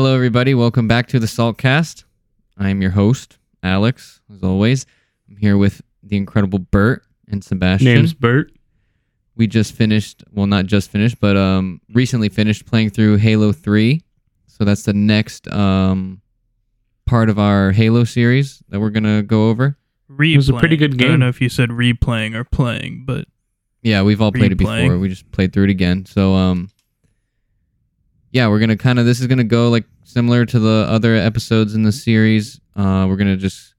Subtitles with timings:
[0.00, 0.54] Hello, everybody.
[0.54, 2.04] Welcome back to the Saltcast.
[2.56, 4.86] I am your host, Alex, as always.
[5.28, 7.92] I'm here with the incredible Bert and Sebastian.
[7.92, 8.50] Name's Bert.
[9.36, 14.02] we just finished, well, not just finished, but um, recently finished playing through Halo 3.
[14.46, 16.22] So that's the next um,
[17.04, 19.76] part of our Halo series that we're going to go over.
[20.10, 20.36] Replaying.
[20.36, 21.08] was a pretty good game.
[21.08, 23.28] I don't know if you said replaying or playing, but
[23.82, 24.96] Yeah, we've all played it before.
[24.96, 26.06] We just played through it again.
[26.06, 26.70] So um
[28.32, 30.86] yeah, we're going to kind of this is going to go like similar to the
[30.88, 32.60] other episodes in the series.
[32.76, 33.74] Uh we're going to just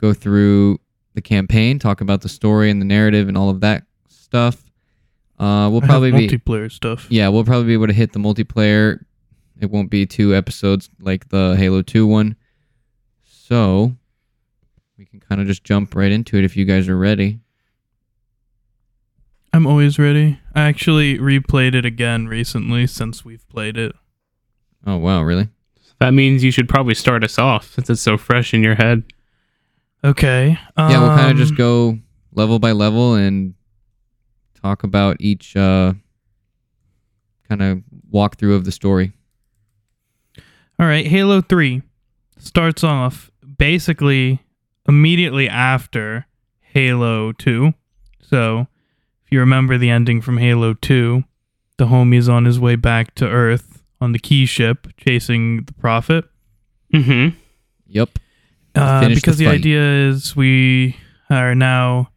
[0.00, 0.78] go through
[1.14, 4.62] the campaign, talk about the story and the narrative and all of that stuff.
[5.38, 7.06] Uh we'll I probably be multiplayer stuff.
[7.10, 9.04] Yeah, we'll probably be able to hit the multiplayer.
[9.60, 12.36] It won't be two episodes like the Halo 2 one.
[13.24, 13.94] So
[14.98, 17.40] we can kind of just jump right into it if you guys are ready.
[19.52, 20.40] I'm always ready.
[20.54, 23.92] I actually replayed it again recently since we've played it.
[24.86, 25.48] Oh wow, really?
[26.00, 29.04] That means you should probably start us off since it's so fresh in your head.
[30.04, 30.58] Okay.
[30.76, 31.98] yeah, we'll kind of just um, go
[32.32, 33.54] level by level and
[34.60, 35.92] talk about each uh,
[37.48, 39.12] kind of walkthrough of the story.
[40.78, 41.82] All right, Halo 3
[42.38, 44.40] starts off basically
[44.88, 46.26] immediately after
[46.60, 47.72] Halo 2.
[48.20, 48.68] So, if
[49.32, 51.24] you remember the ending from Halo 2,
[51.78, 56.24] the homie's on his way back to Earth on the key ship chasing the Prophet.
[56.92, 57.36] Mm-hmm.
[57.86, 58.18] Yep.
[58.74, 60.96] Uh, Finish the because the, idea is we
[61.30, 62.10] are now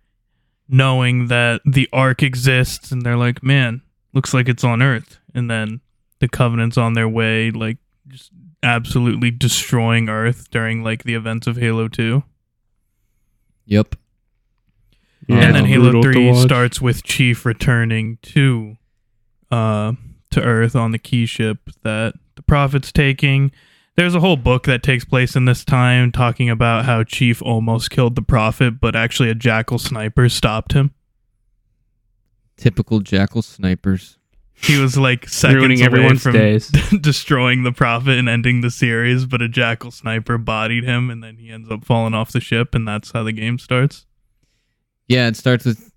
[0.68, 3.82] knowing that the Ark exists, and they're like, man,
[4.14, 5.20] looks like it's on Earth.
[5.34, 5.82] And then
[6.20, 8.32] the Covenant's on their way, like, just
[8.64, 12.24] absolutely destroying Earth during, like, the events of Halo 2.
[13.66, 13.96] Yep.
[15.28, 18.78] Yeah, and then Halo 3 starts with Chief returning to
[19.52, 19.94] uh
[20.32, 23.52] to Earth on the key ship that the Prophet's taking.
[23.96, 27.90] There's a whole book that takes place in this time talking about how Chief almost
[27.90, 30.94] killed the Prophet, but actually a jackal sniper stopped him.
[32.58, 34.18] Typical jackal snipers.
[34.54, 36.68] He was like seconds Ruining away from days.
[37.02, 41.38] destroying the Prophet and ending the series, but a jackal sniper bodied him and then
[41.38, 44.06] he ends up falling off the ship and that's how the game starts.
[45.08, 45.92] Yeah, it starts with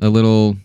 [0.00, 0.56] a little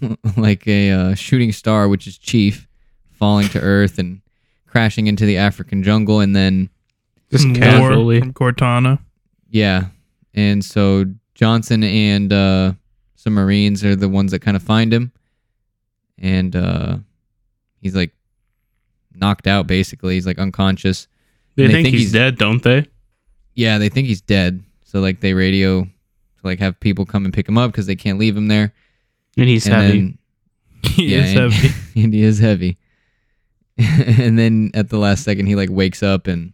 [0.36, 2.66] like a uh, shooting star, which is Chief,
[3.12, 4.20] falling to Earth and
[4.66, 6.68] crashing into the African jungle, and then
[7.30, 8.20] Just War casually.
[8.20, 8.98] from Cortana.
[9.50, 9.86] yeah,
[10.34, 12.72] and so Johnson and uh,
[13.16, 15.12] some Marines are the ones that kind of find him,
[16.18, 16.96] and uh,
[17.80, 18.12] he's like
[19.14, 19.66] knocked out.
[19.66, 21.08] Basically, he's like unconscious.
[21.56, 22.86] They, They think, think he's, he's- dead, don't they?
[23.54, 24.62] Yeah, they think he's dead.
[24.84, 25.88] So like they radio to
[26.44, 28.72] like have people come and pick him up because they can't leave him there.
[29.36, 29.98] And he's and heavy.
[30.00, 30.18] then
[30.90, 31.74] He yeah, is and, heavy.
[32.02, 32.78] and he is heavy.
[33.78, 36.52] and then at the last second, he like wakes up and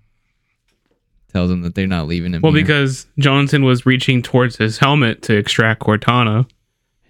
[1.33, 2.43] tells them that they're not leaving him.
[2.43, 2.63] well, here.
[2.63, 6.49] because Johnson was reaching towards his helmet to extract Cortana,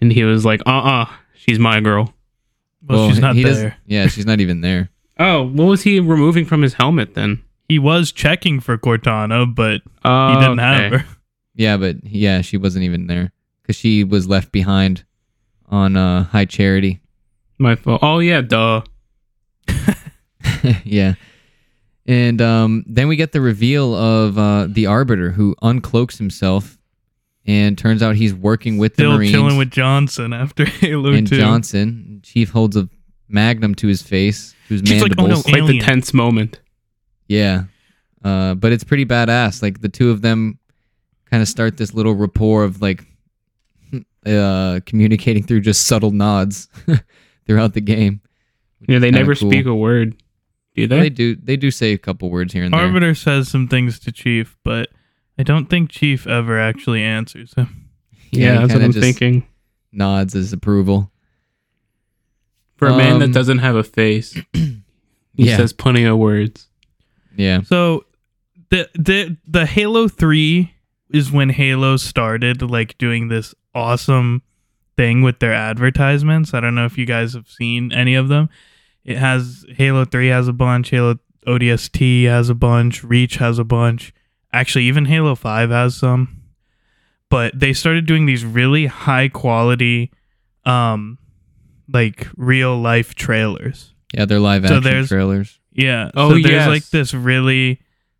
[0.01, 2.13] and he was like, "Uh-uh, she's my girl."
[2.85, 3.77] Well, she's not he doesn't- there.
[3.85, 4.89] Yeah, she's not even there.
[5.19, 7.41] Oh, what was he removing from his helmet then?
[7.69, 10.81] He was checking for Cortana, but Oh, he didn't oh, okay.
[10.83, 11.05] have her.
[11.55, 13.31] Yeah, but yeah, she wasn't even there
[13.61, 15.03] because she was left behind
[15.67, 17.01] on uh, High Charity.
[17.57, 17.99] My fault.
[18.03, 18.81] Oh yeah, duh.
[20.83, 21.15] yeah.
[22.07, 26.77] And um, then we get the reveal of uh, the Arbiter who uncloaks himself
[27.45, 31.27] and turns out he's working with the Still Marines chilling with Johnson after Halo and
[31.27, 31.37] 2.
[31.37, 32.21] Johnson.
[32.23, 32.89] Chief holds a
[33.29, 35.43] magnum to his face, to his Chief's like, "Oh, no, mandibles.
[35.43, 35.77] Quite Alien.
[35.77, 36.59] the tense moment.
[37.27, 37.63] Yeah.
[38.23, 39.61] Uh, but it's pretty badass.
[39.61, 40.59] Like the two of them
[41.31, 43.05] kind of start this little rapport of like
[44.25, 46.67] uh, communicating through just subtle nods
[47.47, 48.21] throughout the game.
[48.87, 49.49] Yeah, they never cool.
[49.51, 50.15] speak a word.
[50.75, 50.99] Do Well, they?
[51.03, 51.35] they do.
[51.35, 52.81] They do say a couple words here and there.
[52.81, 54.89] Arbiter says some things to Chief, but
[55.37, 57.89] I don't think Chief ever actually answers him.
[58.31, 59.45] yeah, he that's what I'm thinking.
[59.91, 61.11] Nods his approval.
[62.77, 64.81] For a man Um, that doesn't have a face, he
[65.35, 65.57] Yeah.
[65.57, 66.67] says plenty of words.
[67.37, 67.61] Yeah.
[67.61, 68.05] So
[68.69, 70.73] the the the Halo 3
[71.13, 74.41] is when Halo started like doing this awesome
[74.97, 76.53] thing with their advertisements.
[76.53, 78.49] I don't know if you guys have seen any of them.
[79.03, 81.15] It has Halo 3 has a bunch, Halo
[81.47, 84.13] ODST has a bunch, Reach has a bunch.
[84.53, 86.41] Actually, even Halo 5 has some.
[87.29, 90.11] But they started doing these really high quality
[90.65, 91.17] um
[91.91, 93.93] like real life trailers.
[94.13, 95.59] Yeah, they're live So action there's- trailers.
[95.73, 96.11] Yeah.
[96.15, 96.67] Oh, so there's yes.
[96.67, 97.79] like this really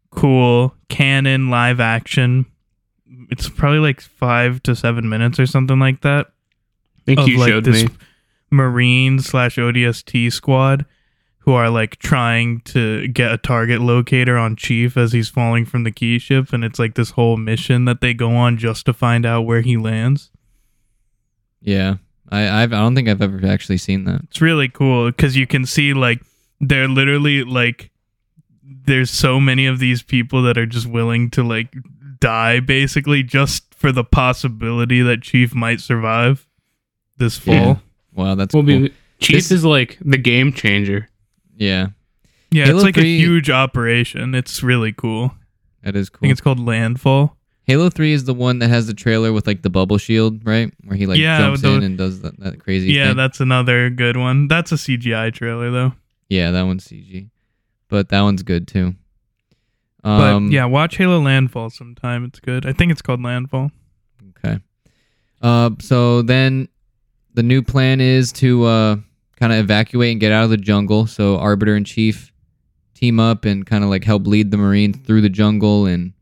[0.09, 2.45] cool canon live action.
[3.31, 6.27] It's probably like five to seven minutes or something like that.
[6.27, 7.95] I think you like showed this me.
[8.51, 10.85] Marine slash ODST squad
[11.39, 15.83] who are like trying to get a target locator on Chief as he's falling from
[15.83, 18.93] the key ship, and it's like this whole mission that they go on just to
[18.93, 20.29] find out where he lands.
[21.61, 21.95] Yeah,
[22.29, 24.21] I I've, I don't think I've ever actually seen that.
[24.25, 26.21] It's really cool because you can see like
[26.59, 27.89] they're literally like
[28.63, 31.75] there's so many of these people that are just willing to like
[32.21, 36.47] die basically just for the possibility that Chief might survive
[37.18, 37.53] this fall.
[37.53, 37.75] Yeah.
[38.13, 38.79] Wow, that's Will cool.
[38.88, 41.09] be Chief This- is like the game changer.
[41.57, 41.88] yeah,
[42.51, 44.33] Yeah, Halo it's like 3 a huge operation.
[44.35, 45.35] It's really cool.
[45.83, 46.19] that is cool.
[46.19, 47.35] I think it's called Landfall.
[47.65, 50.74] Halo Three is the one that has the trailer with like the bubble shield, right?
[50.83, 52.91] Where he like Yeah, jumps the- in and does that, that crazy.
[52.94, 53.17] Yeah, thing.
[53.17, 54.47] that's another good one.
[54.47, 55.94] That's a CGI trailer though.
[56.29, 57.29] yeah, that one's CG,
[57.88, 58.95] but that one's good too.
[60.03, 62.24] But Um, yeah, watch Halo Landfall sometime.
[62.25, 62.65] It's good.
[62.65, 63.71] I think it's called Landfall.
[64.38, 64.59] Okay.
[65.42, 66.68] Uh, so then
[67.33, 68.95] the new plan is to uh,
[69.39, 71.06] kind of evacuate and get out of the jungle.
[71.07, 72.31] So Arbiter and Chief
[72.95, 76.13] team up and kind of like help lead the Marines through the jungle and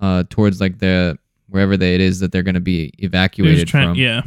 [0.00, 3.90] uh, towards like the wherever they, it is that they're going to be evacuated trying-
[3.90, 3.96] from.
[3.98, 4.22] yeah.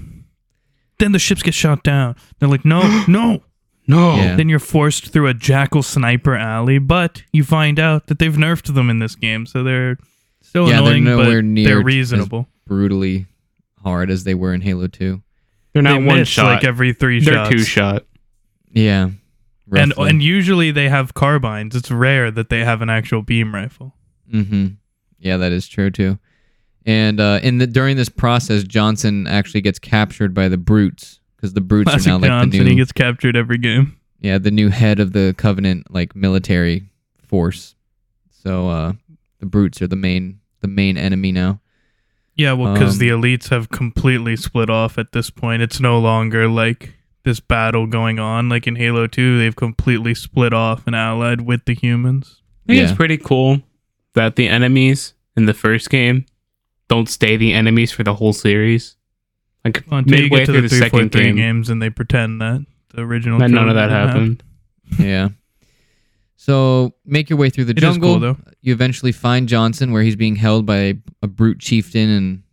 [0.99, 2.15] Then the ships get shot down.
[2.39, 3.41] They're like, no, no.
[3.89, 4.15] No.
[4.15, 4.35] Yeah.
[4.35, 8.73] Then you're forced through a jackal sniper alley, but you find out that they've nerfed
[8.73, 9.97] them in this game, so they're
[10.41, 12.47] still Yeah, they're annoying, nowhere but near they're as- reasonable.
[12.67, 13.25] Brutally
[13.83, 15.21] hard as they were in Halo 2.
[15.73, 16.45] They're not they one miss, shot.
[16.45, 17.49] like every three They're shots.
[17.49, 18.05] two shot.
[18.71, 19.09] Yeah.
[19.71, 20.09] and roughly.
[20.09, 21.75] and usually they have carbines.
[21.75, 23.95] It's rare that they have an actual beam rifle.
[24.31, 24.67] Mm-hmm.
[25.19, 26.17] Yeah, that is true too.
[26.85, 31.53] And uh, in the during this process, Johnson actually gets captured by the brutes because
[31.53, 32.49] the brutes Classic are now like Johnson.
[32.51, 33.97] the new He gets captured every game.
[34.19, 36.89] yeah the new head of the Covenant like military
[37.25, 37.75] force.
[38.31, 38.93] So uh,
[39.39, 41.59] the brutes are the main the main enemy now.
[42.35, 45.61] Yeah, well, because Um, the elites have completely split off at this point.
[45.61, 46.93] It's no longer like
[47.25, 48.47] this battle going on.
[48.47, 52.41] Like in Halo 2, they've completely split off and allied with the humans.
[52.41, 52.83] I think Yeah.
[52.87, 53.61] it's pretty cool
[54.13, 56.25] that the enemies in the first game
[56.87, 58.95] don't stay the enemies for the whole series.
[59.73, 61.89] Like Until you midway get to through the, the, second 343 game, games and they
[61.89, 63.39] pretend that the original.
[63.39, 64.43] that none of that didn't happened.
[64.99, 65.29] yeah.
[66.35, 68.11] So make your way through the It is jungle.
[68.13, 68.37] cool, though.
[68.61, 70.93] You eventually find Johnson where he's being held by a,
[71.23, 72.43] a brute chieftain and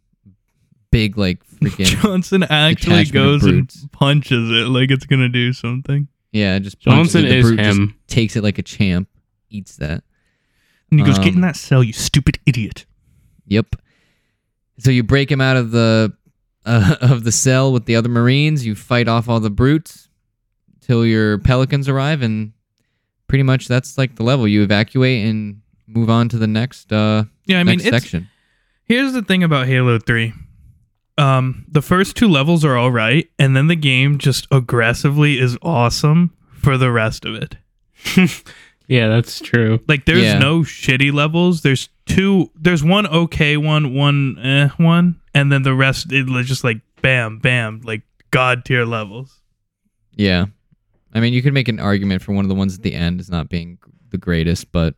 [0.90, 6.08] big like freaking Johnson actually goes and punches it like it's gonna do something.
[6.32, 7.28] yeah just punches Johnson it.
[7.28, 7.94] The is brute just him.
[8.06, 9.08] takes it like a champ,
[9.50, 10.02] eats that.
[10.90, 12.86] And he goes, "Get in Um, that cell, you stupid idiot."
[13.46, 13.76] Yep.
[14.78, 16.12] So you break him out of the
[16.66, 18.66] uh, of the cell with the other Marines.
[18.66, 20.08] You fight off all the brutes
[20.80, 22.52] till your pelicans arrive, and
[23.28, 24.46] pretty much that's like the level.
[24.46, 28.28] You evacuate and move on to the next uh Yeah, I mean, next it's section.
[28.84, 30.32] Here's the thing about Halo 3.
[31.18, 35.56] Um, the first two levels are all right, and then the game just aggressively is
[35.62, 37.56] awesome for the rest of it.
[38.88, 39.80] Yeah, that's true.
[39.88, 40.38] Like, there's Yeah.
[40.38, 41.62] no shitty levels.
[41.62, 42.50] There's two.
[42.54, 46.80] There's one okay one, one eh one, and then the rest it was just like
[47.02, 49.40] bam, bam, like god tier levels.
[50.14, 50.46] Yeah.
[51.12, 53.20] I mean, you could make an argument for one of the ones at the end
[53.20, 53.78] as not being
[54.10, 54.94] the greatest, but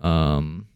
[0.00, 0.66] um,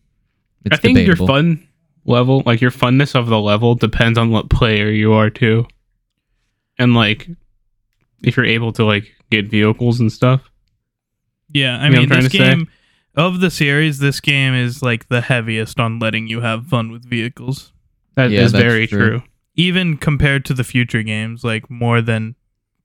[0.65, 1.27] it's I think debatable.
[1.27, 1.69] your fun
[2.05, 5.67] level, like your funness of the level, depends on what player you are too,
[6.79, 7.29] and like
[8.23, 10.50] if you're able to like get vehicles and stuff.
[11.56, 12.38] Yeah, I You know mean, this trying say?
[12.38, 12.69] game
[13.14, 17.05] of the series, this game is like the heaviest on letting you have fun with
[17.08, 17.72] vehicles.
[18.15, 19.08] That is Yeah, that's very true.
[19.20, 19.22] true.
[19.56, 22.34] even compared to the future games, like more than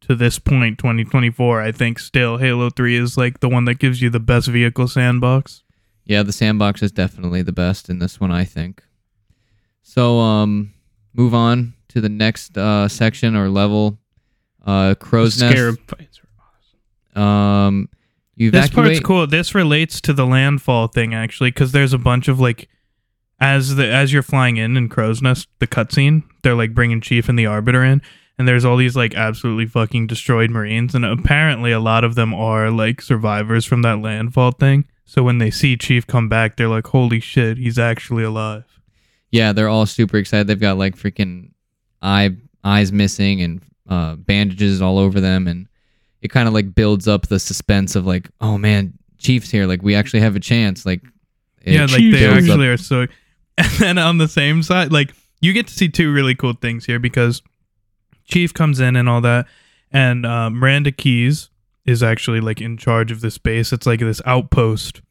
[0.08, 4.02] to this point, 2024, I think still Halo 3 is like the one that gives
[4.02, 5.64] you the best vehicle sandbox.
[6.06, 8.84] Yeah, the sandbox is definitely the best in this one, I think.
[9.84, 10.74] So, um,
[11.14, 14.00] move on to the next uh, section or level.
[14.66, 16.30] Uh, Crow's Scarab fights are
[17.14, 17.18] Nest.
[17.18, 17.90] Um,
[18.42, 19.28] you This part's cool.
[19.28, 22.68] This relates to the landfall thing actually, because there's a bunch of like,
[23.40, 27.30] as the as you're flying in in Crow's Nest, the cutscene, they're like bringing Chief
[27.30, 28.02] and the Arbiter in,
[28.38, 32.34] and there's all these like absolutely fucking destroyed Marines, and apparently a lot of them
[32.34, 34.86] are like survivors from that landfall thing.
[35.06, 38.66] So when they see Chief come back, they're like, "Holy shit, he's actually alive."
[39.32, 40.48] Yeah, they're all super excited.
[40.48, 41.52] They've got like freaking
[42.02, 45.68] eye eyes missing and uh, bandages all over them, and
[46.22, 49.66] it kind of like builds up the suspense of like, oh man, Chief's here.
[49.66, 50.86] Like we actually have a chance.
[50.86, 51.02] Like
[51.66, 53.08] yeah, like they builds up- actually are so.
[53.58, 56.86] And then on the same side, like you get to see two really cool things
[56.86, 57.42] here because
[58.26, 59.46] Chief comes in and all that,
[59.92, 61.50] and uh, Miranda Keyes
[61.86, 63.74] is actually like in charge of this base.
[63.74, 65.02] It's like this outpost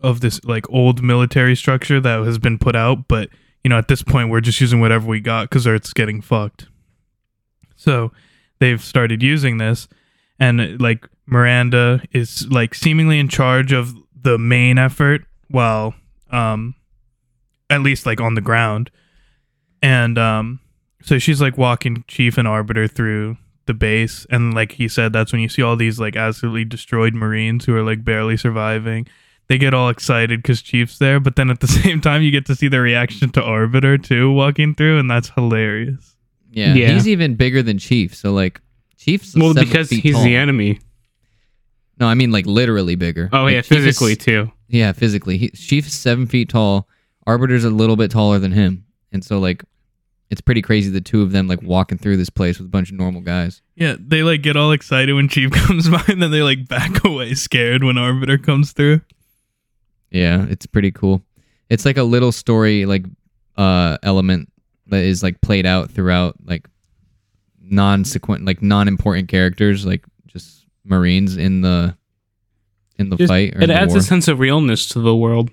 [0.00, 3.30] of this like old military structure that has been put out, but
[3.64, 6.66] you know at this point we're just using whatever we got because Earth's getting fucked.
[7.74, 8.12] So
[8.58, 9.88] they've started using this,
[10.42, 15.94] and like Miranda is like seemingly in charge of the main effort while
[16.30, 16.74] um
[17.70, 18.90] at least like on the ground.
[19.82, 20.60] And um
[21.02, 25.32] so she's like walking Chief and Arbiter through the base and like he said that's
[25.32, 29.06] when you see all these like absolutely destroyed marines who are like barely surviving
[29.46, 32.44] they get all excited because chief's there but then at the same time you get
[32.44, 36.16] to see their reaction to arbiter too walking through and that's hilarious
[36.50, 36.90] Yeah, Yeah.
[36.92, 38.16] he's even bigger than Chief.
[38.16, 38.60] So like,
[39.04, 40.24] Chief's Well, seven because feet he's tall.
[40.24, 40.80] the enemy.
[42.00, 43.28] No, I mean like literally bigger.
[43.32, 44.50] Oh Like, yeah, Chief is- physically too.
[44.68, 45.38] yeah, physically.
[45.38, 46.88] He, Chief's seven feet tall.
[47.26, 49.62] Arbiter's a little bit taller than him, and so like,
[50.30, 52.90] it's pretty crazy the two of them like walking through this place with a bunch
[52.90, 53.60] of normal guys.
[53.76, 57.04] yeah they like get all excited when chief comes by and then they like back
[57.04, 59.00] away scared when arbiter comes through
[60.10, 61.22] Yeah, it's pretty cool.
[61.68, 63.04] It's like a little story like
[63.58, 64.50] uh element
[64.86, 66.66] that is like played out throughout like
[67.72, 71.96] non-sequent like non-important characters like just marines in the
[72.98, 73.98] in the Just- fight or it the adds war.
[73.98, 75.50] a sense of realness to the world.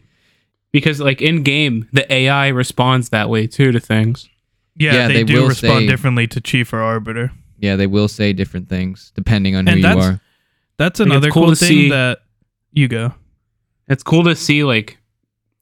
[0.71, 4.27] Because like in game the ai responds that way too to things.
[4.75, 7.31] Yeah, Yeah, they, they do will respond say- differently to chief or arbiter.
[7.57, 10.21] Yeah they will say different things depending on who you are.
[10.77, 12.19] that's Like, another cool cool thing see- that
[12.71, 13.13] you go.
[13.87, 14.97] It's cool to see like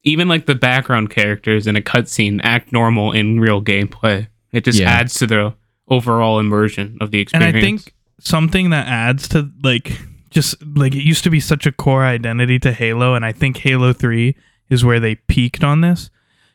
[0.03, 4.27] even like the background characters in a cutscene act normal in real gameplay.
[4.51, 4.89] It just Yeah.
[4.89, 5.53] adds to the
[5.89, 7.55] overall immersion of the experience.
[7.55, 11.65] and I think something that adds to like just like it used to be such
[11.65, 14.35] a core identity to Halo, and I think Halo Three
[14.69, 16.09] is where they peaked on this.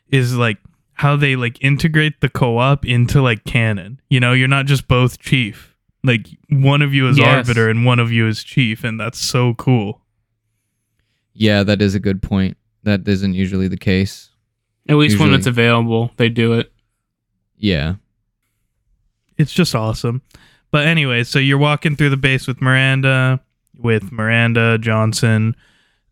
[0.09, 0.57] Is like
[0.93, 3.99] how they like integrate the co-op into like canon.
[4.09, 5.75] You know, you're not just both chief.
[6.03, 7.27] Like one of you is Yes.
[7.47, 10.01] arbiter and one of you is chief, and that's so cool.
[11.33, 14.29] yeah that is a good point that isn't usually the case
[14.87, 16.71] at least when it's available they do it
[17.57, 17.95] yeah
[19.43, 20.21] it's just awesome.
[20.71, 23.41] But anyway, so you're walking through the base with Miranda,
[23.77, 25.55] with Miranda Johnson,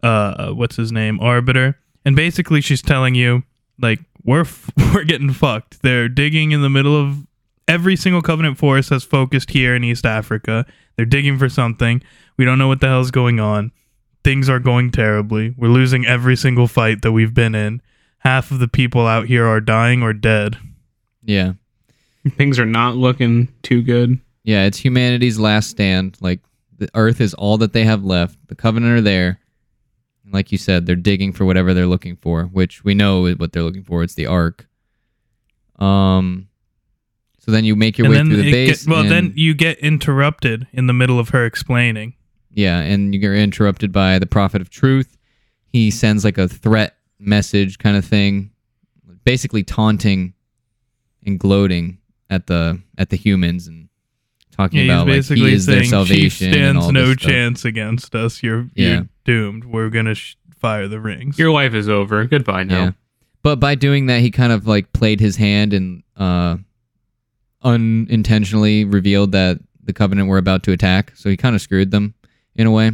[0.03, 3.43] uh, what's his name, Arbiter, and basically she's telling you
[3.79, 5.81] like we're f- we're getting fucked.
[5.81, 7.25] They're digging in the middle of
[7.67, 10.65] every single Covenant force has focused here in East Africa.
[10.95, 12.03] They're digging for something.
[12.37, 13.71] We don't know what the hell's going on.
[14.23, 15.55] Things are going terribly.
[15.57, 17.81] We're losing every single fight that we've been in.
[18.19, 20.57] Half of the people out here are dying or dead.
[21.23, 21.53] yeah
[22.29, 26.17] things are not looking too good Yeah, it's humanity's last stand.
[26.21, 26.39] Like
[26.77, 28.37] the Earth is all that they have left.
[28.47, 29.39] The Covenant are there.
[30.23, 33.37] And like you said, they're digging for whatever they're looking for, which we know is
[33.37, 34.03] what they're looking for.
[34.03, 34.67] It's the Ark.
[35.77, 36.47] Um.
[37.39, 38.83] So then you make your way through the base.
[38.85, 42.13] get- well, and, then you get interrupted in the middle of her explaining.
[42.53, 45.17] yeah, and you get interrupted by the Prophet of Truth.
[45.65, 48.51] He sends like a threat message kind of thing,
[49.23, 50.33] basically taunting
[51.25, 51.97] and gloating
[52.31, 53.89] at the at the humans and
[54.51, 57.05] talking Yeah, about he's like he basically is their saying Chief salvation and stands no
[57.07, 57.31] this stuff.
[57.31, 58.41] chance against us.
[58.41, 58.87] You're, Yeah.
[58.89, 59.65] you're doomed.
[59.65, 61.37] We're gonna sh- fire the rings.
[61.37, 62.91] your life is over goodbye now Yeah.
[63.43, 66.57] But by doing that, he kind of like played his hand and uh,
[67.63, 71.13] unintentionally revealed that the Covenant were about to attack.
[71.15, 72.13] So he kind of screwed them
[72.55, 72.91] in a way.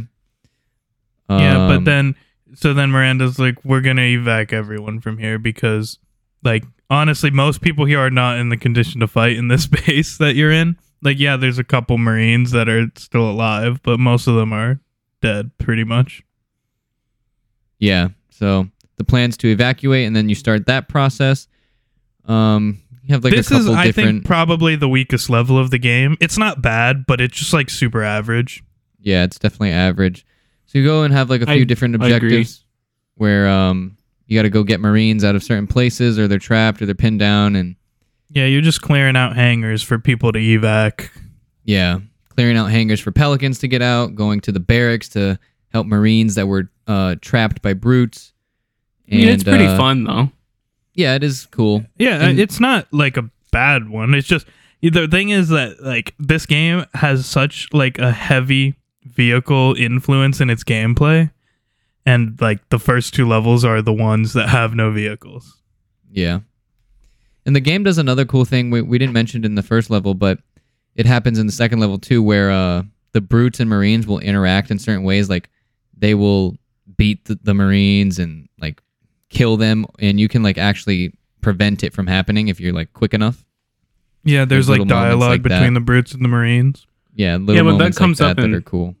[1.28, 2.14] yeah, but Um, then
[2.54, 5.98] so then Miranda's like, we're gonna evac everyone from here because,
[6.42, 10.18] like, honestly, most people here are not in the condition to fight in this base
[10.18, 10.76] that you're in.
[11.02, 14.80] Like, yeah, there's a couple Marines that are still alive, but most of them are
[15.22, 16.22] dead, pretty much.
[17.78, 18.08] yeah.
[18.30, 21.48] So the plan's to evacuate, and then you start that process.
[22.26, 24.08] Um, you have like this a couple different This is, I different.
[24.18, 26.16] think, probably the weakest level of the game.
[26.20, 28.62] It's not bad, but it's just like super average.
[29.00, 30.24] yeah, it's definitely average.
[30.66, 32.28] So you go and have like a few different I agree.
[32.28, 32.64] objectives
[33.16, 33.96] where um
[34.28, 36.94] you got to go get Marines out of certain places, or they're trapped, or they're
[36.94, 37.74] pinned down, and
[38.30, 41.08] Yeah, you're just clearing out hangars for people to evac.
[41.64, 41.98] Yeah,
[42.36, 45.38] clearing out hangars for pelicans to get out, going to the barracks to
[45.72, 48.32] help marines that were uh, trapped by brutes.
[49.10, 50.30] I mean, it's pretty uh, fun though
[50.94, 51.84] Yeah, it is cool.
[51.98, 54.12] Yeah, And- it's not like a bad one.
[54.14, 54.46] It's just
[54.82, 60.50] the thing is that like this game has such like a heavy vehicle influence in
[60.50, 61.30] its gameplay,
[62.08, 65.60] and like the first two levels are the ones that have no vehicles.
[66.10, 66.40] Yeah,
[67.46, 68.70] and the game does another cool thing.
[68.70, 70.38] We we didn't mention it in the first level, but
[70.96, 74.70] it happens in the second level too, where uh, the brutes and marines will interact
[74.70, 75.28] in certain ways.
[75.28, 75.50] Like
[75.96, 76.56] they will
[76.96, 78.80] beat the, the marines and like
[79.28, 83.14] kill them, and you can like actually prevent it from happening if you're like quick
[83.14, 83.44] enough.
[84.24, 85.48] Yeah, there's, There's like dialogue like that.
[85.60, 86.86] between the brutes and the marines.
[87.14, 88.94] Yeah, little Yeah, but that comes like up that in- that are cool.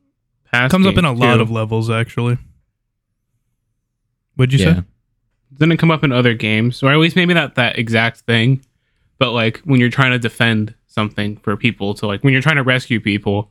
[0.52, 1.42] Past comes up in a games, lot too.
[1.42, 2.38] of levels actually.
[4.38, 4.74] What'd you yeah.
[4.76, 4.82] say?
[5.54, 8.62] Doesn't it come up in other games, or at least maybe not that exact thing,
[9.18, 12.56] but like when you're trying to defend something for people to like when you're trying
[12.56, 13.50] to rescue people,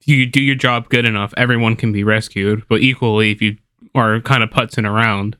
[0.00, 2.64] if you do your job good enough, everyone can be rescued.
[2.68, 3.58] But equally, if you
[3.94, 5.36] are kind of putzing around,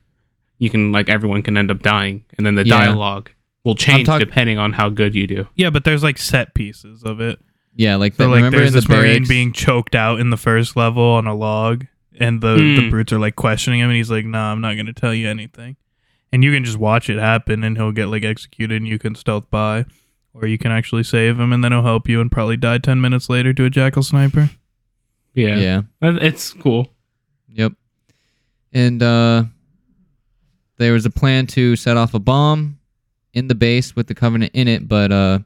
[0.59, 2.85] you can like everyone can end up dying, and then the Yeah.
[2.85, 3.31] dialogue
[3.65, 5.47] will change talk- depending on how good you do.
[5.55, 7.39] Yeah, but there's like set pieces of it.
[7.75, 9.27] Yeah, like So the, like remember there's in the marine barracks?
[9.27, 11.85] being choked out in the first level on a log,
[12.19, 12.89] and the the Hmm.
[12.89, 15.75] brutes are like questioning him, and he's like, "Nah, I'm not gonna tell you anything."
[16.31, 19.15] And you can just watch it happen, and he'll get like executed, and you can
[19.15, 19.85] stealth by,
[20.33, 22.99] or you can actually save him, and then he'll help you, and probably die ten
[22.99, 24.49] minutes later to a jackal sniper.
[25.33, 25.81] Yeah, yeah.
[26.01, 26.91] Uh, it's cool.
[27.53, 27.73] Yep.
[28.73, 29.45] And uh
[30.77, 32.79] there was a plan to set off a bomb
[33.33, 35.39] in the base with the Covenant in it, but uh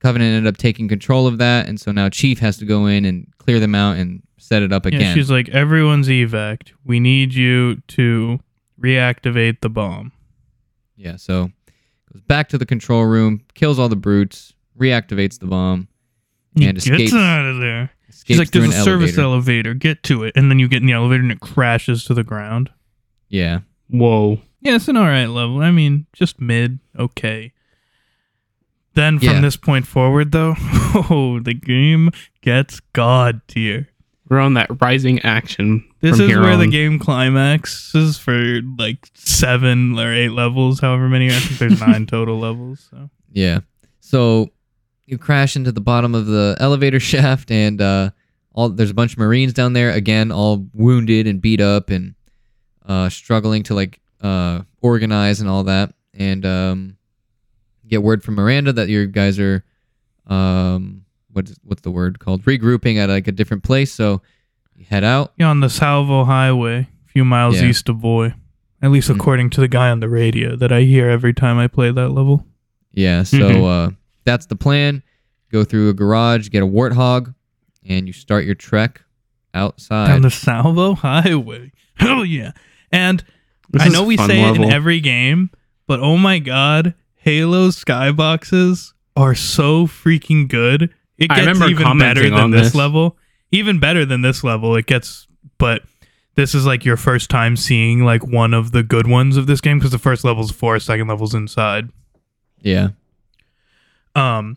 [0.00, 3.04] Covenant ended up taking control of that, and so now Chief has to go in
[3.04, 5.00] and clear them out and set it up again.
[5.00, 6.72] Yeah, she's like, "Everyone's evac.
[6.84, 8.40] We need you to
[8.80, 10.12] reactivate the bomb."
[10.96, 11.50] Yeah, so
[12.12, 15.86] goes back to the control room, kills all the brutes, reactivates the bomb,
[16.56, 17.90] He And escapes- gets out of there.
[18.08, 19.70] escapes She's like, through "There's a an service elevator.
[19.70, 19.74] elevator.
[19.74, 22.24] Get to it." And then you get in the elevator, and it crashes to the
[22.24, 22.70] ground.
[23.28, 23.60] Yeah.
[23.88, 24.40] Whoa.
[24.60, 25.60] Yeah, it's an alright level.
[25.62, 27.52] I mean, just mid, okay.
[28.94, 29.40] Then from Yeah.
[29.40, 30.54] this point forward, though,
[31.08, 33.88] oh, the game gets god tier.
[34.30, 35.84] We're on that rising action.
[36.00, 41.08] This from is here where the game climaxes for like seven or eight levels, however
[41.08, 41.26] many.
[41.28, 42.88] I think there's nine total levels.
[42.90, 43.60] So Yeah.
[43.98, 44.50] So
[45.04, 48.10] you crash into the bottom of the elevator shaft, and uh,
[48.52, 52.14] all there's a bunch of Marines down there again, all wounded and beat up and
[52.86, 55.92] uh, struggling to like uh, organize and all that.
[56.14, 56.96] And um,
[57.88, 59.64] get word from Miranda that your guys are
[60.28, 63.92] um, what's what's the word called regrouping at like a different place.
[63.92, 64.22] So
[64.76, 65.32] you head out.
[65.36, 67.68] yeah, on the Tsavo Highway, a few miles Yeah.
[67.68, 68.34] east of Voi.
[68.82, 69.16] At least Mhm.
[69.16, 72.08] according to the guy on the radio that I hear every time I play that
[72.10, 72.46] level.
[72.92, 73.22] Yeah.
[73.24, 73.64] So Mhm.
[73.88, 73.90] uh,
[74.24, 75.02] that's the plan.
[75.52, 77.34] Go through a garage, get a warthog,
[77.86, 79.02] and you start your trek
[79.52, 80.06] outside.
[80.08, 81.72] Down the Tsavo Highway.
[81.96, 82.52] Hell yeah.
[82.92, 83.22] And
[83.70, 85.50] This I know we fun say it in every game,
[85.86, 86.94] but oh my god,
[87.26, 90.90] Halo's skyboxes are so freaking good.
[91.20, 92.68] It I gets remember even better than this.
[92.68, 92.74] this.
[92.74, 93.16] level.
[93.52, 94.74] Even better than this level.
[94.74, 95.28] It gets
[95.58, 95.82] but
[96.34, 99.60] this is like your first time seeing like one of the good ones of this
[99.60, 101.90] game because the first level's four, second level's inside.
[102.60, 102.88] yeah.
[104.14, 104.56] Um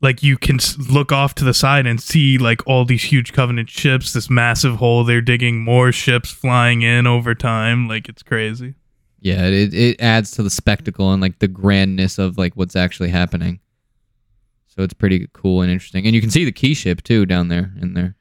[0.00, 0.58] like you can
[0.90, 4.76] look off to the side and see like all these huge covenant ships, this massive
[4.76, 7.86] hole they're digging, more ships flying in over time.
[7.86, 8.74] Like it's crazy.
[9.20, 13.10] Yeah, it it adds to the spectacle and like the grandness of like what's actually
[13.10, 13.60] happening.
[14.74, 17.48] So it's pretty cool and interesting, and you can see the key ship too down
[17.48, 18.14] there in there.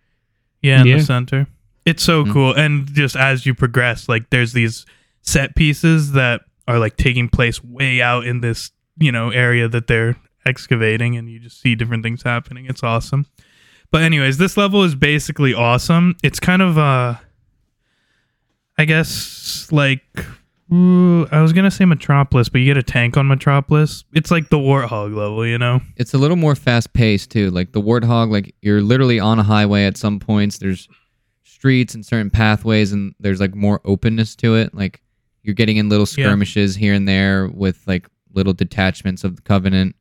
[0.62, 0.98] Yeah, in Yeah.
[0.98, 1.48] the center.
[1.86, 2.34] It's so Mhm.
[2.34, 2.54] cool.
[2.54, 4.86] And just as you progress, like there's these
[5.22, 9.88] set pieces that are like taking place way out in this, you know, area that
[9.88, 12.66] they're excavating and you just see different things happening.
[12.66, 13.26] It's awesome.
[13.92, 16.16] But anyways, this level is basically awesome.
[16.24, 17.16] It's kind of uh
[18.78, 20.02] I guess like
[20.74, 24.04] ooh, I was gonna say Metropolis, but you get a tank on Metropolis.
[24.14, 25.82] It's like the Warthog level, you know?
[25.98, 27.50] It's a little more fast paced too.
[27.52, 30.58] Like the warthog, like you're literally on a highway at some points.
[30.58, 30.88] There's
[31.44, 34.74] streets and certain pathways, and there's like more openness to it.
[34.74, 35.02] Like
[35.44, 36.26] you're getting in little Yeah.
[36.26, 39.96] skirmishes here and there with like little detachments of the covenant.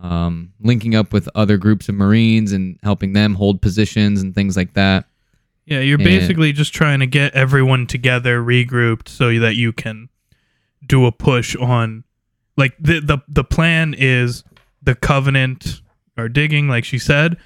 [0.00, 4.54] Um, linking up with other groups of Marines and helping them hold positions and things
[4.56, 5.06] like that.
[5.66, 10.08] Yeah, you're And- basically just trying to get everyone together, regrouped, so that you can
[10.86, 12.04] do a push on.
[12.56, 14.44] Like the the the plan is
[14.82, 15.82] the Covenant
[16.16, 17.36] are digging, like she said.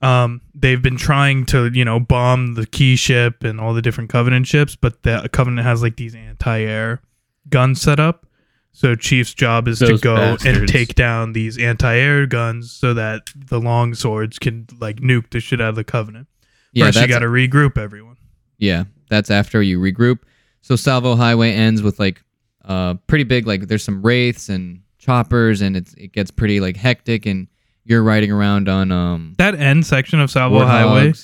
[0.00, 4.10] Um, they've been trying to you know bomb the key ship and all the different
[4.10, 7.00] Covenant ships, but the Covenant has like these anti-air
[7.48, 8.26] guns set up.
[8.72, 13.22] So Chief's job is to Those go and take down these anti-air guns so that
[13.34, 16.28] the long swords can like nuke the shit out of the Covenant.
[16.72, 18.16] Yeah, First, you got to regroup everyone.
[18.58, 20.20] Yeah, that's after you regroup.
[20.60, 22.22] So Tsavo Highway ends with like
[22.64, 26.76] uh pretty big like there's some wraiths and choppers and it's it gets pretty like
[26.76, 27.48] hectic and
[27.84, 31.14] you're riding around on um That end section of Tsavo Highway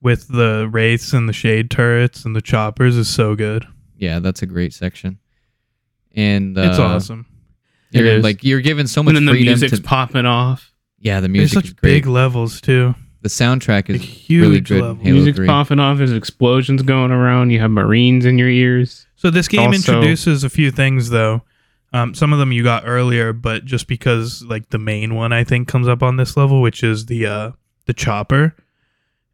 [0.00, 3.66] with the wraiths and the shade turrets and the choppers is so good.
[3.96, 5.18] Yeah, that's a great section.
[6.14, 7.26] And uh, it's awesome.
[7.90, 8.22] You're is.
[8.22, 10.72] like you're given so much and then the music's to popping off.
[11.00, 11.90] Yeah, the There's music is such great.
[11.90, 12.94] big levels too.
[13.22, 15.02] The soundtrack is Like, huge really good in levels.
[15.04, 15.46] Halo Music's 3.
[15.46, 15.98] popping off.
[15.98, 17.50] There's explosions going around.
[17.50, 19.06] You have Marines in your ears.
[19.16, 21.42] So this game Also- introduces a few things though.
[21.92, 25.42] Um, some of them you got earlier, but just because like the main one I
[25.42, 27.50] think comes up on this level, which is the uh
[27.86, 28.54] the chopper.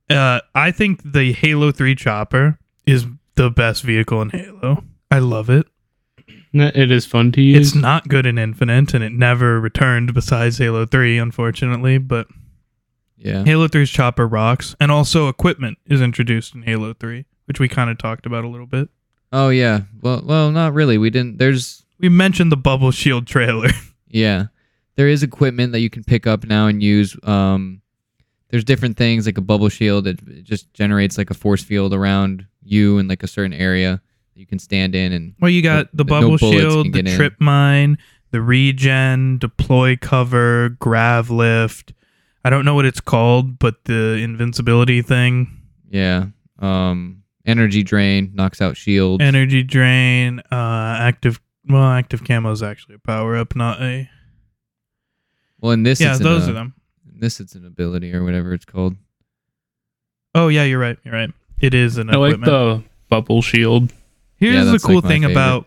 [0.08, 4.84] Uh, I think the Halo Three chopper is the best vehicle in Halo.
[5.10, 5.66] I love it.
[6.52, 7.68] It is fun to use.
[7.68, 11.98] It's not good in Infinite, and it never returned besides Halo Three, unfortunately.
[11.98, 12.28] But
[13.24, 13.42] Yeah.
[13.44, 17.88] Halo 3's chopper rocks, and also equipment is introduced in Halo 3, which we kind
[17.90, 18.88] of talked about a little bit.
[19.32, 19.80] Oh yeah.
[20.00, 20.98] Well, well, not really.
[20.98, 21.38] We didn't.
[21.38, 23.70] There's We mentioned the bubble shield trailer.
[24.08, 24.44] yeah.
[24.96, 27.16] There is equipment that you can pick up now and use.
[27.24, 27.80] Um,
[28.50, 30.06] there's different things like a bubble shield.
[30.06, 34.00] It, it just generates like a force field around you in like a certain area
[34.34, 36.90] that you can stand in and well, you got the No bubble can shield, the
[36.90, 37.16] get in.
[37.16, 37.98] trip mine,
[38.30, 41.92] the regen, deploy cover, grav lift.
[42.44, 45.48] I don't know what it's called, but the invincibility thing,
[45.88, 46.26] yeah.
[46.58, 49.22] Um, energy drain knocks out shields.
[49.24, 51.40] energy drain, uh, active.
[51.66, 54.08] Well, active camo is actually a power up, not a.
[55.60, 56.74] well, in this, yeah, it's those an, uh, are them.
[57.12, 58.96] in This it's an ability or whatever it's called.
[60.34, 60.98] Oh yeah, you're right.
[61.04, 61.30] You're right.
[61.60, 62.52] It is an I like equipment.
[62.52, 63.92] the bubble shield.
[64.36, 65.32] Here's Yeah, the cool like, thing favorite.
[65.32, 65.66] about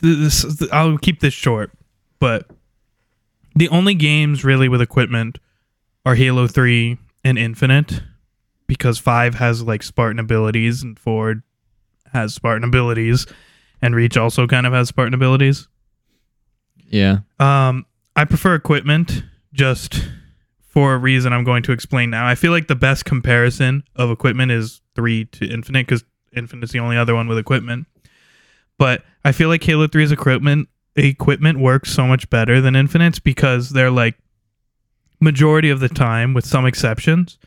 [0.00, 0.58] this.
[0.58, 1.70] th- I'll keep this short,
[2.18, 2.46] but
[3.60, 5.38] the only games really with equipment
[6.06, 8.00] are Halo Three and Infinite,
[8.66, 11.42] because Five has like Spartan abilities and Four
[12.10, 13.26] has Spartan abilities,
[13.82, 15.68] and Reach also kind of has Spartan abilities.
[16.88, 17.18] Yeah.
[17.38, 17.84] Um,
[18.16, 20.08] I prefer equipment just
[20.62, 22.26] for a reason I'm going to explain now.
[22.26, 26.02] I feel like the best comparison of equipment is three to Infinite because
[26.34, 27.86] Infinite's the only other one with equipment.
[28.78, 33.70] But I feel like Halo 3's equipment equipment works so much better than Infinite's because
[33.70, 34.16] they're like
[35.20, 37.38] majority of the time, with some exceptions,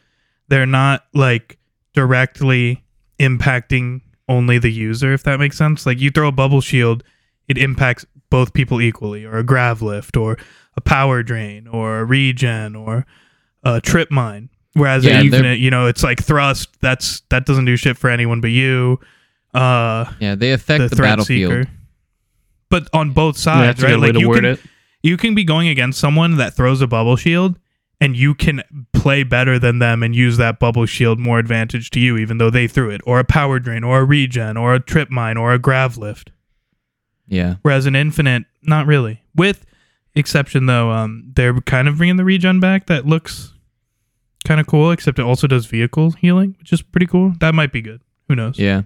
[0.47, 1.57] they're not like
[1.93, 2.83] directly
[3.19, 5.85] impacting only the user, if that makes sense.
[5.85, 7.03] Like you throw a bubble shield,
[7.47, 10.37] it impacts both people equally, or a grav lift, or
[10.75, 13.05] a power drain, or a regen, or
[13.63, 14.49] a trip mine.
[14.73, 16.69] Whereas Yeah, in Infinite, you know, it's like thrust.
[16.81, 18.99] That's that doesn't do shit for anyone but you.
[19.53, 20.35] Uh, Yeah.
[20.35, 21.51] They affect the, the, battlefield.
[21.51, 21.71] seeker.
[22.73, 23.99] But on both sides, a right?
[23.99, 24.59] Like you can it.
[25.03, 27.59] you can be going against someone that throws a bubble shield
[28.01, 31.99] and you can play better than them and use that bubble shield more advantage to
[31.99, 34.79] you even though they threw it or a power drain or a regen or a
[34.79, 36.31] trip mine or a grav lift
[37.27, 37.55] Yeah.
[37.61, 39.65] whereas an infinite not really with
[40.15, 43.53] exception though um they're kind of bringing the regen back that looks
[44.45, 47.71] kind of cool except it also does vehicle healing which is pretty cool that might
[47.71, 48.81] be good who knows Yeah.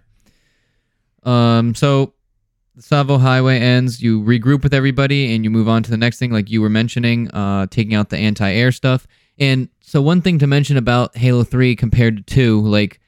[1.23, 1.73] Um.
[1.75, 2.13] So
[2.77, 4.01] the Tsavo Highway ends.
[4.01, 6.69] You regroup with everybody, and you move on to the next thing, like you were
[6.69, 9.07] mentioning, uh, taking out the anti-air stuff.
[9.39, 12.99] And so one thing to mention about Halo Three compared to Two, like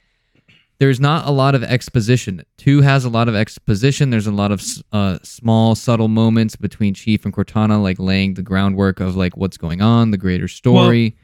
[0.80, 2.44] there's not a lot of exposition.
[2.58, 4.10] Two has a lot of exposition.
[4.10, 8.42] There's a lot of uh, small, subtle moments between Chief and Cortana, like laying the
[8.42, 11.16] groundwork of like what's going on, the greater story,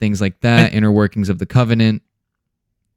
[0.00, 2.02] things like that, inner workings of the Covenant.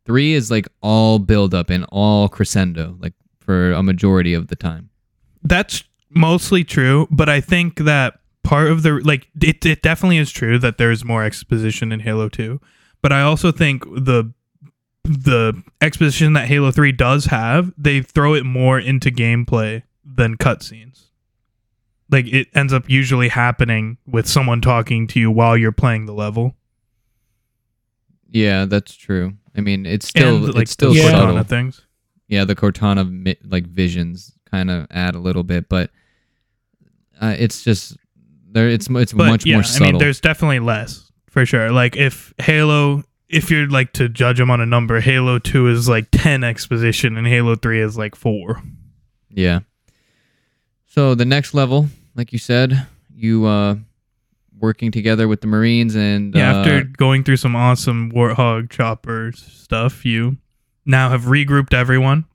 [0.06, 3.14] Three is like all build up and all crescendo, like
[3.46, 4.90] for a majority of the time.
[5.44, 10.32] that's mostly true but i think that part of the like it, it definitely is
[10.32, 12.60] true that there's more exposition in halo 2
[13.02, 14.32] but i also think the
[15.04, 21.10] the exposition that halo 3 does have they throw it more into gameplay than cutscenes
[22.10, 26.14] like it ends up usually happening with someone talking to you while you're playing the
[26.14, 26.56] level
[28.30, 29.34] Yeah, that's true.
[29.58, 31.12] I mean, it's still and like it's still Yeah.
[31.12, 31.36] subtle.
[31.36, 31.82] Cortana things
[32.28, 35.92] Yeah, the Cortana like visions kind of add a little bit, but
[37.22, 37.98] uh, it's just
[38.50, 38.68] there.
[38.68, 41.72] It's it's but much yeah, more I mean, there's definitely less for sure.
[41.72, 45.88] Like if Halo, if you're like to judge them on a number, Halo Two is
[45.88, 48.62] like ten exposition, and Halo Three is like four.
[49.30, 49.60] Yeah.
[50.88, 53.76] So the next level, like you said, you uh
[54.58, 59.32] working together with the Marines and Yeah, uh, after going through some awesome Warthog chopper
[59.36, 60.38] stuff, you
[60.86, 62.26] now have regrouped everyone.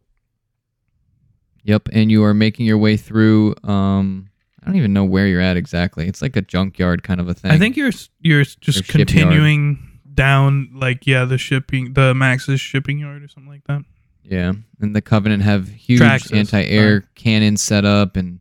[1.64, 4.28] Yep, and you are making your way through um
[4.62, 6.06] I don't even know where you're at exactly.
[6.06, 7.50] It's like a junkyard kind of a thing.
[7.50, 9.08] I think you're you're just Or shipyard.
[9.08, 13.84] continuing down like yeah the shipping the Max's shipping yard or something like that.
[14.22, 18.38] Yeah, and the Covenant have huge Traxxas, anti-air cannons set up and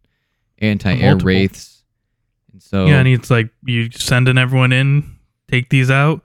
[0.59, 1.25] anti-air Multiple.
[1.25, 1.83] wraiths.
[2.51, 5.17] And so Yeah, and it's like you sending everyone in,
[5.49, 6.21] take these out.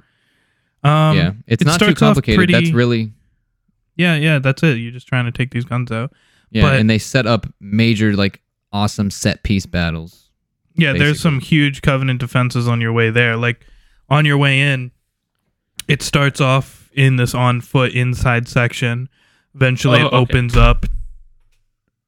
[0.82, 2.50] Um, yeah, it's it not too complicated.
[2.50, 3.12] That's really
[3.96, 4.78] yeah, yeah, that's it.
[4.78, 6.12] You're just trying to take these guns out.
[6.50, 8.40] yeah, But- and they set up major like
[8.72, 10.30] awesome set piece battles.
[10.76, 13.36] Yeah, there's some huge covenant defenses on your way there.
[13.36, 13.64] Like
[14.08, 14.90] on your way in,
[15.86, 19.08] it starts off in this on foot inside section.
[19.54, 20.16] Eventually, Oh, it okay.
[20.16, 20.86] opens up.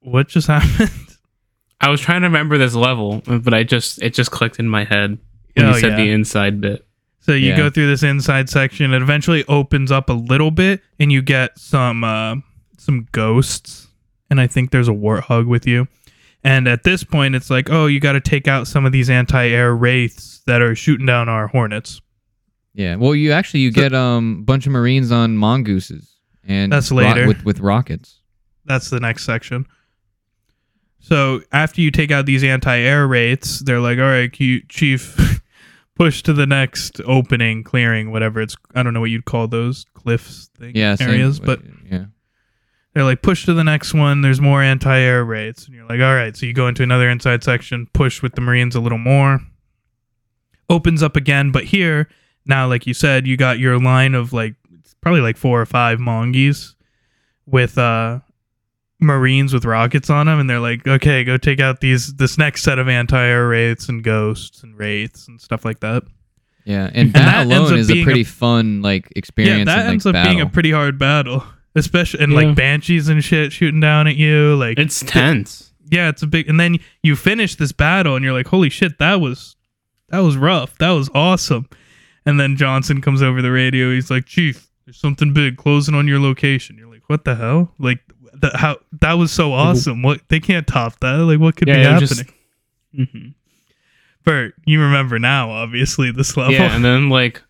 [0.01, 0.91] What just happened?
[1.81, 4.85] I was trying to remember this level, but I just it just clicked in my
[4.85, 5.19] head
[5.55, 5.97] when Oh, you said yeah.
[6.05, 6.86] the inside bit.
[7.27, 7.57] So you Yeah.
[7.57, 8.95] go through this inside section.
[8.95, 12.37] It eventually opens up a little bit, and you get some uh,
[12.79, 13.89] some ghosts.
[14.31, 15.89] And I think there's a warthog with you.
[16.45, 19.11] And at this point, it's like, oh, you got to take out some of these
[19.11, 22.01] anti-air wraiths that are shooting down our hornets.
[22.75, 22.95] Yeah.
[22.95, 26.15] Well, you actually you So- get um bunch of Marines on mongooses
[26.47, 27.27] and That's ro- later.
[27.27, 28.21] with with rockets.
[28.67, 29.67] That's the next section.
[31.01, 35.36] So after you take out these anti-air wraiths, they're like, "All right, Q- chief,
[35.97, 38.57] push to the next opening, clearing, whatever it's.
[38.75, 40.95] I don't know what you'd call those cliffs thing Yeah.
[40.95, 42.05] same- areas, but yeah.
[42.95, 44.21] they're like, push to the next one.
[44.21, 46.37] There's more anti-air wraiths, and you're like, all right.
[46.37, 49.41] So you go into another inside section, push with the Marines a little more.
[50.69, 52.09] Opens up again, but here
[52.45, 54.55] now, like you said, you got your line of like
[55.01, 56.75] probably like four or five mongies
[57.47, 58.19] with uh
[59.01, 62.63] Marines with rockets on them, and they're like, okay, go take out these this next
[62.63, 66.03] set of anti-air wraiths and ghosts and wraiths and stuff like that.
[66.65, 66.87] Yeah.
[66.95, 69.59] And And that, that alone is a being a- pretty fun like experience.
[69.61, 70.33] yeah, that and, like, ends up battle.
[70.33, 72.39] being a pretty hard battle, especially and Yeah.
[72.39, 75.73] like banshees and shit shooting down at you, like It's tense.
[75.91, 76.49] yeah, it's a big.
[76.49, 79.57] And then you finish this battle, and you're like, "Holy shit, that was
[80.09, 80.77] that was rough.
[80.79, 81.69] That was awesome."
[82.25, 83.93] And then Johnson comes over the radio.
[83.93, 87.73] He's like, "Chief, there's something big closing on your location." You're like, "What the hell?
[87.79, 88.01] Like,
[88.53, 90.03] the, how that was so awesome.
[90.03, 91.17] What they can't top that.
[91.19, 92.35] Like, what could be Yeah, it was happening?"
[92.95, 93.35] just- Mhm.
[94.25, 96.55] Bert, you remember now, obviously this level.
[96.55, 97.43] Yeah, and then like,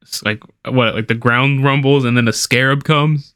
[0.00, 3.34] it's like what, like the ground rumbles, and then a scarab comes.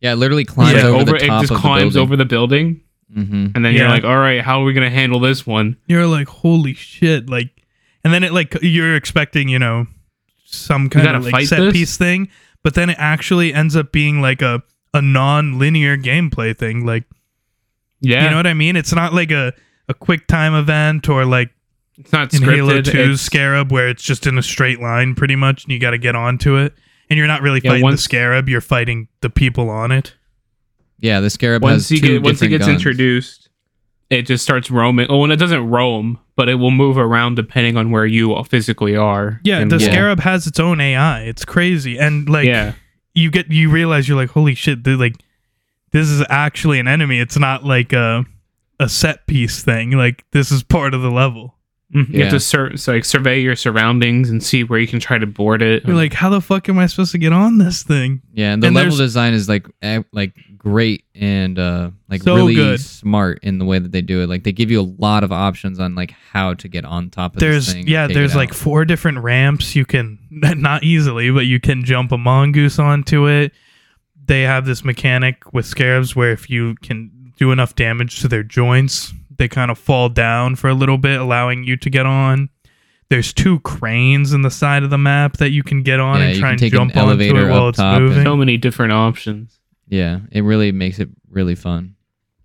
[0.00, 2.02] Yeah, it literally climbs Like, over, over the it just of climbs the building.
[2.02, 2.80] over the building,
[3.16, 3.46] Mm-hmm.
[3.54, 5.76] and then you're like, all right, how are we gonna handle this one?
[5.86, 7.50] you're like, "Holy shit!" Like,
[8.04, 9.86] and then it like you're expecting, you know,
[10.44, 11.72] some kind of like set this?
[11.72, 12.28] piece thing,
[12.62, 14.62] but then it actually ends up being like a
[14.96, 16.84] a non-linear gameplay thing.
[16.84, 17.04] Like,
[18.00, 18.74] Yeah, you know what I mean?
[18.76, 19.52] It's not like a
[19.88, 21.50] a quick time event or like
[21.96, 22.54] it's not in scripted.
[22.56, 25.78] Halo 2's it's- Scarab where it's just in a straight line pretty much, and you
[25.78, 26.74] got to get onto it.
[27.08, 30.14] And you're not really Yeah, fighting the Scarab; you're fighting the people on it.
[30.98, 32.74] Yeah, the scarab once has he two get once he gets guns.
[32.76, 33.48] introduced,
[34.10, 35.06] it just starts roaming.
[35.08, 38.96] Oh, and it doesn't roam, but it will move around depending on where you physically
[38.96, 39.40] are.
[39.44, 41.20] Yeah, the will- Scarab has its own AI.
[41.22, 42.72] It's crazy, and like yeah,
[43.16, 45.16] you get you realize you're like, holy shit, dude, like
[45.92, 47.18] this is actually an enemy.
[47.18, 48.24] It's not like a
[48.78, 49.92] a set piece thing.
[49.92, 51.54] Like this is part of the level.
[51.94, 52.08] Mhm.
[52.08, 52.24] you Yeah.
[52.24, 55.26] have to sur- so, like survey your surroundings and see where you can try to
[55.26, 55.84] board it.
[55.86, 58.22] You're like, how the fuck am I supposed to get on this thing?
[58.34, 60.34] Yeah, and the And level design is like eh, like
[60.70, 62.80] great and uh like So really good.
[62.80, 64.28] smart in the way that they do it.
[64.28, 67.34] Like they give you a lot of options on like how to get on top
[67.34, 67.86] of There's this thing.
[67.86, 68.56] yeah, there's like out.
[68.56, 73.52] four different ramps you can not easily, but you can jump a mongoose onto it.
[74.26, 78.42] They have this mechanic with scarabs where if you can do enough damage to their
[78.42, 82.48] joints, they kind of fall down for a little bit, allowing you to get on.
[83.08, 86.26] There's two cranes in the side of the map that you can get on Yeah,
[86.26, 88.24] and try can and take an jump onto it while it's moving.
[88.24, 89.60] so many different options.
[89.88, 91.94] Yeah, it really makes it really fun.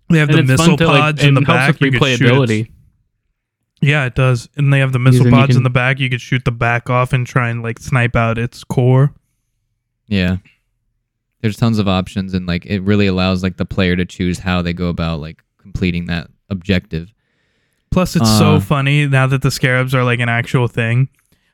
[0.08, 1.80] They have And the it's missile fun to, like, pods in it the helps back.
[1.80, 2.60] with you could shoot replayability.
[2.62, 2.70] its-
[3.80, 4.48] Yeah, it does.
[4.56, 5.98] And they have the missile then you pods in the back.
[5.98, 9.14] You could shoot the back off and try and like snipe out its core.
[10.08, 10.36] Yeah.
[11.40, 14.62] There's tons of options and like it really allows like the player to choose how
[14.62, 17.12] they go about like completing that objective.
[17.90, 18.60] Plus, it's so Uh.
[18.60, 21.08] funny now that the scarabs are like an actual thing.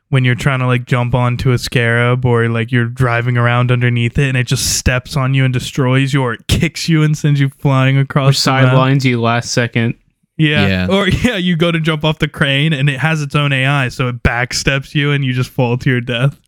[0.09, 4.17] When you're trying to like jump onto a scarab or like you're driving around underneath
[4.17, 7.15] it and it just steps on you and destroys you or it kicks you and
[7.15, 8.65] sends you flying across the map.
[8.65, 9.93] sidelines you last second.
[10.35, 10.67] Yeah.
[10.67, 10.87] Yeah.
[10.89, 13.89] Or yeah, you go to jump off the crane and it has its own AI,
[13.89, 16.39] so it backsteps you and you just fall to your death.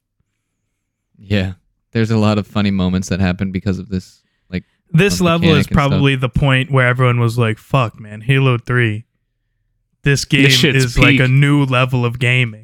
[1.17, 1.53] Yeah.
[1.91, 4.23] There's a lot of funny moments that happen because of this.
[4.49, 5.75] Like This level is mechanic and stuff.
[5.89, 9.05] probably the point where everyone was like, "Fuck, man, Halo 3.
[10.03, 12.60] This game shit's is like a new level of gaming."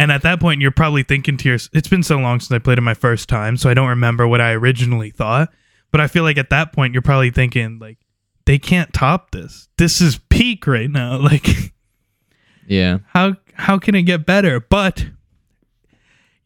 [0.00, 2.58] And at that point, you're probably thinking to yourself, "It's been so long since I
[2.58, 5.52] played it my first time, so I don't remember what I originally thought."
[5.90, 7.98] But I feel like at that point, you're probably thinking like,
[8.46, 9.68] "They can't top this.
[9.76, 11.18] This is peak right now.
[11.22, 11.74] Like,
[12.66, 13.00] yeah.
[13.08, 15.10] how how can it get better?" But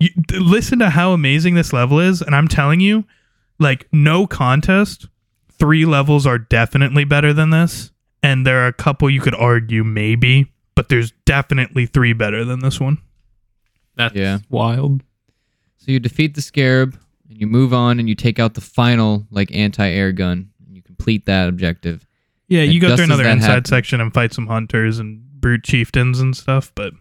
[0.01, 3.05] you, listen to how amazing this level is, and I'm telling you,
[3.61, 5.07] like no contest,
[5.53, 9.85] three levels are definitely better than this, and there are a couple you could argue
[9.85, 12.99] maybe, but there's definitely three better than this one.
[13.97, 14.39] That's Yeah.
[14.49, 15.03] wild.
[15.79, 19.27] So you defeat the scarab and you move on and you take out the final
[19.31, 22.07] like anti-air gun and you complete that objective.
[22.49, 26.21] Yeah, And you go through another inside section and fight some hunters and brute chieftains
[26.21, 26.93] and stuff, but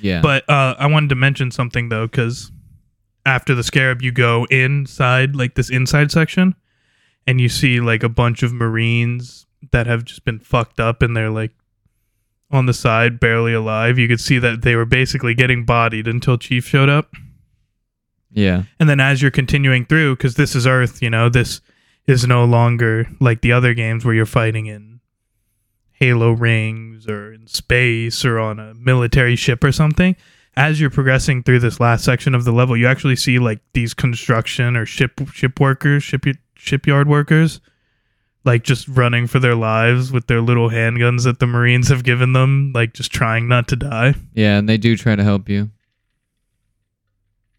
[0.00, 0.20] Yeah.
[0.20, 2.50] But uh, I wanted to mention something though, because
[3.24, 6.54] after the scarab, you go inside like this inside section,
[7.26, 11.16] and you see like a bunch of Marines that have just been fucked up, and
[11.16, 11.52] they're like
[12.52, 13.98] on the side, barely alive.
[13.98, 17.12] You could see that they were basically getting bodied until Chief showed up,
[18.30, 18.64] yeah.
[18.78, 21.60] and then as you're continuing through, because this is Earth, you know, this
[22.06, 25.00] is no longer like the other games where you're fighting in
[25.92, 30.16] Halo rings or in space or on a military ship or something.
[30.56, 33.94] as you're progressing through this last section of the level, you actually see like these
[33.94, 37.60] construction or ship ship workers, ship shipyard workers,
[38.44, 42.32] like just running for their lives with their little handguns that the Marines have given
[42.32, 44.14] them, like just trying not to die.
[44.34, 45.70] Yeah, and they do try to help you.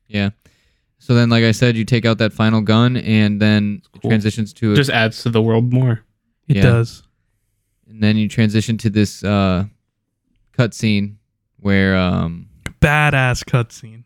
[0.08, 0.32] Yeah.
[1.00, 4.10] So then, like I said, you take out that final gun, and then Cool.
[4.12, 6.04] transitions to a Just adds to the world more.
[6.48, 6.64] It Yeah.
[6.64, 7.04] does.
[7.90, 9.66] and then you transition to this uh,
[10.58, 11.16] cutscene
[11.58, 12.48] where, um,
[12.82, 14.04] Badass cutscene.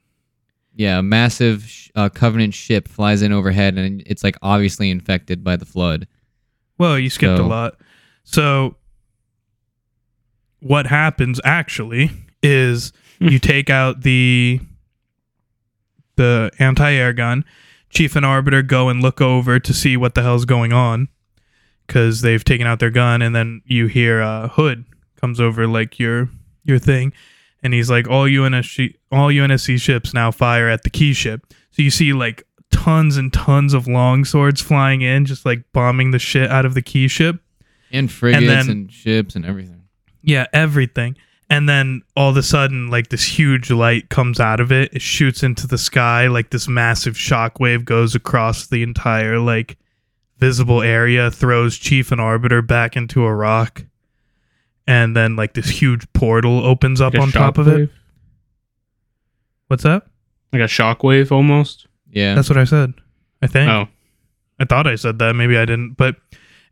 [0.75, 5.55] yeah, a massive uh, Covenant ship flies in overhead, and it's like obviously infected by
[5.55, 6.05] the flood.
[6.77, 7.75] Well, you skipped a lot.
[8.23, 8.75] So,
[10.59, 12.11] what happens actually
[12.43, 14.59] is you take out the
[16.15, 17.45] the anti-air gun.
[17.89, 21.07] Chief and Arbiter go and look over to see what the hell's going on
[21.85, 24.85] because they've taken out their gun, and then you hear uh, Hood
[25.19, 26.29] comes over like your
[26.63, 27.13] your thing,
[27.63, 31.81] and he's like, "All UNSC all UNSC ships now fire at the key ship." So
[31.81, 32.43] you see like
[32.87, 36.73] tons and tons of long swords flying in, just like bombing the shit out of
[36.73, 37.37] the key ship.
[37.91, 39.83] And frigates then- and ships and everything.
[40.21, 41.17] Yeah, everything.
[41.49, 44.93] And then all of a sudden, like this huge light comes out of it.
[44.93, 46.27] It shoots into the sky.
[46.27, 49.77] Like this massive shockwave goes across the entire like
[50.37, 53.85] visible area, throws Chief and Arbiter back into a rock.
[54.85, 57.89] And then like this huge portal opens up Like on top of it.
[59.67, 60.03] What's that?
[60.51, 61.86] Like a shockwave almost.
[62.11, 62.35] Yeah.
[62.35, 62.93] That's what I said.
[63.41, 63.69] I think.
[63.69, 63.87] Oh,
[64.59, 65.33] I thought I said that.
[65.33, 65.93] Maybe I didn't.
[65.93, 66.15] But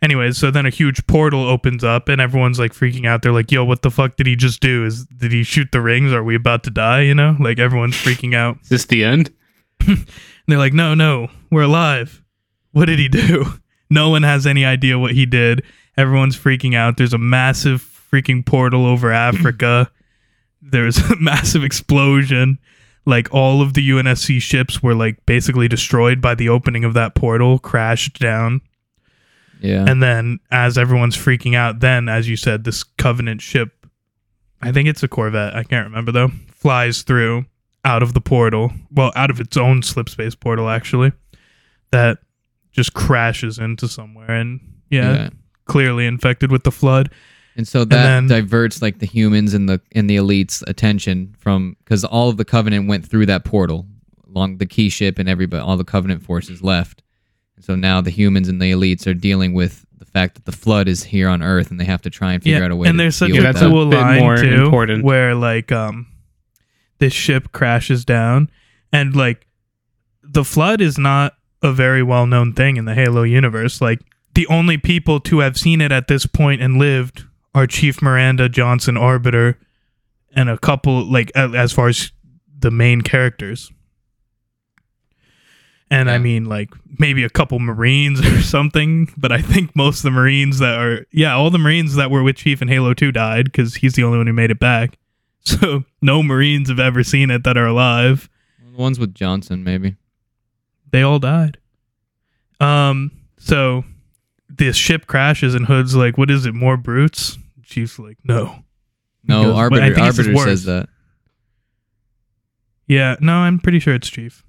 [0.02, 3.22] anyways, so then a huge portal opens up and everyone's like freaking out.
[3.22, 4.86] They're like, yo, what the fuck did he just do?
[4.86, 6.12] Is did he shoot the rings?
[6.12, 7.02] Are we about to die?
[7.02, 7.36] You know?
[7.40, 8.58] Like everyone's freaking out.
[8.64, 9.32] is this the end?
[9.88, 10.08] And
[10.48, 12.24] they're like, no, no, we're alive.
[12.72, 13.46] What did he do?
[13.90, 15.64] No one has any idea what he did.
[15.98, 16.98] Everyone's freaking out.
[16.98, 19.92] There's a massive freaking portal over Africa.
[20.62, 22.60] There's a massive explosion.
[23.06, 27.14] Like all of the UNSC ships were like basically destroyed by the opening of that
[27.16, 28.62] portal, crashed down.
[29.62, 29.86] yeah.
[29.88, 33.86] And then as everyone's freaking out, then as you said, this Covenant ship,
[34.62, 37.46] I think it's a Corvette, I can't remember though, flies through
[37.84, 38.72] out of the portal.
[38.92, 41.12] Well, out of its own slip space portal actually.
[41.92, 42.18] That
[42.72, 45.30] just crashes into somewhere and yeah,
[45.66, 47.12] clearly infected with the flood.
[47.58, 51.76] And so that then- diverts like the humans and the and the elites' attention from
[51.84, 53.86] because all of the Covenant went through that portal
[54.28, 57.02] along the key ship and everybody all the Covenant forces left.
[57.56, 60.52] And so now the humans and the elites are dealing with the fact that the
[60.52, 62.90] flood is here on Earth and they have to try and figure out a way
[62.90, 63.72] and to there's such deal a Yeah, with that's a that.
[63.72, 65.06] cool bit line more too, important.
[65.06, 66.08] where like um,
[67.00, 68.50] this ship crashes down,
[68.92, 69.48] and like
[70.22, 73.80] the flood is not a very well known thing in the Halo universe.
[73.80, 74.02] Like
[74.34, 77.24] the only people to have seen it at this point and lived
[77.56, 79.58] are Chief Miranda, Johnson, Arbiter,
[80.36, 82.12] and a couple like as far as
[82.60, 83.72] the main characters.
[85.90, 90.04] And I mean, like maybe a couple Marines or something, but I think most of
[90.04, 93.12] the Marines that are, yeah, all the Marines that were with Chief in Halo 2
[93.14, 94.98] died because he's the only one who made it back.
[95.48, 98.32] So no Marines have ever seen it that are alive.
[98.72, 99.96] The ones with Johnson, maybe.
[100.90, 101.60] They all died.
[102.60, 103.86] Um, so
[104.50, 106.56] this ship crashes and Hood's like, "What is it?
[106.56, 108.64] More brutes?" Chief's like, "No."
[109.28, 110.88] No, goes, Arbiter, think it's just Arbiter says that.
[112.88, 114.44] Yeah, no, I'm pretty sure it's Chief.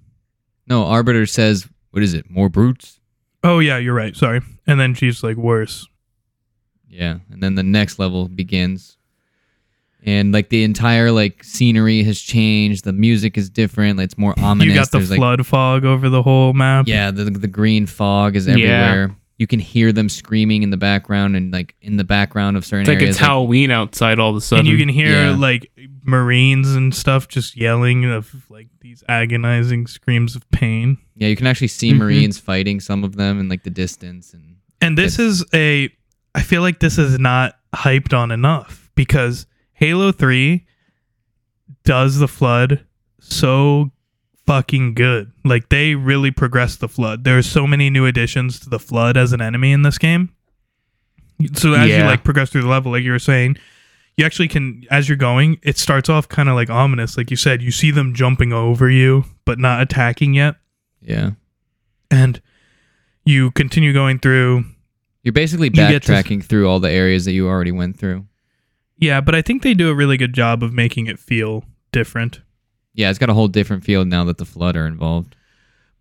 [0.67, 2.31] No, Arbiter says, "What is it?
[2.31, 3.01] More brutes?"
[3.43, 4.15] Oh yeah, you're right.
[4.17, 4.41] Sorry.
[4.67, 5.87] And then Chief's like, "Worse."
[6.89, 8.97] Yeah, and then the next level begins,
[10.05, 12.85] and like the entire like scenery has changed.
[12.85, 14.01] The music is different.
[14.01, 14.73] It's more ominous.
[14.73, 16.87] you got the There's, like, flood fog over the whole map.
[16.89, 19.09] Yeah, the the green fog is Yeah.
[19.37, 19.43] Everywhere.
[19.43, 22.83] You can hear them screaming in the background and like in the background of certain
[22.83, 23.17] It's like areas.
[23.17, 24.67] it's Halloween outside all of a sudden.
[24.67, 25.37] and you can hear Yeah.
[25.37, 25.71] like
[26.05, 30.99] Marines and stuff just yelling of like these agonizing screams of pain.
[31.17, 31.99] yeah, you can actually see Mhm.
[31.99, 35.89] Marines fighting some of them in like the distance and And this is a
[36.35, 40.65] I feel like this is not hyped on enough because Halo 3
[41.85, 42.85] does the flood
[43.21, 43.91] so
[44.47, 45.33] fucking good.
[45.45, 47.25] Like they really progressed the flood.
[47.25, 50.31] There are so many new additions to the flood as an enemy in this game.
[51.55, 53.59] So as you like progress through the level like you were saying,
[54.17, 57.37] you actually can as you're going, it starts off kind of like ominous like you
[57.37, 60.57] said, you see them jumping over you but not attacking yet
[61.03, 61.33] yeah.
[62.11, 62.41] and
[63.25, 64.65] you continue going through
[65.23, 68.27] You're basically to- backtracking through all the areas that you already went through.
[68.99, 72.41] Yeah, but I think they do a really good job of making it feel different.
[72.97, 75.37] Yeah, it's got a whole different feel now that the flood are involved.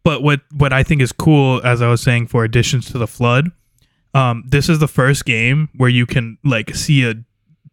[0.03, 3.07] But what what I think is cool, as I was saying, for additions to the
[3.07, 3.51] flood,
[4.13, 7.15] um, this is the first game where you can like see a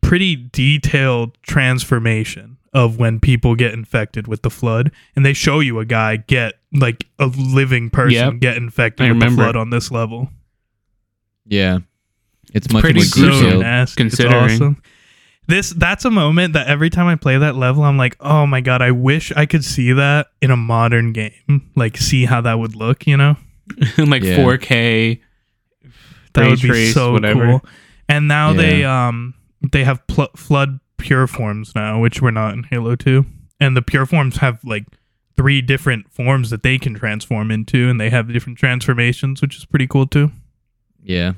[0.01, 5.79] pretty detailed transformation of when people get infected with the flood, and they show you
[5.79, 8.41] a guy get like a living person Yep.
[8.41, 10.31] get infected I with the flood on this level.
[11.47, 11.79] Yeah.
[12.55, 13.63] It's, It's much pretty more so detailed.
[13.63, 13.97] nasty.
[13.97, 14.45] considering.
[14.45, 14.83] It's awesome.
[15.49, 18.61] This that's a moment that every time I play that level, I'm like, oh my
[18.61, 21.71] god, I wish I could see that in a modern game.
[21.75, 23.37] Like, see how that would look, you know?
[23.99, 24.37] like Yeah.
[24.39, 25.21] 4K.
[26.35, 27.47] That would be trace, so whatever.
[27.47, 27.65] cool.
[28.09, 29.35] And now they um
[29.73, 33.27] they have pl- flood pure forms now, which were not in Halo Two.
[33.61, 34.85] And the pure forms have like
[35.37, 39.65] three different forms that they can transform into, and they have different transformations, which is
[39.65, 40.31] pretty cool too.
[41.03, 41.33] Yeah.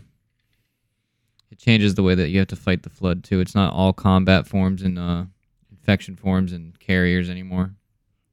[1.64, 3.40] Changes the way that you have to fight the flood too.
[3.40, 5.24] It's not all combat forms and uh,
[5.70, 7.74] infection forms and carriers anymore.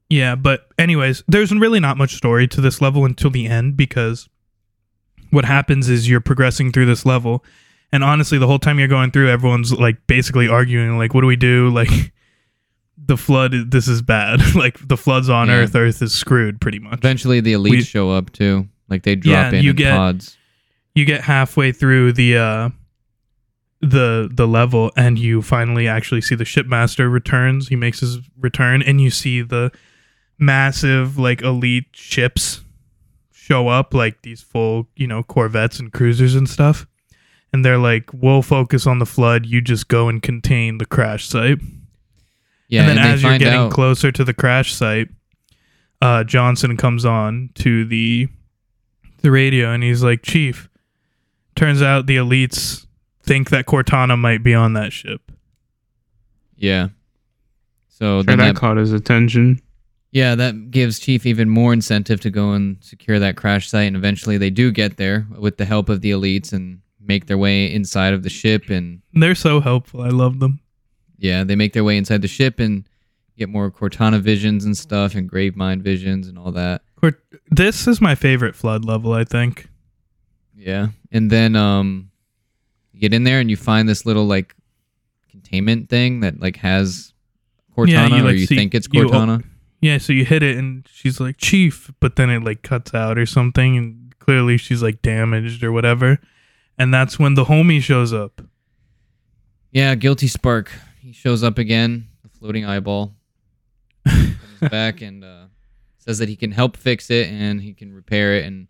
[0.09, 4.27] Yeah, but anyways, there's really not much story to this level until the end because
[5.29, 7.45] what happens is you're progressing through this level
[7.93, 11.27] and honestly the whole time you're going through everyone's like basically arguing like what do
[11.27, 12.11] we do like
[12.97, 15.53] the flood this is bad like the flood's on Yeah.
[15.55, 18.67] earth earth is screwed pretty much Eventually, the elites We- show up too.
[18.89, 20.37] Like they Yeah, drop in you in get- pods.
[20.95, 22.69] you get halfway through the uh
[23.81, 27.67] the the level and you finally actually see the shipmaster returns.
[27.67, 29.71] He makes his return and you see the
[30.37, 32.61] massive like elite ships
[33.31, 36.85] show up like these full you know corvettes and cruisers and stuff.
[37.53, 39.45] And they're like we'll focus on the flood.
[39.45, 41.59] You just go and contain the crash site.
[42.67, 43.71] Yeah, and then and, as you're getting out.
[43.71, 45.09] closer to the crash site,
[46.01, 48.27] uh, Johnson comes on to the
[49.21, 50.69] the radio and he's like, "Chief,
[51.55, 52.85] turns out the elites
[53.23, 55.31] think that Cortana might be on that ship."
[56.55, 56.89] yeah.
[57.89, 59.59] So Sure, then that that, caught his attention.
[60.11, 63.95] yeah, that gives Chief even more incentive to go and secure that crash site, and
[63.95, 67.71] eventually they do get there with the help of the elites and make their way
[67.71, 70.01] inside of the ship and They're so helpful.
[70.01, 70.59] I love them.
[71.17, 72.87] yeah, they make their way inside the ship and
[73.37, 76.81] get more Cortana visions and stuff and Gravemind visions and all that.
[77.49, 79.13] This is my favorite flood level.
[79.13, 79.67] I think.
[80.55, 80.89] Yeah.
[81.11, 82.10] And then um
[83.01, 84.55] you get in there and you find this little like
[85.29, 87.13] containment thing that like has
[87.77, 89.43] Cortana Yeah, you, or you see- think it's you- Cortana.
[89.81, 93.17] Yeah, so you hit it and she's like, Chief, but then it like cuts out
[93.17, 96.19] or something, and clearly she's like damaged or whatever.
[96.77, 98.41] And that's when the homie shows up.
[99.71, 100.71] yeah, Guilty Spark.
[100.99, 103.15] He shows up again, the floating eyeball.
[104.07, 104.35] Comes
[104.69, 105.45] back and uh
[105.97, 108.67] says that he can help fix it and he can repair it and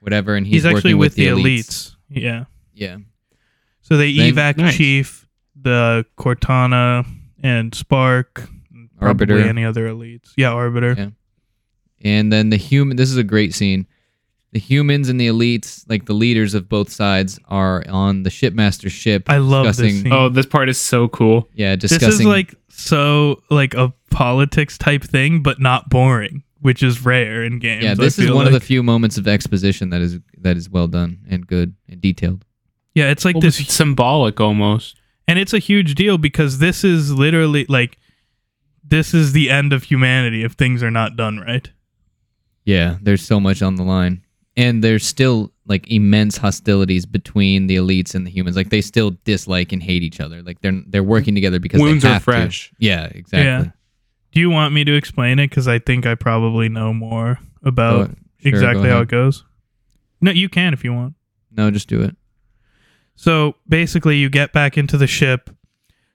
[0.00, 1.68] whatever and he's, He's, actually working with, the elites.
[1.68, 1.94] elites.
[2.10, 2.44] Yeah.
[2.74, 2.96] Yeah.
[3.82, 4.76] So they Then- evac Nice.
[4.76, 5.28] Chief,
[5.60, 7.04] the Cortana,
[7.42, 9.48] and Spark, and probably Arbiter.
[9.48, 10.30] any other elites.
[10.36, 10.94] Yeah, Arbiter.
[10.96, 11.08] Yeah.
[12.04, 13.86] And then the human this is a great scene.
[14.52, 18.92] The humans and the elites, like the leaders of both sides, are on the shipmaster's
[18.92, 19.24] ship.
[19.30, 20.12] I love this discussing- scene.
[20.12, 21.48] Oh, this part is so cool.
[21.54, 22.08] Yeah, discussing.
[22.08, 27.42] this is like so like a politics type thing, but not boring, which is rare
[27.44, 27.84] in games.
[27.84, 28.62] Yeah, I this is feel one of the like.
[28.66, 32.44] few moments of exposition that is that is well done and good and detailed.
[32.94, 33.10] Yeah.
[33.10, 34.96] It's like Well, this, it's symbolic almost.
[35.28, 37.98] and it's a huge deal because this is literally like
[38.84, 41.70] this is the end of humanity if things are not done right.
[42.64, 44.24] Yeah, there's so much on the line.
[44.56, 48.54] And there's still like immense hostilities between the elites and the humans.
[48.54, 50.42] Like they still dislike and hate each other.
[50.42, 52.68] Like they're they're working together because Wounds they are fresh.
[52.68, 52.76] To.
[52.78, 53.44] Yeah, exactly.
[53.44, 53.64] Yeah.
[54.32, 55.48] Do you want me to explain it?
[55.48, 59.44] Because I think I probably know more about oh, Go- sure, exactly how it goes.
[60.20, 61.14] No, you can if you want.
[61.50, 62.14] No, just do it.
[63.14, 65.50] So basically, you get back into the ship.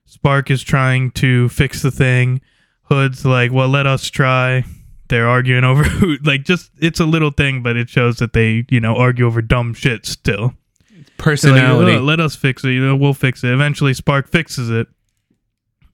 [0.04, 2.40] Spark is trying to fix the thing.
[2.84, 4.64] Hood's like, "Well, let us try."
[5.08, 8.66] They're arguing over who, like, just it's a little thing, but it shows that they,
[8.70, 10.54] you know, argue over dumb shit still.
[10.90, 11.92] They're like, Personality.
[11.96, 12.70] "Oh, let us fix it.
[12.70, 13.52] You know, we'll fix it.
[13.52, 14.86] Eventually, Spark fixes it,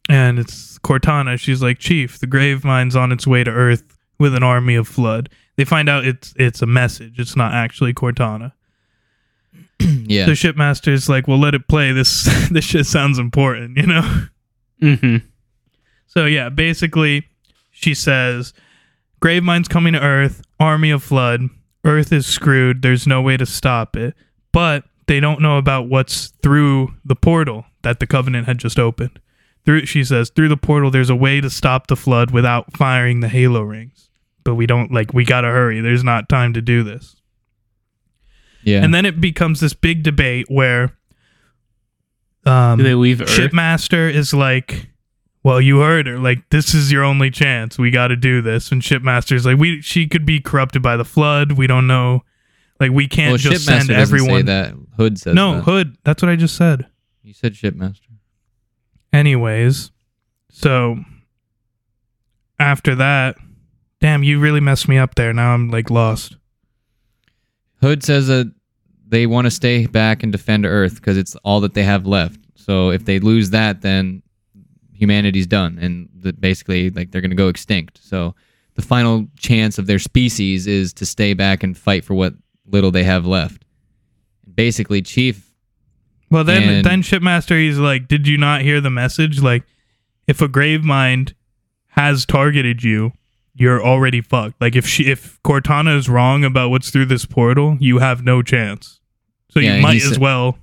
[0.09, 1.39] and it's Cortana.
[1.39, 3.85] She's like, "Chief, the Gravemind's on its way to Earth
[4.19, 7.19] with an army of flood." They find out it's it's a message.
[7.19, 8.53] It's not actually Cortana.
[9.81, 10.27] yeah.
[10.27, 11.93] the shipmaster's like, "Well, let it play.
[11.93, 14.27] This this shit sounds important, you know."
[14.81, 15.17] hmm
[16.07, 17.27] So yeah, basically,
[17.71, 18.53] she says,
[19.21, 20.43] "Gravemind's coming to Earth.
[20.61, 21.43] Army of Flood.
[21.85, 22.83] Earth is screwed.
[22.83, 24.15] There's no way to stop it."
[24.53, 29.19] But they don't know about what's through the portal that the Covenant had just opened.
[29.65, 33.21] Through, she says, through the portal, there's a way to stop the flood without firing
[33.21, 34.11] the Halo rings.
[34.45, 35.15] But we don't like.
[35.15, 35.81] We gotta hurry.
[35.81, 37.17] There's not time to do this.
[38.65, 38.83] Yeah.
[38.83, 40.97] And then it becomes this big debate where
[42.47, 43.29] um, Do they leave Earth?
[43.29, 44.89] Shipmaster is like,
[45.43, 46.19] "Well, you heard her.
[46.19, 47.79] Like, this is your only chance.
[47.79, 51.05] We got to do this." And Shipmaster's like, "We she could be corrupted by the
[51.05, 51.53] flood.
[51.53, 52.23] We don't know.
[52.81, 54.75] Like, we can't well, just send doesn't say everyone." that.
[54.97, 55.65] Hood says no, that.
[55.65, 55.97] Hood.
[56.05, 56.87] That's what I just said.
[57.23, 58.01] You said shipmaster.
[59.13, 59.91] Anyways,
[60.51, 60.99] so
[62.59, 63.37] after that,
[64.01, 65.33] damn, you really messed me up there.
[65.33, 66.37] Now I'm like lost.
[67.85, 68.51] Hood says that
[69.07, 72.41] they want to stay back and defend Earth because it's all that they have left.
[72.57, 74.23] So if they lose that, then
[74.95, 78.01] humanity's done, and the, basically, like they're gonna go extinct.
[78.03, 78.35] So
[78.75, 82.35] the final chance of their species is to stay back and fight for what
[82.67, 83.65] little they have left.
[84.55, 85.51] Basically, Chief.
[86.31, 89.43] Well, then And- then Shipmaster, he's like, did you not hear the message?
[89.43, 89.65] Like,
[90.27, 91.35] if a Gravemind
[91.89, 93.13] has targeted you,
[93.55, 94.61] you're already fucked.
[94.61, 98.43] Like, if she if Cortana is wrong about what's through this portal, you have no
[98.43, 99.01] chance.
[99.51, 100.59] So Yeah, you might as well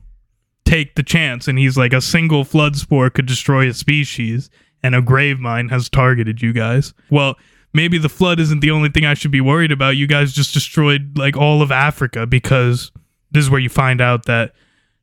[0.65, 1.47] take the chance.
[1.47, 4.49] And he's like, a single flood spore could destroy a species,
[4.83, 6.93] and a Gravemind has targeted you guys.
[7.09, 7.37] Well.
[7.73, 9.95] Maybe the flood isn't the only thing I should be worried about.
[9.95, 12.91] You guys just destroyed like all of Africa because
[13.31, 14.51] this is where you find out that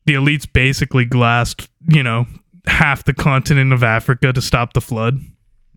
[0.04, 2.26] the elites basically glassed, you know,
[2.66, 5.18] half the continent of Africa to stop the flood.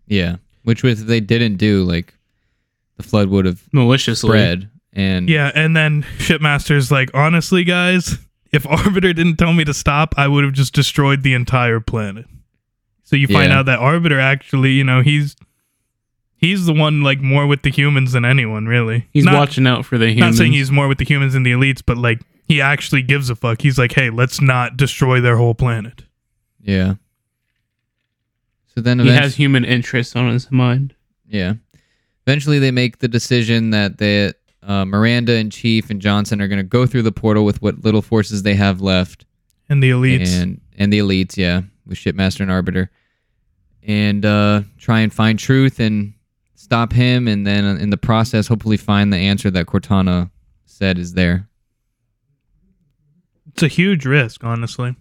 [0.06, 2.14] Yeah, which if they didn't do, like
[2.96, 4.28] the flood would have Maliciously.
[4.28, 4.70] spread.
[4.92, 8.18] And Yeah, and then Shipmaster's like, honestly, guys,
[8.52, 12.26] if Arbiter didn't tell me to stop, I would have just destroyed the entire planet.
[13.04, 13.60] So you find Yeah.
[13.60, 15.36] out that Arbiter actually, you know, he's
[16.36, 19.06] he's the one like more with the humans than anyone, really.
[19.12, 20.20] He's not, watching out for the humans.
[20.20, 23.30] Not saying he's more with the humans than the elites, but like he actually gives
[23.30, 23.62] a fuck.
[23.62, 26.02] He's like, hey, let's not destroy their whole planet.
[26.62, 26.94] yeah.
[28.74, 30.94] So then He has human interests on his mind.
[31.28, 31.54] Yeah.
[32.26, 36.58] Eventually, they make the decision that they, uh, Miranda and Chief and Johnson are going
[36.58, 39.24] to go through the portal with what little forces they have left,
[39.68, 40.40] And the elites.
[40.40, 42.90] and and the elites, yeah, with Shipmaster and Arbiter,
[43.82, 46.14] and uh, try and find truth and
[46.54, 50.30] stop him, and then in the process, hopefully find the answer that Cortana
[50.64, 51.48] said is there.
[53.48, 54.94] it's a huge risk, honestly.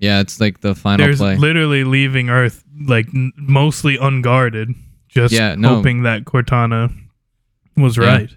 [0.00, 1.36] Yeah, it's like the final There's play.
[1.36, 4.70] literally leaving Earth like n- mostly unguarded,
[5.08, 5.76] just Yeah, no.
[5.76, 6.92] hoping that Cortana
[7.76, 8.04] was Yeah.
[8.04, 8.30] right.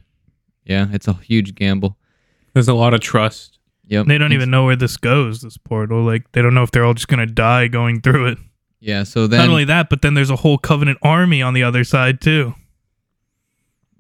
[0.65, 1.97] yeah, it's a huge gamble.
[2.53, 3.59] There's a lot of trust.
[3.87, 4.07] Yep.
[4.07, 6.03] They don't It's- even know where this goes, this portal.
[6.03, 8.37] Like they don't know if they're all just gonna die going through it.
[8.79, 9.03] Yeah.
[9.03, 11.83] So then, Not only that, but then there's a whole Covenant army on the other
[11.83, 12.55] side too.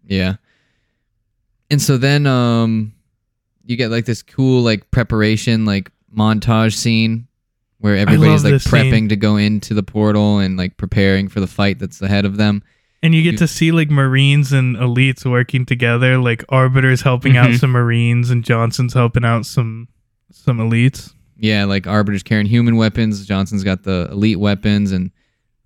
[0.07, 0.37] Yeah.
[1.69, 2.93] And so then um
[3.65, 7.27] you get like this cool like preparation like montage scene
[7.81, 9.09] where everybody's like prepping scene.
[9.09, 12.63] to go into the portal and like preparing for the fight that's ahead of them.
[13.03, 16.17] And you get You- to see like Marines and elites working together.
[16.19, 17.59] Like Arbiter's helping out Mhm.
[17.59, 19.87] some Marines, and Johnson's helping out some
[20.31, 21.13] some elites.
[21.37, 25.11] Yeah, like Arbiter's carrying human weapons, Johnson's got the elite weapons and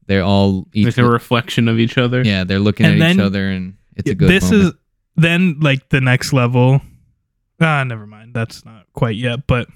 [0.08, 2.22] they're all each Like a reflection of each other.
[2.24, 4.64] Yeah, they're looking And at each other and it's a good this moment.
[4.64, 4.72] is
[5.18, 6.82] then like the next level.
[7.60, 8.34] Ah, never mind.
[8.34, 9.68] That's not quite yet, but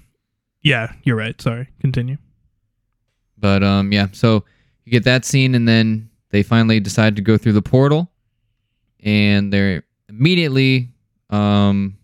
[0.63, 1.39] yeah, you're right.
[1.41, 1.67] Sorry.
[1.81, 2.17] Continue.
[3.39, 4.43] But um, yeah, so
[4.85, 8.11] you get that scene, and then they finally decide to go through the portal,
[9.03, 10.89] and they're immediately
[11.29, 11.97] um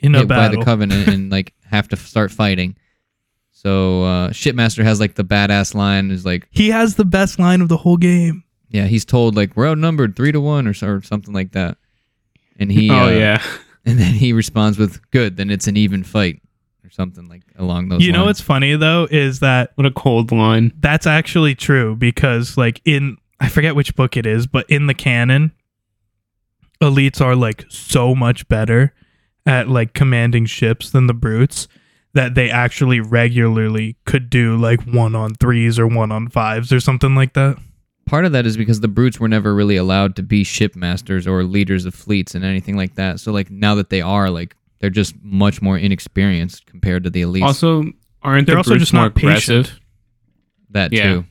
[0.00, 2.76] In a hit by the Covenant and like have to start fighting.
[3.52, 7.60] So uh, Shipmaster has like the badass line is like, he has the best line
[7.60, 8.42] of the whole game.
[8.68, 11.78] yeah, he's told like we're outnumbered three to one or, so, or something like that,
[12.58, 13.42] and he oh uh, yeah.
[13.86, 16.41] and then he responds with good, then it's an even fight or
[16.92, 18.04] something like along those.
[18.04, 18.26] you know lines.
[18.28, 20.72] what's funny though is that What a cold line.
[20.78, 24.94] that's actually true because like in I forget which book it is, but in the
[24.94, 25.50] canon,
[26.80, 28.94] elites are like so much better
[29.46, 31.66] at like commanding ships than the brutes
[32.14, 36.78] that they actually regularly could do like one on threes or one on fives or
[36.78, 37.56] something like that.
[38.06, 41.42] part of that is because the brutes were never really allowed to be shipmasters or
[41.42, 43.18] leaders of fleets and anything like that.
[43.18, 47.22] So like now that they are, like they're just much more inexperienced compared to the
[47.22, 47.42] elites.
[47.44, 47.84] Also,
[48.20, 49.68] aren't They're the also just more not patient.
[49.68, 49.80] aggressive?
[50.70, 51.02] that yeah.
[51.04, 51.24] too.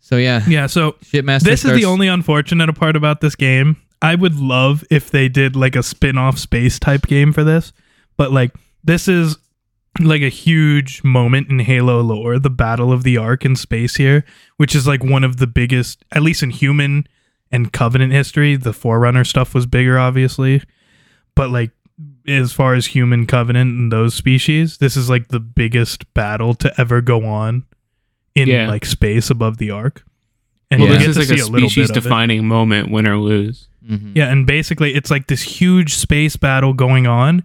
[0.00, 1.42] So yeah, Yeah, so shipmaster.
[1.44, 3.76] this is the only unfortunate part about this game.
[4.00, 7.72] I would love if they did like a spin-off space type game for this,
[8.16, 8.54] but like
[8.84, 9.36] this is
[10.00, 14.24] like a huge moment in Halo lore, the Battle of the Ark in space here,
[14.56, 17.06] which is like one of the biggest, at least in human
[17.50, 18.56] and Covenant history.
[18.56, 20.62] The Forerunner stuff was bigger, obviously,
[21.34, 21.72] but like
[22.28, 26.72] as far as human Covenant and those species, this is like the biggest battle to
[26.80, 27.64] ever go on
[28.34, 28.68] in Yeah.
[28.68, 30.04] like space above the Ark.
[30.70, 32.00] And Well, you this is like see a a little species of it.
[32.02, 33.68] defining moment, win or lose.
[33.88, 34.12] Mhm.
[34.16, 37.44] Yeah, and basically it's like this huge space battle going on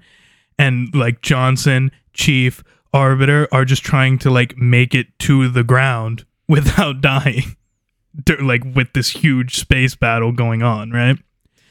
[0.57, 2.63] and like Johnson, Chief,
[2.93, 7.55] Arbiter are just trying to like make it to the ground without dying.
[8.41, 11.17] Like with this huge space battle going on, right?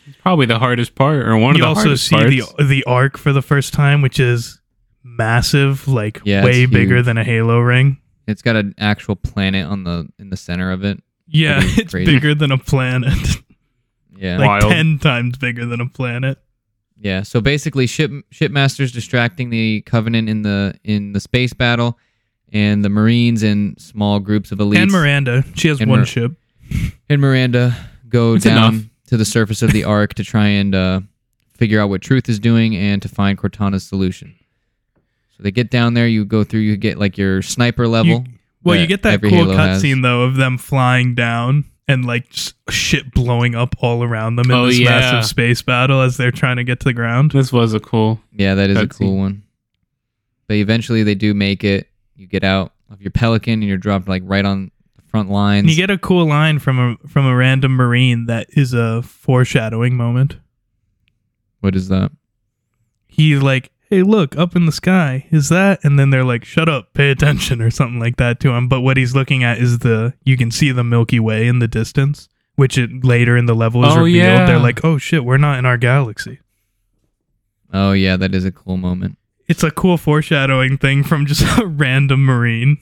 [0.06, 2.54] It's probably the hardest part, or one you of the also hardest see parts.
[2.58, 4.60] the the Ark for the first time, which is
[5.04, 7.06] massive, like Yeah, way it's bigger huge.
[7.06, 7.98] than a Halo ring.
[8.26, 11.02] It's got an actual planet on the in the center of it.
[11.26, 12.12] Yeah, Pretty it's crazy.
[12.14, 13.12] bigger than a planet.
[14.16, 14.36] Yeah.
[14.36, 14.70] like Wild.
[14.72, 16.36] 10 times bigger than a planet.
[16.98, 21.98] Yeah, so basically, ship shipmasters distracting the Covenant in the in the space battle,
[22.52, 26.06] and the Marines and small groups of elites And Miranda, she has And one Mir-
[26.06, 26.32] ship.
[27.08, 27.74] and Miranda
[28.10, 28.84] go It's down enough.
[29.10, 31.00] To the surface of the Ark to try and uh,
[31.54, 34.34] figure out what Truth is doing and to find Cortana's solution.
[35.36, 36.08] So they get down there.
[36.08, 36.60] You go through.
[36.60, 38.24] You get like your sniper level.
[38.62, 42.26] Well, you get that cool cutscene though of them flying down and like
[42.68, 44.90] shit blowing up all around them in Oh, this yeah.
[44.90, 47.32] massive space battle as they're trying to get to the ground.
[47.32, 48.20] This was a cool.
[48.32, 48.98] Yeah, that is a Cutscene.
[48.98, 49.42] cool one.
[50.46, 51.88] But eventually, they do make it.
[52.16, 54.79] You get out of your Pelican and you're dropped like right on the
[55.10, 55.60] front lines.
[55.64, 59.02] And you get a cool line from a from a random marine that is a
[59.02, 60.36] foreshadowing moment.
[61.60, 62.10] what is that?
[63.06, 65.26] He's like, "Hey, look up in the sky.
[65.30, 68.50] Is that?" And then they're like, "Shut up, pay attention," or something like that to
[68.52, 68.68] him.
[68.68, 71.68] But what he's looking at is the you can see the Milky Way in the
[71.68, 74.16] distance, which it, later in the level is Oh, revealed.
[74.24, 74.46] yeah.
[74.46, 76.38] They're like, "Oh shit, we're not in our galaxy."
[77.72, 79.18] Oh yeah, that is a cool moment.
[79.48, 82.78] It's a cool foreshadowing thing from just a random marine.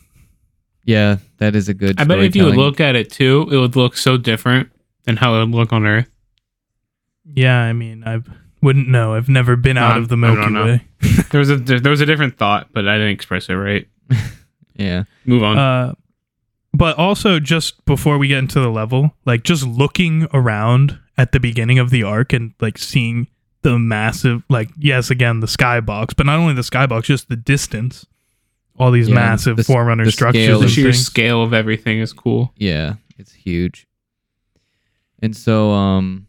[0.89, 2.01] Yeah, that is a good.
[2.01, 4.71] I bet if you would look at it too, it would look so different
[5.05, 6.09] than how it would look on Earth.
[7.31, 8.23] Yeah, I mean, I
[8.63, 9.13] wouldn't know.
[9.13, 10.55] I've never been out of the I Milky.
[10.55, 10.85] Way.
[11.31, 13.87] There was a there, there was a different thought, but I didn't express it right.
[14.77, 15.59] Yeah, Move on.
[15.59, 15.95] Uh,
[16.73, 21.41] but also, just before we get into the level, like just looking around at the
[21.41, 23.27] beginning of the Ark and like seeing
[23.61, 28.07] the massive, like yes, again the skybox, but not only the skybox, just the distance.
[28.79, 31.05] All these Yeah, massive the forerunner the structures scale the sheer things.
[31.05, 32.53] scale of everything is cool.
[32.57, 33.87] yeah, it's huge.
[35.21, 36.27] And so, um,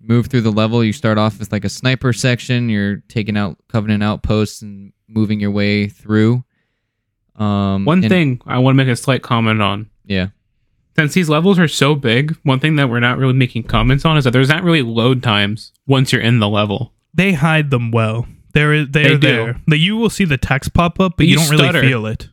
[0.00, 0.82] move through the level.
[0.84, 2.68] You start off with like a sniper section.
[2.68, 6.44] You're taking out Covenant outposts and moving your way through.
[7.36, 9.88] Um, One and- thing I want to make a slight comment on.
[10.04, 10.28] yeah,
[10.96, 14.16] Since these levels are so big, one thing that we're not really making comments on
[14.16, 16.92] is that there's not really load times once you're in the level.
[17.12, 18.26] They hide them well.
[18.54, 19.26] There is they, They are do.
[19.26, 19.60] there.
[19.68, 21.78] Like, you will see the text pop up, but You you, don't stutter.
[21.80, 22.28] really feel it.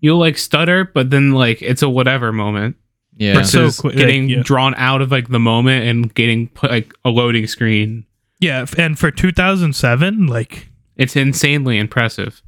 [0.00, 2.76] You'll like stutter, but then like it's a whatever moment
[3.16, 4.42] yeah, It's so versus quick, like, getting yeah.
[4.42, 8.06] drawn out of like the moment and getting put like a loading screen.
[8.40, 12.42] Yeah, and for 2007, like It's insanely impressive.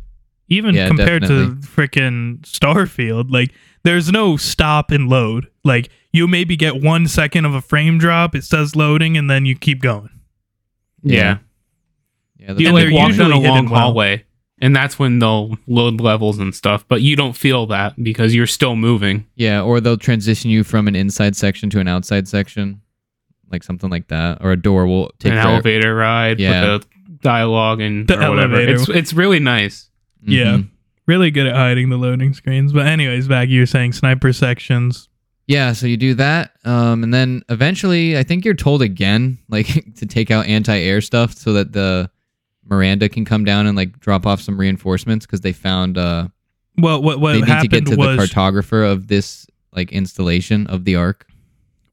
[0.48, 1.60] even Yeah, compared definitely.
[1.60, 3.52] to freaking Starfield, like
[3.84, 5.48] there's no stop and load.
[5.64, 9.44] Like you maybe get one second of a frame drop, it says loading, and then
[9.46, 10.10] you keep going.
[11.02, 11.18] Yeah.
[11.18, 11.38] yeah.
[12.38, 13.80] That's You like they're walk down a long hidden well.
[13.80, 14.24] hallway,
[14.60, 16.84] and that's when they'll load levels and stuff.
[16.88, 19.26] But you don't feel that because you're still moving.
[19.36, 22.80] Yeah, or they'll transition you from an inside section to an outside section,
[23.50, 25.48] like something like that, or a door will take An forever.
[25.54, 26.72] elevator ride Yeah.
[26.74, 26.88] with the
[27.22, 28.54] dialogue and The or whatever.
[28.56, 28.74] elevator.
[28.74, 29.88] It's it's really nice.
[30.26, 30.56] Yeah.
[30.58, 30.68] Mhm.
[31.06, 32.72] Really good at hiding the loading screens.
[32.72, 35.08] But anyways, back you were saying sniper sections.
[35.46, 39.66] Yeah, so you do that, um, and then eventually, I think you're told again, like
[39.96, 42.08] to take out anti-air stuff, so that the
[42.68, 46.28] Miranda can come down and like drop off some reinforcements because they found uh,
[46.78, 50.66] Well, what what they need to get to was the cartographer of this like installation
[50.68, 51.26] of the Ark.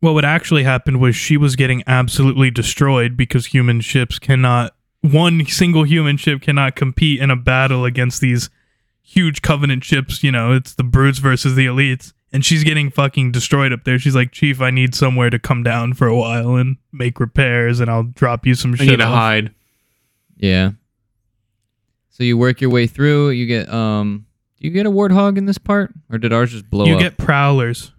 [0.01, 4.73] Well, what would actually happened was she was getting absolutely destroyed because human ships cannot
[5.01, 8.49] one single human ship cannot compete in a battle against these
[9.01, 13.31] huge covenant ships you know it's the brutes versus the elites and she's getting fucking
[13.31, 16.55] destroyed up there she's like chief i need somewhere to come down for a while
[16.55, 19.53] and make repairs and i'll drop you some I shit need to hide.
[20.41, 20.71] Yeah.
[22.09, 23.29] So you work your way through.
[23.29, 24.25] You get um,
[24.59, 26.87] do you get a warthog in this part, or did ours just blow up?
[26.89, 27.01] you up?
[27.01, 27.91] get prowlers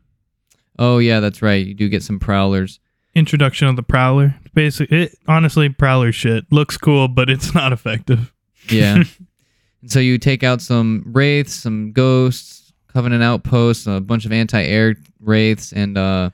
[0.79, 1.65] oh yeah, that's right.
[1.67, 2.81] You do get some prowlers.
[3.15, 8.33] introduction of the prowler basically it honestly prowler shit looks cool but it's not effective
[8.71, 9.03] Yeah.
[9.83, 14.95] and so you take out some wraiths, some ghosts, covenant outposts, a bunch of anti-air
[15.21, 16.31] wraiths, and uh,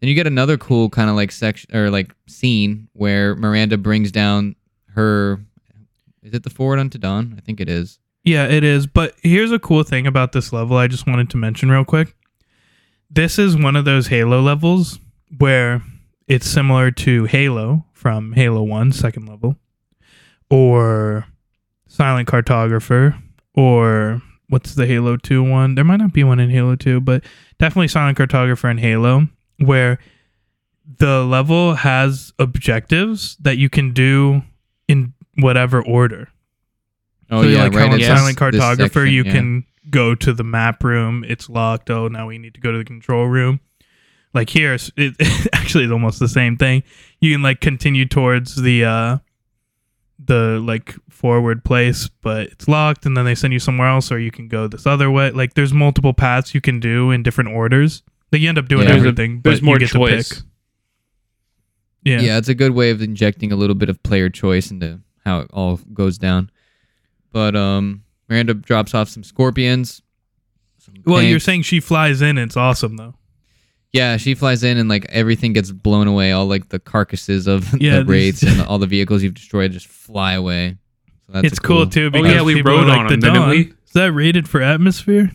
[0.00, 4.10] then you get another cool kind of like section or like scene where Miranda brings
[4.12, 4.54] down
[4.94, 5.40] her.
[6.22, 7.34] Is it the forward unto dawn?
[7.36, 7.98] I think it is.
[8.24, 8.86] Yeah, it is.
[8.86, 12.14] But here's a cool thing about this level I just wanted to mention real quick.
[13.10, 14.98] This is one of those Halo levels
[15.38, 15.82] where
[16.26, 19.56] it's similar to Halo from Halo 1, second level,
[20.50, 21.26] or
[21.86, 23.20] Silent Cartographer,
[23.54, 25.74] or what's the Halo 2 one?
[25.74, 27.24] There might not be one in Halo 2, but
[27.58, 29.98] definitely Silent Cartographer and Halo, where
[30.98, 34.42] the level has objectives that you can do
[34.86, 36.28] in whatever order.
[37.30, 37.88] Oh so yeah, like right.
[37.88, 39.32] how in in Silent Cartographer, section, you yeah.
[39.32, 41.24] can go to the map room.
[41.28, 41.90] It's locked.
[41.90, 43.60] Oh, now we need to go to the control room.
[44.34, 46.82] Like here, it's- it actually is almost the same thing.
[47.20, 49.18] You can like continue towards the uh
[50.24, 54.18] the like forward place, but it's locked, and then they send you somewhere else, or
[54.18, 55.30] you can go this other way.
[55.30, 58.02] Like there's multiple paths you can do in different orders.
[58.32, 58.92] Like you end up doing Yeah.
[58.92, 60.28] There's a- everything, There's but more you get choice.
[60.30, 60.44] to pick.
[62.04, 62.20] Yeah.
[62.20, 65.40] yeah, it's a good way of injecting a little bit of player choice into how
[65.40, 66.50] it all goes down.
[67.32, 70.02] But um, Miranda drops off some scorpions.
[70.78, 72.38] some Well, you're saying she flies in.
[72.38, 73.14] It's awesome though.
[73.92, 76.32] yeah, she flies in and like everything gets blown away.
[76.32, 79.86] All like the carcasses of Yeah, the wraiths and all the vehicles you've destroyed just
[79.86, 80.76] fly away.
[81.26, 81.86] So that's it's a cool.
[81.86, 83.50] too Oh, because yeah, we rode like on the 'em, didn't Dawn.
[83.50, 83.60] we?
[83.86, 85.30] Is that rated for atmosphere?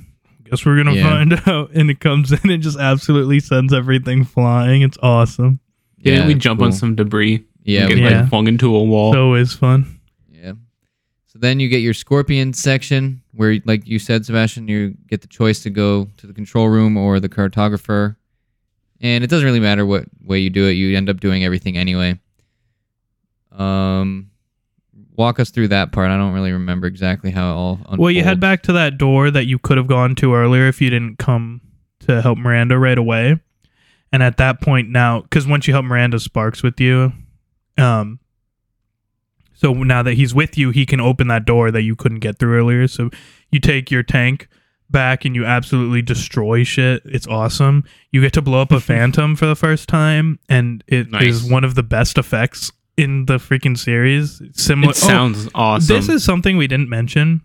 [0.46, 1.04] Guess we're gonna Yeah.
[1.10, 1.72] find out.
[1.74, 4.82] And it comes in and just absolutely sends everything flying.
[4.82, 5.60] It's awesome.
[6.02, 7.46] Didn't we it's jump on some debris?
[7.64, 8.22] Yeah, get Yeah.
[8.22, 9.14] like flung into a wall.
[9.14, 10.00] So is fun.
[10.32, 10.54] Yeah.
[11.28, 15.28] So then you get your scorpion section where, like you said, Sebastian, you get the
[15.28, 18.16] choice to go to the control room or the cartographer.
[19.02, 21.78] And it doesn't really matter what way you do it, you end up doing everything
[21.78, 22.20] anyway.
[23.52, 24.32] Um,
[25.16, 26.10] walk us through that part.
[26.10, 28.00] I don't really remember exactly how it all unfolds.
[28.00, 30.82] Well, you head back to that door that you could have gone to earlier if
[30.82, 31.62] you didn't come
[32.02, 33.40] to help Miranda right away.
[34.12, 37.14] And at that point now, because once you help Miranda, Spark's with you.
[37.78, 38.20] Um.
[39.56, 42.38] So now that he's with you, he can open that door that you couldn't get
[42.38, 42.88] through earlier.
[42.88, 43.10] So
[43.50, 44.48] you take your tank
[44.90, 47.02] back and you absolutely destroy shit.
[47.06, 47.86] It's awesome.
[48.12, 51.50] You get to blow up a phantom for the first time, and it is Nice.
[51.52, 54.42] one of the best effects in the freaking series.
[54.54, 54.92] Similar.
[54.92, 55.96] it sounds awesome.
[55.96, 57.42] This is something we didn't mention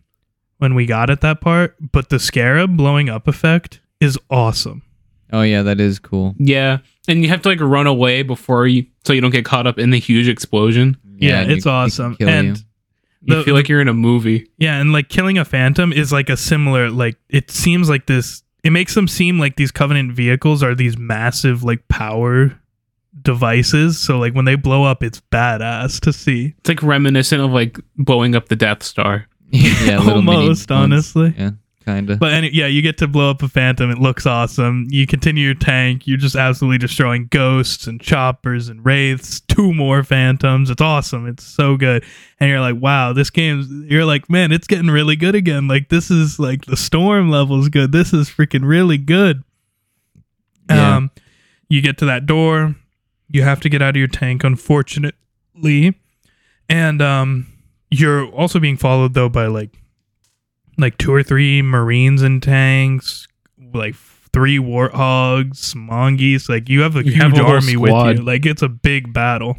[0.58, 4.82] when we got at that part, but the scarab blowing up effect is awesome.
[5.32, 6.34] Oh, yeah, that is cool.
[6.38, 9.66] yeah, and you have to like run away before you, so you don't get caught
[9.66, 10.96] up in the huge explosion.
[11.18, 12.16] Yeah, and you- it's it can awesome.
[12.16, 12.62] kill And you.
[13.22, 14.48] You The- feel like you're in a movie.
[14.58, 18.42] yeah, and like killing a phantom is like a similar like it seems like this
[18.64, 22.58] it makes them seem like these covenant vehicles are these massive like power
[23.22, 23.98] devices.
[23.98, 26.54] So like when they blow up it's badass to see.
[26.58, 29.26] It's like reminiscent of like blowing up the Death Star.
[29.50, 31.34] yeah, Almost, honestly.
[31.36, 31.50] Yeah,
[31.89, 32.18] kind of.
[32.18, 33.91] But any, yeah, you get to blow up a phantom.
[33.91, 34.86] It looks awesome.
[34.91, 36.07] You continue your tank.
[36.07, 39.41] You're just absolutely destroying ghosts and choppers and wraiths.
[39.41, 40.68] Two more phantoms.
[40.68, 41.26] It's awesome.
[41.26, 42.05] It's so good.
[42.39, 43.70] And you're like, wow, this game's.
[43.91, 45.66] You're like, man, it's getting really good again.
[45.66, 47.91] Like this is like the storm level's good.
[47.91, 49.43] This is freaking really good.
[50.68, 50.97] Yeah.
[50.97, 51.11] Um,
[51.70, 52.76] you get to that door.
[53.30, 55.95] You have to get out of your tank, unfortunately,
[56.68, 57.47] and um,
[57.91, 59.70] you're also being followed though by like
[60.78, 63.26] like two or three marines and tanks,
[63.74, 63.94] like
[64.32, 66.48] three warthogs, mongoose.
[66.48, 68.22] Like you have a You huge have a army with you.
[68.24, 69.56] Like it's a big battle.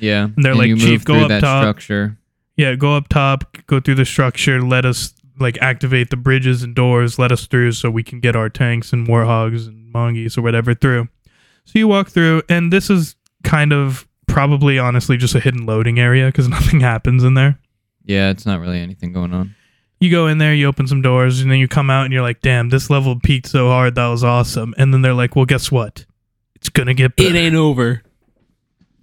[0.00, 0.24] yeah.
[0.24, 2.16] And they're like, you "Chief, go up top." structure.
[2.56, 6.72] Yeah, go up top, go through the structure, let us like activate the bridges and
[6.74, 10.42] doors, let us through so we can get our tanks and warthogs and mongoose or
[10.42, 11.08] whatever through.
[11.64, 15.98] So you walk through, and this is kind of probably honestly just a hidden loading
[15.98, 17.58] area because nothing happens in there.
[18.04, 19.56] Yeah, it's not really anything going on.
[20.04, 22.20] You go in there, you open some doors, and then you come out and you're
[22.20, 24.74] like, damn, this level peaked so hard, that was awesome.
[24.76, 26.04] And then they're like, well, guess what?
[26.56, 27.30] It's gonna get better.
[27.30, 28.02] It ain't over.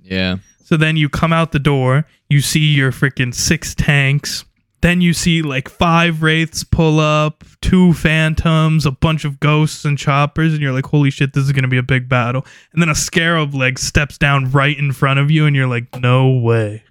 [0.04, 0.38] Yeah.
[0.64, 4.46] So then you come out the door, you see your freaking six tanks.
[4.82, 9.98] Then you see like five wraiths pull up, two phantoms, a bunch of ghosts and
[9.98, 12.46] choppers, and you're like, holy shit, this is gonna be a big battle.
[12.74, 16.00] And then a scarab like steps down right in front of you, and you're like,
[16.00, 16.84] no way.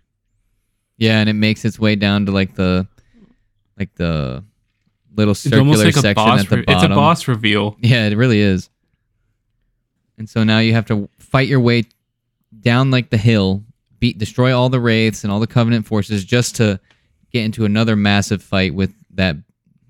[0.96, 2.88] Yeah, and it makes its way down to like the
[3.81, 4.45] like the
[5.16, 7.76] little It's circular almost like section at the re- it's a boss reveal.
[7.81, 8.70] Yeah, it really is.
[10.18, 11.85] And so now you have to fight your way
[12.61, 13.64] down like the hill,
[13.99, 16.78] beat destroy all the wraiths and all the covenant forces just to
[17.33, 19.37] get into another massive fight with that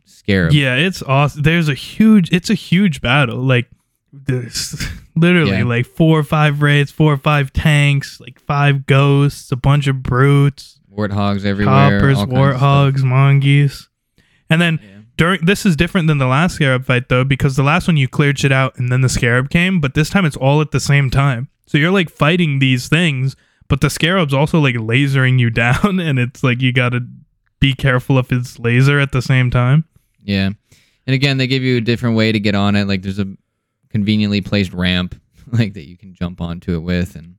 [0.04, 0.52] scarab.
[0.52, 1.42] Yeah, it's awesome.
[1.42, 3.38] There's a huge, it's a huge battle.
[3.38, 3.68] Like,
[4.12, 4.80] there's
[5.16, 5.64] literally Yeah.
[5.64, 10.02] like four or five wraiths, four or five tanks, like five ghosts, a bunch of
[10.02, 10.79] brutes.
[10.96, 11.74] Warthogs everywhere.
[11.98, 12.60] Hoppers, all kinds of stuff.
[12.62, 13.88] warthogs, mongoose.
[14.48, 14.88] And then Yeah.
[15.16, 18.08] during this is different than the last scarab fight though, because the last one you
[18.08, 20.80] cleared shit out and then the scarab came, but this time it's all at the
[20.80, 21.48] same time.
[21.66, 23.36] So you're like fighting these things,
[23.68, 27.06] but the scarab's also like lasering you down, and it's like you gotta
[27.60, 29.84] be careful of its laser at the same time.
[30.24, 30.50] Yeah.
[31.06, 32.86] And again, they give you a different way to get on it.
[32.88, 33.26] Like there's a
[33.90, 35.20] conveniently placed ramp
[35.52, 37.36] like that you can jump onto it with and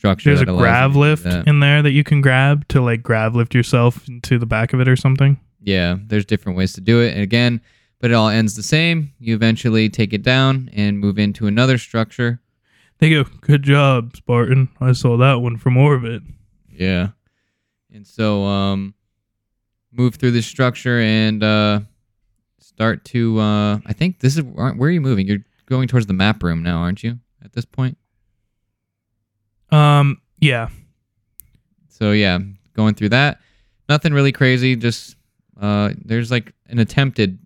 [0.00, 0.30] structure.
[0.34, 4.08] There's a grav lift in there that you can grab to like grav lift yourself
[4.08, 5.38] into the back of it or something.
[5.62, 7.12] yeah, there's different ways to do it.
[7.12, 7.60] And again,
[8.00, 9.12] but it all ends the same.
[9.18, 12.40] You eventually take it down and move into another structure.
[12.98, 14.68] They go, "Good job, Spartan.
[14.80, 16.22] I saw that one from orbit."
[16.70, 17.08] Yeah.
[17.92, 18.94] And so um
[19.92, 21.80] move through this structure and uh
[22.58, 25.26] start to uh I think this is where are you moving?
[25.26, 27.18] You're going towards the map room now, aren't you?
[27.44, 27.98] At this point?
[29.72, 30.68] Um, yeah,
[31.88, 32.38] So yeah,
[32.74, 33.40] going through that.
[33.88, 35.16] Nothing really crazy, just
[35.60, 37.38] uh there's like an attempted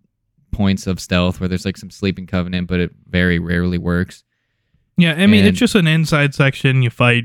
[0.53, 4.23] points of stealth where there's like some sleeping covenant, but it very rarely works.
[4.97, 5.13] yeah.
[5.15, 6.83] I mean, And- it's just an inside section.
[6.83, 7.25] You fight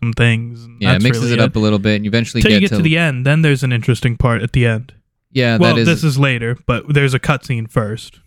[0.00, 0.62] some things.
[0.64, 2.60] and Yeah, it mixes really it up a little bit, and you eventually get, you
[2.60, 4.94] get to, the end, then there's an interesting part at the end.
[5.32, 5.56] yeah.
[5.56, 8.20] well, that is this is later, but there's a cutscene first.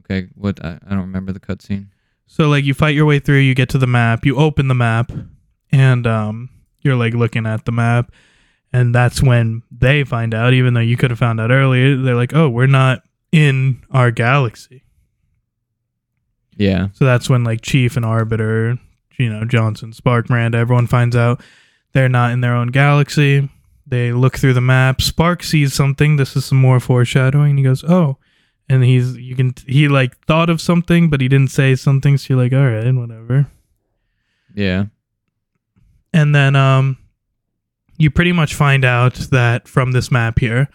[0.00, 0.28] okay.
[0.34, 1.88] What I, I don't remember the cutscene.
[2.32, 4.74] So like you fight your way through, you get to the map, you open the
[4.74, 5.10] map,
[5.72, 6.48] and um,
[6.80, 8.12] you're like looking at the map,
[8.72, 10.52] and that's when they find out.
[10.54, 13.02] Even though you could have found out earlier, they're like, "Oh, we're not
[13.32, 14.84] in our galaxy."
[16.56, 18.78] Yeah, So that's when like Chief and Arbiter,
[19.18, 21.42] you know, Johnson, Spark, Miranda, everyone finds out
[21.94, 23.48] they're not in their own galaxy.
[23.88, 25.02] They look through the map.
[25.02, 26.14] Spark sees something.
[26.14, 27.56] This is some more foreshadowing.
[27.56, 28.18] He goes, "Oh,"
[28.70, 32.16] and he's you can he like thought of something, but he didn't say something.
[32.16, 33.48] So you're like, "All right, whatever."
[34.54, 34.86] yeah,
[36.12, 36.96] And then um,
[37.98, 40.68] you pretty much find out that from this map here,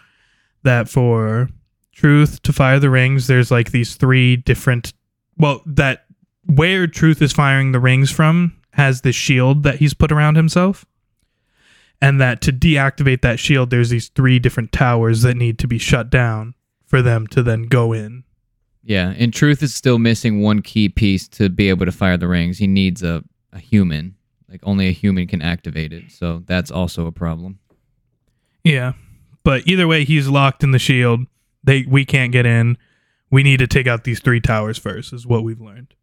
[0.62, 1.48] that for
[1.92, 4.92] Truth to fire the rings, there's like these three different.
[5.38, 6.04] Well, that
[6.44, 10.84] where Truth is firing the rings from has this shield that he's put around himself.
[12.02, 15.78] And that to deactivate that shield, there's these three different towers that need to be
[15.78, 16.55] shut down
[16.86, 18.24] for them to then go in.
[18.82, 19.12] yeah.
[19.12, 22.58] In truth, is still missing one key piece to be able to fire the rings.
[22.58, 23.22] He needs a
[23.52, 24.14] a human.
[24.48, 26.04] Like only a human can activate it.
[26.10, 27.58] So that's also a problem.
[28.62, 28.92] Yeah.
[29.42, 31.20] But either way, he's locked in the shield.
[31.64, 32.78] They we can't get in.
[33.30, 35.94] We need to take out these three towers first, is what we've learned.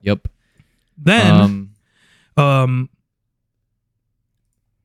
[0.00, 0.28] Yep.
[0.96, 1.70] Then um.
[2.36, 2.88] um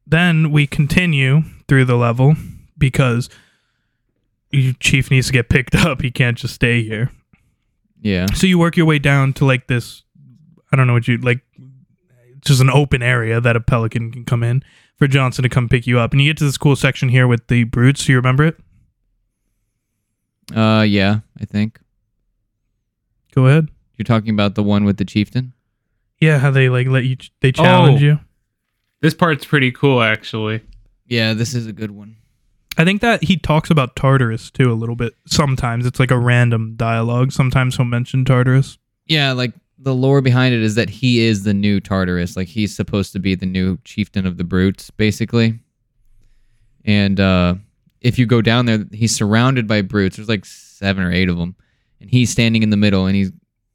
[0.06, 2.36] then we continue through the level
[2.78, 3.30] because
[4.52, 6.02] Your chief needs to get picked up.
[6.02, 7.12] He can't just stay here.
[8.02, 8.28] Yeah.
[8.34, 10.04] So you work your way down to like this
[10.72, 11.42] I don't know what you like
[12.38, 14.64] It's just an open area that a pelican can come in
[14.98, 16.12] for Johnson to come pick you up.
[16.12, 18.06] And you get to this cool section here with the brutes.
[18.06, 18.58] Do you remember it?
[20.56, 20.86] Uh.
[20.88, 21.20] Yeah.
[21.40, 21.80] I think
[23.34, 23.68] Go ahead.
[23.98, 25.54] you're talking about the one with the chieftain.
[26.20, 28.06] Yeah, how they like let you they challenge Oh.
[28.06, 28.20] you.
[29.02, 30.62] This part's pretty cool, actually.
[31.06, 31.34] Yeah.
[31.34, 32.16] This is a good one.
[32.78, 35.14] I think that he talks about Tartarus too a little bit.
[35.26, 37.32] Sometimes it's like a random dialogue.
[37.32, 38.78] Sometimes he'll mention Tartarus.
[39.08, 42.36] Yeah, like the lore behind it is that he is the new Tartarus.
[42.36, 45.60] Like he's supposed to be the new chieftain of the brutes, basically.
[46.86, 47.56] And uh
[48.02, 50.18] if you go down there, he's surrounded by brutes.
[50.18, 51.56] There's like seven or eight of them,
[52.00, 53.08] and he's standing in the middle.
[53.08, 53.32] And he's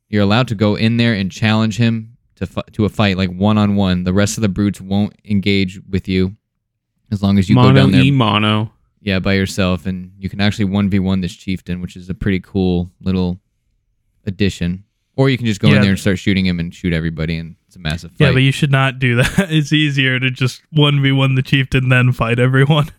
[0.08, 3.30] you're allowed to go in there and challenge him to fi- to a fight, like
[3.30, 4.04] one on one.
[4.04, 6.36] The rest of the brutes won't engage with you
[7.10, 8.02] as long as you go mono down there.
[8.02, 8.71] e mono.
[9.04, 12.14] Yeah, by yourself, and you can actually one v one this chieftain, which is a
[12.14, 13.40] pretty cool little
[14.26, 14.84] addition.
[15.16, 15.76] Or you can just go Yeah.
[15.76, 18.26] in there and start shooting him and shoot everybody, and it's a massive fight.
[18.26, 19.46] Yeah, but you should not do that.
[19.50, 22.86] It's easier to just one v one the chieftain then fight everyone.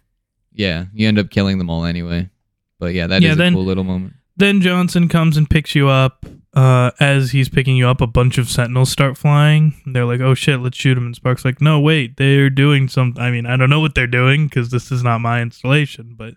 [0.55, 2.29] Yeah, you end up killing them all anyway.
[2.77, 4.13] But yeah, that is Yeah, a then- cool little moment.
[4.37, 6.27] Then Johnson comes and picks you up.
[6.53, 9.73] Uh, as he's picking you up, a bunch of sentinels start flying.
[9.87, 13.15] They're like, "Oh shit, let's shoot him!" And Spark's like, "No, wait, they're doing some.
[13.17, 16.35] I mean, I don't know what they're doing because this is not my installation, but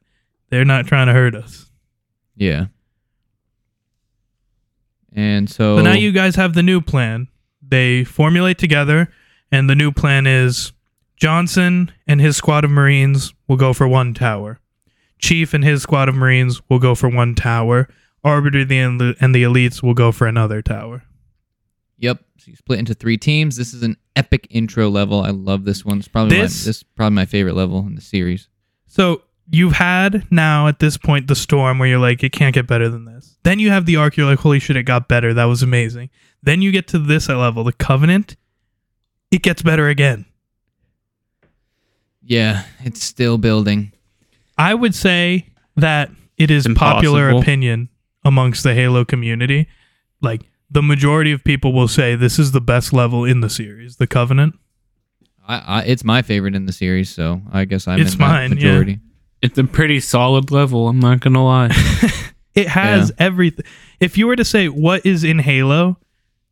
[0.48, 1.70] they're not trying to hurt us."
[2.34, 2.66] Yeah.
[5.12, 7.28] And so, So now you guys have the new plan.
[7.66, 9.10] They formulate together,
[9.50, 10.72] and the new plan is
[11.16, 14.60] Johnson and his squad of Marines will go for one tower.
[15.18, 17.88] Chief and his squad of Marines will go for one tower.
[18.27, 21.05] Arbiter the- and the, and the elites will go for another tower.
[21.99, 22.18] Yep.
[22.39, 23.57] So you split into three teams.
[23.57, 25.22] This is an epic intro level.
[25.22, 25.99] I love this one.
[25.99, 28.49] It's probably This- my, this is probably my favorite level in the series.
[28.87, 32.66] So you've had now at this point the storm where you're like, it can't get
[32.66, 33.37] better than this.
[33.45, 35.33] Then you have the Ark, you're like, holy shit, it got better.
[35.33, 36.11] That was amazing.
[36.43, 38.37] Then you get to this level, the Covenant.
[39.31, 40.24] It gets better again.
[42.22, 43.93] Yeah, it's still building.
[44.59, 45.47] I would say
[45.77, 47.89] that it is popular opinion
[48.27, 49.68] amongst the Halo community.
[50.20, 53.97] Like the majority of people will say this is the best level in the series,
[53.97, 54.59] the Covenant.
[55.47, 58.27] I, I it's my favorite in the series, so I guess I'm It's in that
[58.27, 58.55] mine, yeah.
[58.55, 59.01] majority.
[59.43, 60.89] It's a pretty solid level.
[60.89, 61.70] I'm not gonna lie.
[62.57, 63.66] It has everything.
[64.01, 65.99] If you were to say what is in Halo,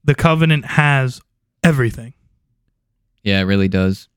[0.04, 1.18] the Covenant has
[1.62, 2.12] everything.
[3.22, 4.10] Yeah, it really does.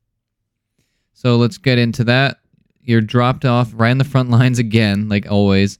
[1.13, 2.39] So let's get into that.
[2.81, 5.79] You're dropped off right in the front lines again, like always.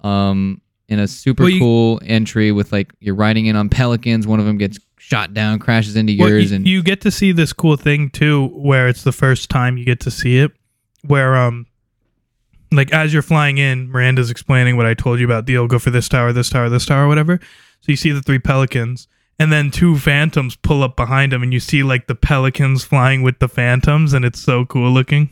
[0.00, 4.26] Um, in a super Well, you- cool entry with like you're riding in on pelicans.
[4.26, 7.10] One of them gets shot down, crashes into Well, yours, you, and you get to
[7.10, 10.52] see this cool thing too, where it's the first time you get to see it,
[11.04, 11.66] where um,
[12.72, 15.44] like as you're flying in, Miranda's explaining what I told you about.
[15.46, 17.38] Deal, go for this tower, this tower, this tower, whatever.
[17.80, 19.06] So you see the three pelicans,
[19.38, 23.22] and then two phantoms pull up behind them, and you see like the pelicans flying
[23.22, 25.30] with the phantoms, and it's so cool looking.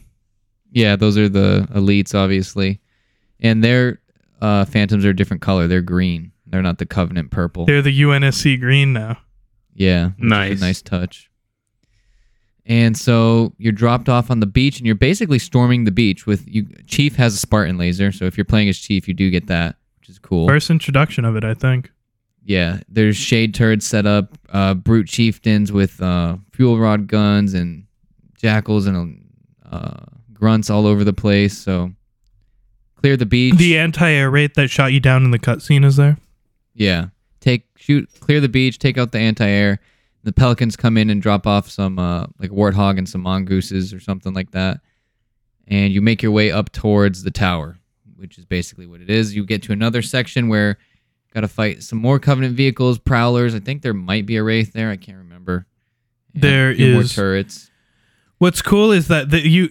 [0.71, 2.81] yeah, those are the elites, obviously,
[3.41, 4.01] and their
[4.45, 5.67] uh, phantoms are a different color.
[5.69, 6.33] They're green.
[6.47, 7.65] They're not the Covenant purple.
[7.67, 9.19] They're the UNSC green now.
[9.75, 10.59] yeah, Nice.
[10.61, 11.31] a nice touch.
[12.67, 16.27] And so you're dropped off on the beach, and you're basically storming the beach.
[16.27, 19.31] With you, Chief has a Spartan laser, so if you're playing as Chief, you do
[19.31, 20.49] get that, which is cool.
[20.49, 21.91] First introduction of it, I think.
[22.47, 27.87] Yeah, there's shade turrets set up, uh, brute chieftains with uh, fuel rod guns and
[28.37, 29.25] jackals and
[29.71, 31.57] uh, grunts all over the place.
[31.57, 31.93] So
[33.05, 33.57] clear the beach.
[33.57, 36.17] The anti-air wraith that shot you down in the cutscene is there.
[36.73, 37.09] yeah,
[37.41, 39.79] take shoot clear the beach, take out the anti-air.
[40.23, 44.01] The pelicans come in and drop off some uh, like warthog and some mongooses or
[44.01, 44.81] something like that,
[45.69, 47.77] and you make your way up towards the tower,
[48.17, 49.37] which is basically what it is.
[49.37, 50.79] You get to another section where
[51.35, 53.55] got to fight some more Covenant vehicles, prowlers.
[53.55, 54.89] I think there might be a wraith there.
[54.89, 55.67] I can't remember.
[56.33, 57.71] And There few more turrets.
[58.39, 59.69] What's cool is that the, you,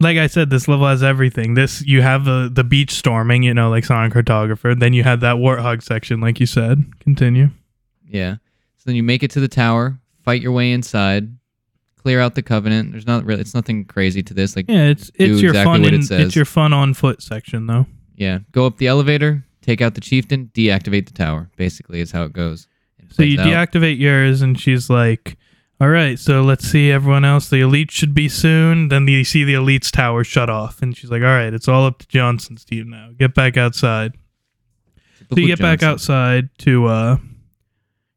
[0.00, 1.54] like I said, this level has everything.
[1.54, 4.78] This you have the the beach storming, you know, like Silent Cartographer.
[4.78, 6.84] Then you had that warthog section, like you said.
[7.00, 7.50] Continue.
[8.08, 8.36] Yeah.
[8.78, 11.36] So then you make it to the tower, fight your way inside,
[12.02, 12.92] clear out the Covenant.
[12.92, 13.40] There's not really.
[13.42, 14.56] It's nothing crazy to this.
[14.56, 15.82] Like Yeah, it's it's your exactly fun.
[15.82, 16.20] what it says.
[16.26, 17.86] it's your fun on foot section, though.
[18.16, 21.50] Yeah, go up the elevator, take out the chieftain, deactivate the tower.
[21.56, 22.66] Basically, is how it goes.
[22.98, 23.46] It So you out.
[23.46, 25.36] deactivate yours, and she's like,
[25.80, 27.48] "All right, so let's see everyone else.
[27.48, 31.10] The elite should be soon." Then you see the elite's tower shut off, and she's
[31.10, 33.10] like, "All right, it's all up to Johnson's team now.
[33.18, 34.12] Get back outside."
[35.30, 36.14] So you get back Johnson.
[36.14, 37.16] outside to, uh,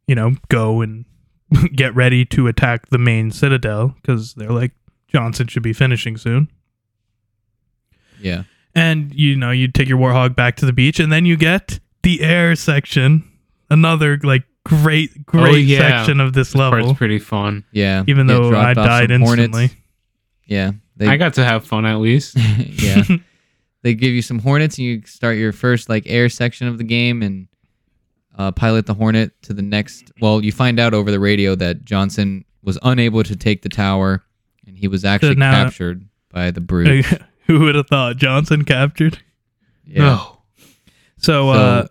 [0.07, 1.05] you know, go and
[1.75, 4.73] get ready to attack the main citadel because they're like
[5.07, 6.49] Johnson should be finishing soon.
[8.21, 8.43] Yeah,
[8.75, 11.79] And you know, you take your warthog back to the beach, and then you get
[12.03, 13.23] the air section,
[13.69, 15.79] another like great, great Oh, yeah.
[15.79, 16.95] section of this Part's level.
[16.95, 17.63] pretty fun.
[17.71, 18.03] yeah.
[18.07, 19.45] Even Get though I died some hornets.
[19.57, 19.77] instantly.
[20.45, 22.35] Yeah, they I got to have fun at least.
[22.59, 23.03] yeah.
[23.83, 26.83] they give you some hornets, and you start your first like air section of the
[26.83, 27.47] game, and
[28.37, 30.11] uh, pilot the hornet to the next.
[30.21, 34.23] Well, you find out over the radio that Johnson was unable to take the tower,
[34.65, 37.05] and he was actually now- captured by the brute.
[37.47, 39.17] Who would have thought Johnson captured?
[39.85, 39.99] Yeah.
[40.03, 40.37] No.
[41.17, 41.87] So, uh,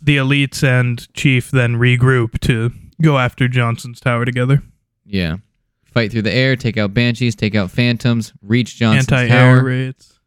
[0.00, 2.70] the elites and chief then regroup to
[3.02, 4.62] go after Johnson's tower together.
[5.04, 5.36] Yeah.
[5.84, 9.64] Fight through the air, take out banshees, take out phantoms, reach Johnson's Anti-air tower.
[9.64, 10.18] rates.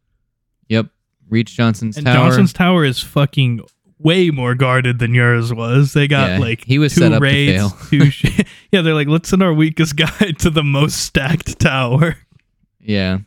[0.68, 0.86] Yep.
[1.28, 2.14] Reach Johnson's And tower.
[2.16, 3.60] Johnson's tower is fucking
[3.98, 5.92] way more guarded than yours was.
[5.92, 7.70] They got Yeah, like he was two set up to raids, fail.
[7.90, 8.40] two sh-
[8.72, 10.08] yeah, they're like, let's send our weakest guy
[10.38, 12.16] to the most stacked tower.
[12.80, 13.18] yeah.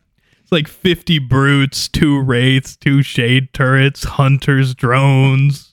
[0.42, 5.73] It's like 50 brutes, two wraiths, two shade turrets, hunters, drones.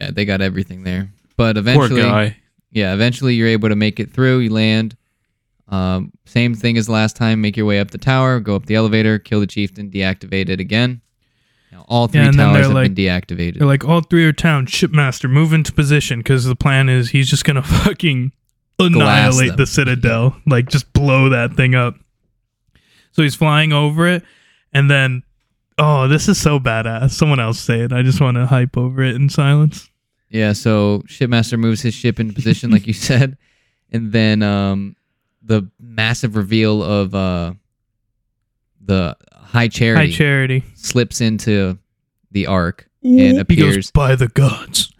[0.00, 1.10] Yeah, they got everything there.
[1.36, 2.36] But Poor eventually guy.
[2.70, 4.38] yeah, eventually you're able to make it through.
[4.38, 4.96] You land.
[5.68, 7.40] Um, same thing as last time.
[7.40, 10.60] Make your way up the tower, go up the elevator, kill the chieftain, deactivate it
[10.60, 11.02] again.
[11.70, 13.58] Now all three Yeah, towers have like- been deactivated.
[13.58, 14.66] They're like, all three are town.
[14.66, 18.32] Shipmaster, move into position because the plan is he's just going to fucking
[18.78, 20.36] annihilate the citadel.
[20.46, 21.96] Like, just blow that thing up.
[23.12, 24.22] So he's flying over it,
[24.72, 25.22] and then,
[25.76, 27.10] oh, this is so badass.
[27.10, 27.92] Someone else say it.
[27.92, 29.87] I just want to hype over it in silence.
[30.30, 33.36] Yeah, so shipmaster moves his ship into position, like you said,
[33.90, 34.96] and then um,
[35.42, 37.54] the massive reveal of uh,
[38.84, 40.64] the high charity High charity.
[40.74, 41.78] slips into
[42.30, 43.76] the Ark Ooh, and he appears.
[43.76, 44.92] goes by the gods.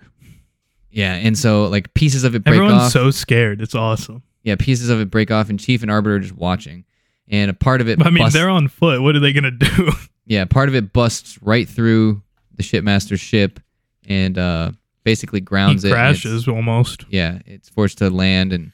[0.91, 2.93] yeah, and so like pieces of it break Everyone's off.
[2.93, 3.61] so scared.
[3.61, 4.23] It's awesome.
[4.43, 6.85] yeah, pieces of it break off, and Chief and Arbiter are just watching.
[7.31, 9.03] And a part of it, I mean, busts- they're on foot.
[9.03, 9.91] What are they gonna do?
[10.27, 12.23] yeah, part of it busts right through
[12.55, 13.61] the shipmaster's ship,
[14.09, 14.71] and uh,
[15.09, 15.91] basically he grounds it.
[15.93, 17.05] crashes almost.
[17.09, 18.73] Yeah, it's forced to land, and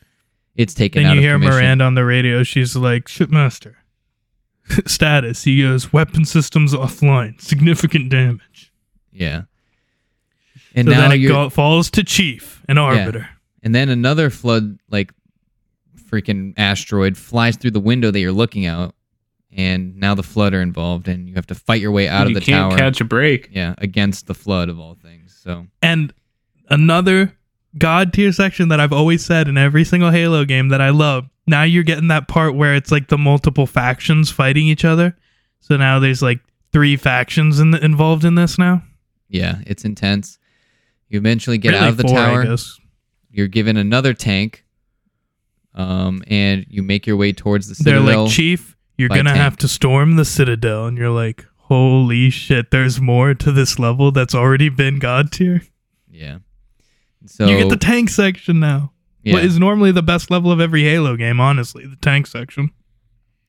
[0.56, 1.54] it's taken Then out you of hear commission.
[1.54, 2.42] Miranda on the radio.
[2.42, 3.74] She's like, "Shipmaster,
[4.86, 7.40] status." He goes, "Weapon systems offline.
[7.40, 8.72] Significant damage."
[9.12, 9.42] Yeah,
[10.74, 13.28] and so now then it you go- falls to Chief and Arbiter.
[13.62, 15.12] and then another flood like
[16.10, 18.94] freaking asteroid flies through the window that you're looking out,
[19.52, 22.36] and now the flood are involved, and you have to fight your way out you
[22.36, 22.78] of the can't tower.
[22.78, 23.48] catch a break.
[23.52, 25.36] yeah, against the flood of all things.
[25.42, 26.12] So And
[26.68, 27.36] another
[27.78, 31.28] god tier section that I've always said in every single Halo game that I love.
[31.46, 35.16] Now you're getting that part where it's like the multiple factions fighting each other.
[35.60, 36.40] So now there's like
[36.72, 38.82] three factions in the, involved in this now.
[39.28, 40.38] yeah, it's intense.
[41.08, 42.56] You eventually get Really out of the four, tower.
[43.30, 44.64] You're given another tank,
[45.74, 48.04] um, and you make your way towards the citadel.
[48.04, 52.30] They're like, Chief, you're gonna tank." have to storm the Citadel, and you're like, holy
[52.30, 55.62] shit, there's more to this level that's already been god tier.
[56.10, 56.38] yeah.
[57.26, 58.92] So you get the tank section now.
[59.22, 59.34] yeah.
[59.34, 62.70] What is normally the best level of every Halo game, honestly, the tank section.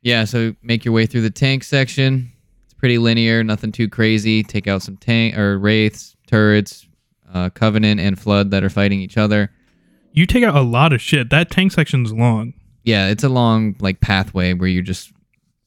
[0.02, 2.32] Yeah, so make your way through the tank section.
[2.66, 4.44] It's pretty linear, nothing too crazy.
[4.44, 6.88] Take out some tank or wraiths, turrets,
[7.34, 9.52] uh, Covenant and Flood that are fighting each other.
[10.14, 11.30] You take out a lot of shit.
[11.32, 12.54] That tank section's long.
[12.84, 15.12] yeah, it's a long like pathway where you're just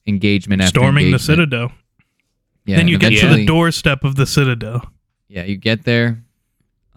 [0.06, 1.72] engagement after Storming the citadel.
[2.64, 4.82] Yeah, then you get to the doorstep of the citadel.
[5.28, 6.22] Yeah, you get there.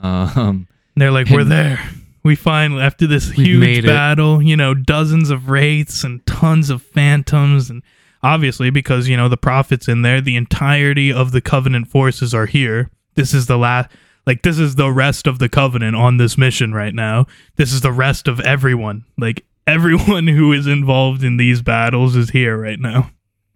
[0.04, 1.80] Um, And they're like, "We're there.
[2.24, 6.70] We finally after this We've huge it." battle, you know, dozens of wraiths and tons
[6.70, 7.82] of phantoms and
[8.24, 12.46] obviously because, you know, the prophets in there, the entirety of the covenant forces are
[12.46, 12.90] here.
[13.16, 13.90] This is the last
[14.28, 17.26] like this is the rest of the covenant on this mission right now.
[17.56, 19.06] This is the rest of everyone.
[19.18, 23.12] Like everyone who is involved in these battles is here right now.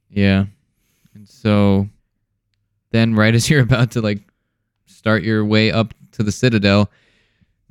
[0.10, 0.46] yeah,
[1.14, 1.88] and so
[2.92, 4.20] then right as you're about to like
[4.86, 6.90] start your way up to the citadel,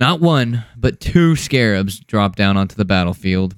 [0.04, 3.54] not one but two scarabs drop down onto the battlefield,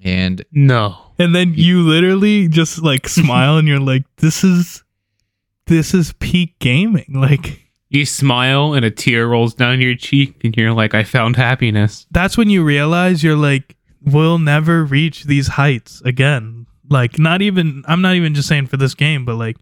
[0.00, 0.96] and No.
[1.18, 4.84] And then you literally just like smile and you're like, this is
[5.66, 7.06] this is peak gaming.
[7.12, 11.34] Like You smile and a tear rolls down your cheek and you're like, I found
[11.36, 12.06] happiness.
[12.12, 16.66] that's when you realize you're like, we'll never reach these heights again.
[16.88, 19.56] Like not even I'm not even just saying for this game, but like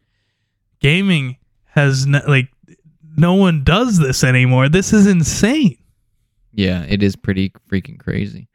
[0.80, 1.38] gaming
[1.74, 2.48] has ne- like
[3.16, 4.68] no one does this anymore.
[4.68, 5.78] This is insane.
[6.56, 8.48] Yeah, it is pretty freaking crazy.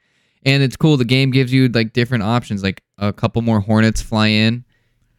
[0.43, 0.97] And it's cool.
[0.97, 2.64] The game gives you like different options.
[2.64, 4.66] Like a couple more hornets fly in.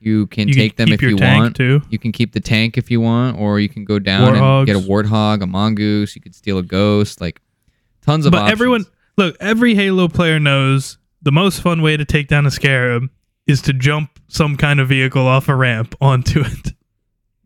[0.01, 1.57] You can You take can them keep if your you tank want.
[1.57, 1.81] too.
[1.89, 4.59] You can keep the tank if you want, or you can go down Warthogs.
[4.59, 6.17] and get a warthog, a mongoose.
[6.17, 7.21] You could steal a ghost.
[7.21, 7.41] Like
[8.03, 8.53] tons of But options.
[8.53, 8.85] everyone
[9.17, 13.09] look, every Halo player knows the most fun way to take down a scarab
[13.47, 16.73] is to jump some kind of vehicle off a ramp onto it.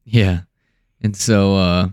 [0.07, 0.41] Yeah.
[1.03, 1.89] And so uh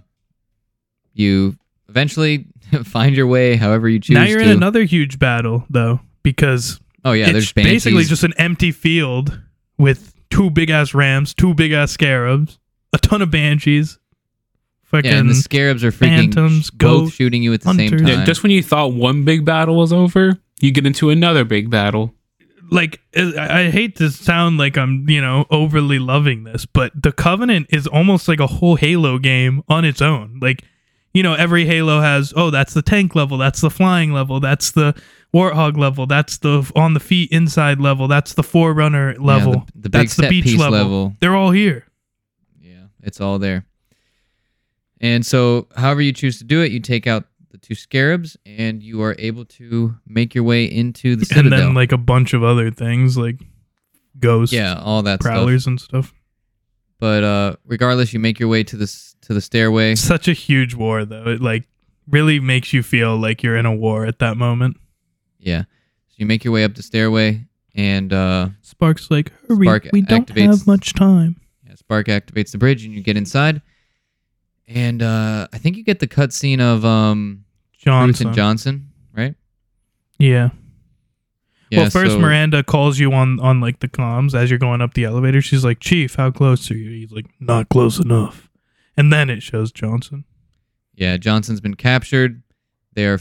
[1.14, 1.58] you
[1.90, 2.48] eventually
[2.84, 4.46] find your way however you choose now you're to.
[4.46, 9.40] in another huge battle though because oh yeah, it's there's basically just an empty field
[9.78, 12.60] with two big ass rams, two big ass scarabs,
[12.94, 14.00] a ton of banshees.
[14.84, 17.74] Fucking yeah, and the scarabs are freaking phantoms, sh- both ghosts, shooting you at the
[17.74, 18.02] same hunters.
[18.02, 18.20] time.
[18.20, 21.70] Yeah, just when you thought one big battle was over, you get into another big
[21.72, 22.14] battle.
[22.72, 27.12] like I I hate to sound like I'm, you know, overly loving this, but the
[27.12, 30.40] Covenant is almost like a whole Halo game on its own.
[30.42, 30.64] Like,
[31.14, 34.72] you know, every Halo has, oh, that's the tank level, that's the flying level, that's
[34.72, 34.96] the
[35.34, 39.90] Warthog level, that's the on the feet inside level, that's the Forerunner level, the- the
[39.90, 40.72] big that's the beach level.
[40.78, 41.16] level.
[41.20, 41.86] They're all here.
[42.62, 43.66] Yeah, it's all there.
[45.02, 48.82] And so, however you choose to do it, you take out the two scarabs, and
[48.82, 52.44] you are able to make your way into the And then like a bunch of
[52.44, 53.40] other things like
[54.20, 55.32] ghosts, yeah, all that stuff.
[55.34, 56.14] prowlers and stuff.
[57.00, 59.96] But uh, regardless, you make your way to this to the stairway.
[59.96, 61.28] Such a huge war though.
[61.28, 61.64] It like
[62.10, 64.78] really makes you feel like you're in a war at that moment.
[65.40, 65.62] Yeah,
[66.08, 67.46] so you make your way up the stairway,
[67.76, 71.36] and uh, Spark's like, hurry, Spark we don't activates- have much time.
[71.68, 73.62] yeah, Spark activates the bridge, and you get inside.
[74.68, 77.44] And uh, I think you get the cutscene of um,
[77.78, 78.28] Johnson.
[78.28, 79.36] and Johnson, right?
[80.20, 80.50] yeah.
[81.70, 81.80] Yeah.
[81.82, 84.94] well, first so- Miranda calls you on on like the comms as you're going up
[84.94, 85.42] the elevator.
[85.42, 88.48] She's like, "Chief, how close are you?" He's like, "Not close enough."
[88.98, 90.26] And then it shows Johnson.
[90.96, 92.44] Yeah, Johnson's been captured.
[92.94, 93.20] They are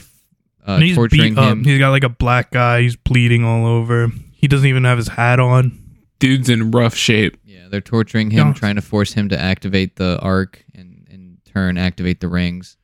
[0.66, 1.53] uh, and he's torturing beat up.
[1.53, 1.64] him.
[1.64, 2.83] He's got like a black guy.
[2.83, 4.09] He's bleeding all over.
[4.33, 5.79] He doesn't even have his hat on.
[6.18, 7.37] Dude's in rough shape.
[7.45, 8.61] Yeah, they're torturing him, Johnson.
[8.61, 12.77] trying to force him to activate the Ark and in turn activate the rings.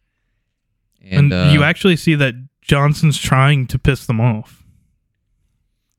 [1.02, 4.64] And, And, uh, you actually see that Johnson's trying to piss them off.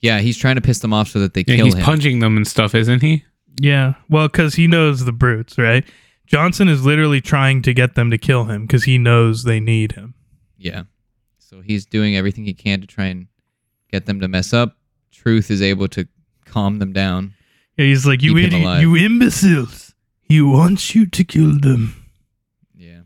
[0.02, 1.80] yeah, he's trying to piss them off so that they Yeah, kill he's him.
[1.80, 3.24] He's punching them and stuff, isn't he?
[3.62, 3.94] Yeah.
[4.10, 5.86] Well, because he knows the brutes, right?
[6.30, 9.94] Johnson is literally trying to get them to kill him because he knows they need
[9.94, 10.14] him.
[10.60, 10.84] Yeah.
[11.40, 13.26] So he's doing everything he can to try and
[13.92, 14.78] get them to mess up.
[15.12, 16.08] Truth is able to
[16.46, 17.34] calm them down.
[17.78, 19.96] Yeah, he's like, you idiot, you imbeciles.
[20.22, 21.96] He wants you to kill them.
[22.76, 23.02] Yeah.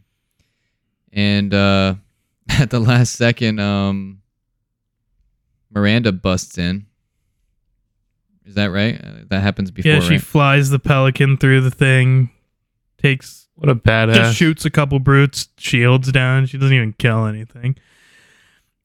[1.14, 1.96] And uh
[2.50, 4.22] at the last second, um
[5.72, 6.88] Miranda busts in.
[8.46, 9.00] Is that right?
[9.02, 10.22] Uh, that happens before, yeah, she right?
[10.22, 12.30] flies the pelican through the thing,
[13.04, 14.16] takes What a badass.
[14.16, 16.46] just shoots a couple brutes, shields down.
[16.48, 17.76] She doesn't even kill anything.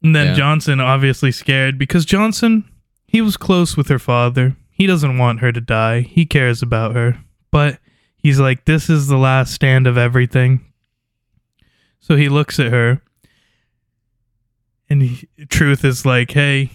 [0.03, 0.35] And then Yeah.
[0.35, 2.65] Johnson, obviously scared because Johnson,
[3.07, 4.57] he was close with her father.
[4.71, 6.03] He doesn't want her to die.
[6.03, 7.19] He cares about her.
[7.51, 7.79] But
[8.17, 10.61] he's like, this is the last stand of everything.
[12.01, 13.01] So he looks at her.
[14.91, 16.71] And he, Truth is like, hey,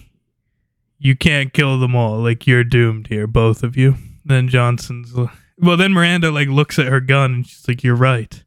[0.98, 2.18] you can't kill them all.
[2.20, 3.96] Like, you're doomed here, both of you.
[4.24, 7.94] Then Johnson's l- well, then Miranda like looks at her gun and she's like, "You're
[7.94, 8.42] right."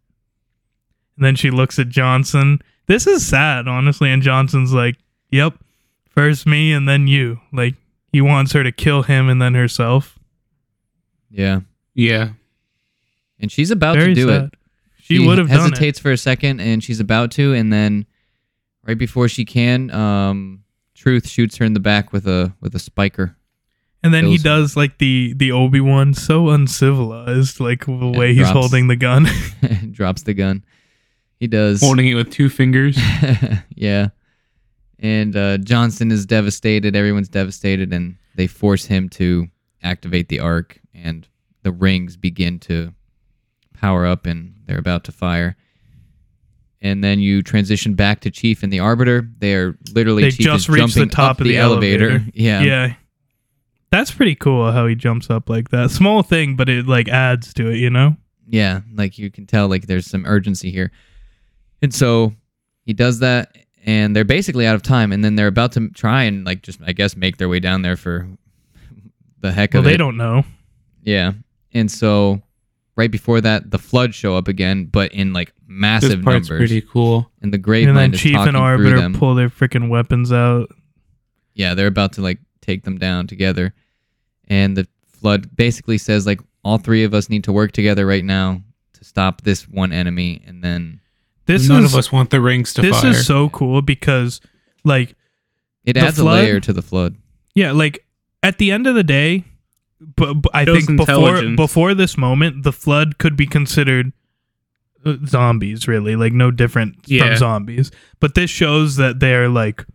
[1.15, 2.61] And then she looks at Johnson.
[2.87, 4.11] This is sad, honestly.
[4.11, 4.97] And Johnson's like,
[5.31, 5.55] "Yep,
[6.09, 7.75] first me and then you." Like
[8.11, 10.17] he wants her to kill him and then herself.
[11.29, 11.61] Yeah.
[11.93, 12.29] yeah.
[13.39, 14.43] And she's about Very to do sad.
[14.45, 14.53] it.
[15.01, 15.61] She, would have done it.
[15.61, 18.05] hesitates for a second and she's about to and then
[18.85, 20.63] right before she can, um
[20.95, 23.36] Truth shoots her in the back with a with a spiker.
[24.07, 28.29] And then he Kills does like the the Obi Wan so uncivilized, like the way
[28.29, 28.53] he's drops.
[28.53, 29.27] holding the gun.
[29.91, 30.63] Drops the gun.
[31.41, 31.81] He does.
[31.81, 32.97] Holding it with two fingers.
[33.75, 34.09] yeah.
[34.99, 36.95] And uh, Johnson is devastated.
[36.95, 39.47] Everyone's devastated, and they force him to
[39.83, 41.27] activate the Ark, and
[41.63, 42.93] the rings begin to
[43.73, 45.57] power up, and they're about to fire.
[46.79, 49.29] And then you transition back to Chief and the Arbiter.
[49.39, 52.23] They're literally they Chief just is reached the jumping top of the, elevator.
[52.33, 52.61] Yeah.
[52.61, 52.93] yeah.
[53.89, 55.91] That's pretty cool how he jumps up like that.
[55.91, 58.17] Small thing, but it like adds to it, you know?
[58.49, 60.91] Yeah, like you can tell like there's some urgency here.
[61.81, 62.33] And so
[62.85, 63.55] he does that
[63.85, 66.79] and they're basically out of time and then they're about to try and like just
[66.85, 68.27] I guess make their way down there for
[69.41, 69.97] the heck of Well, of they it.
[69.97, 70.43] don't know.
[71.03, 71.33] Yeah.
[71.73, 72.41] And so
[72.95, 76.69] right before that the floods show up again but in like this massive part's numbers.
[76.69, 77.29] pretty cool.
[77.41, 80.69] And the grave and then Chief and through Arbiter pull their freaking weapons out.
[81.53, 83.73] yeah, they're about to like take them down together.
[84.47, 88.23] And the flood basically says like all three of us need to work together right
[88.25, 88.61] now
[88.93, 90.99] to stop this one enemy and then
[91.45, 93.11] This None is of us want the rings to this fire.
[93.11, 94.41] is so cool because
[94.83, 95.15] like
[95.85, 97.15] it adds flood- a layer to the flood.
[97.55, 98.05] Yeah, like
[98.43, 99.43] at the end of the day,
[99.99, 104.11] but, but I Shows think before before this moment, the flood could be considered
[105.05, 107.29] uh, zombies, really, like no different Yeah.
[107.29, 107.91] from zombies.
[108.19, 109.85] But this shows that they're like,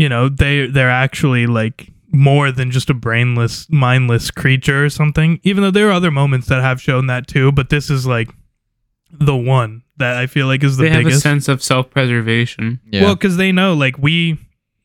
[0.00, 5.38] you know, they they're actually like more than just a brainless, mindless creature or something.
[5.42, 8.30] Even though there are other moments that have shown that too, but this is like
[9.12, 11.22] the one that I feel like is the they have a biggest.
[11.22, 12.80] sense of self-preservation.
[12.90, 13.02] Yeah.
[13.02, 14.38] Well, because they know, like we,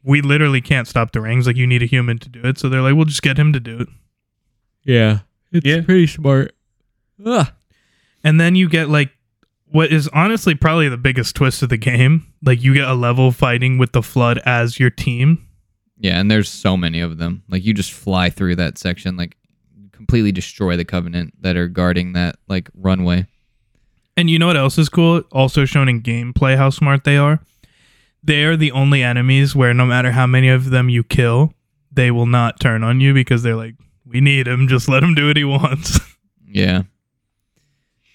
[0.04, 1.48] we literally can't stop the rings.
[1.48, 2.58] Like you need a human to do it.
[2.60, 3.88] So they're like, we'll just get him to do it.
[4.84, 5.20] yeah.
[5.54, 5.82] It's Yeah.
[5.84, 6.54] pretty smart.
[7.26, 7.48] Ugh.
[8.24, 9.12] And then you get like
[9.68, 12.32] what is honestly probably the biggest twist of the game.
[12.44, 15.48] Like you get a level fighting with the flood as your team.
[15.98, 17.44] Yeah, and there's so many of them.
[17.50, 19.38] Like you just fly through that section, like
[19.92, 23.26] completely destroy the covenant that are guarding that like runway.
[24.18, 25.24] And you know what else is cool?
[25.32, 27.40] Also shown in gameplay how smart they are.
[28.24, 31.54] They are the only enemies where no matter how many of them you kill,
[31.92, 33.76] they will not turn on you because they're like,
[34.06, 34.68] we need him.
[34.68, 36.00] Just let him do what he wants.
[36.48, 36.84] Yeah.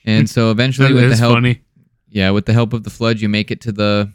[0.05, 1.61] And so eventually with the help funny.
[2.09, 4.13] yeah, with the help of the flood you make it to the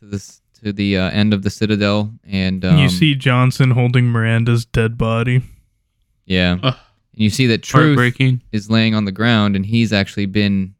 [0.00, 4.06] to this to the uh, end of the citadel and um, you see Johnson holding
[4.06, 5.42] Miranda's dead body.
[6.26, 6.58] yeah.
[6.62, 6.74] Ugh.
[7.12, 7.98] And you see that Truth
[8.52, 10.74] is laying on the ground and he's actually been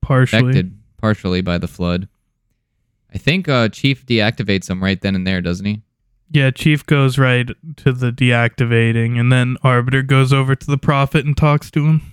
[0.00, 0.40] Partially.
[0.40, 2.08] affected partially by the flood.
[3.14, 5.82] I think uh, Chief deactivates him right then and there, doesn't he?
[6.30, 11.26] Yeah, Chief goes right to the deactivating, and then Arbiter goes over to the Prophet
[11.26, 12.11] and talks to him.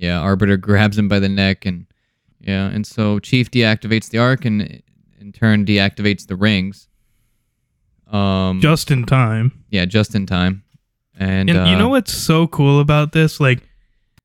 [0.00, 1.86] Yeah, Arbiter grabs him by the neck and
[2.40, 4.82] yeah, and so Chief deactivates the Ark and
[5.20, 6.88] in turn deactivates the rings.
[8.10, 9.52] Um Just in time.
[9.70, 10.64] yeah, just in time.
[11.18, 13.40] And, And uh, you know what's so cool about this?
[13.40, 13.62] Like,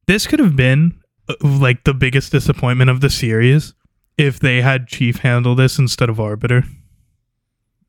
[0.08, 0.98] this could have been
[1.28, 3.74] uh, like the biggest disappointment of the series
[4.18, 6.64] if they had Chief handle this instead of Arbiter.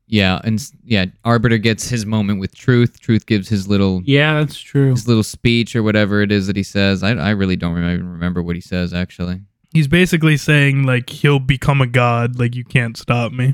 [0.09, 2.99] Yeah, and yeah, Arbiter gets his moment with Truth.
[3.01, 4.91] Truth gives his little Yeah, that's true.
[4.91, 7.03] his little speech or whatever it is that he says.
[7.03, 9.41] I I really don't remember, even remember what he says actually.
[9.73, 13.53] He's basically saying like he'll become a god, like you can't stop me.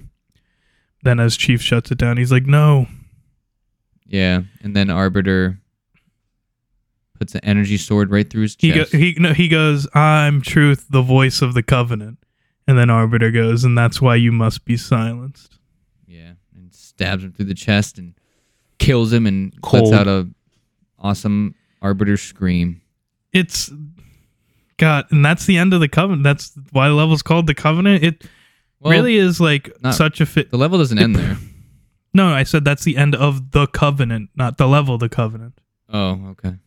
[1.02, 2.86] Then as Chief shuts it down, he's like, "No,
[4.06, 5.60] Yeah, and then Arbiter
[7.18, 8.94] puts an energy sword right through his He go, chest.
[8.94, 12.20] he no he goes, I'm truth, the voice of the covenant.
[12.68, 15.58] And then Arbiter goes, and that's why you must be silenced.
[17.00, 18.14] Yeah, stabs him through the chest and
[18.80, 19.86] kills him and Cold.
[19.92, 20.30] lets out a
[21.00, 22.82] awesome Arbiter scream.
[23.32, 23.72] It's
[24.78, 26.24] God, and that's the end of the covenant.
[26.24, 28.04] That's why the level's called the covenant.
[28.04, 28.24] It
[28.80, 30.52] Well, really is like not- such a fit.
[30.52, 31.38] the level doesn't end there.
[32.16, 35.60] No, I said that's the end of the covenant, not the level, the covenant.
[35.92, 36.58] Oh, okay.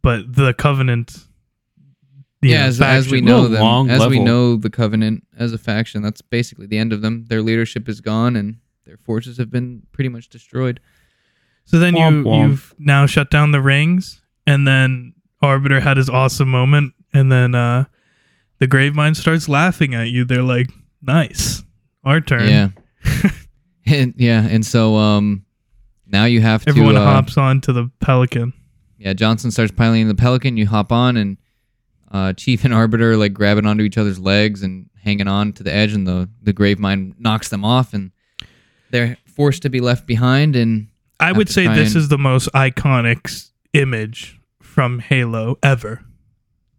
[0.00, 1.26] But the covenant.
[2.40, 5.52] you Yeah, know, as, as we know them, long as we know the Covenant as
[5.52, 7.26] a faction, that's basically the end of them.
[7.28, 8.56] Their leadership is gone, and
[8.90, 10.80] their forces have been pretty much destroyed.
[11.64, 12.48] So then you Womp womp.
[12.48, 17.54] you've now shut down the rings, and then Arbiter had his awesome moment, and then
[17.54, 17.84] uh
[18.58, 20.24] the Gravemind starts laughing at you.
[20.24, 20.68] They're like,
[21.00, 21.62] "Nice,
[22.04, 22.68] our turn." Yeah,
[23.86, 25.44] and yeah, and so um,
[26.06, 27.00] now you have Everyone to.
[27.00, 28.52] uh, hops on to the Pelican.
[28.98, 30.56] Yeah, Johnson starts piloting the Pelican.
[30.56, 31.36] You hop on, and
[32.10, 35.72] uh, Chief and Arbiter like grabbing onto each other's legs and hanging on to the
[35.72, 38.10] edge, and the the Gravemind knocks them off, and
[38.90, 40.56] they're forced to be left behind.
[40.56, 40.88] And
[41.18, 46.04] I would say this and- is the most iconic image from Halo ever.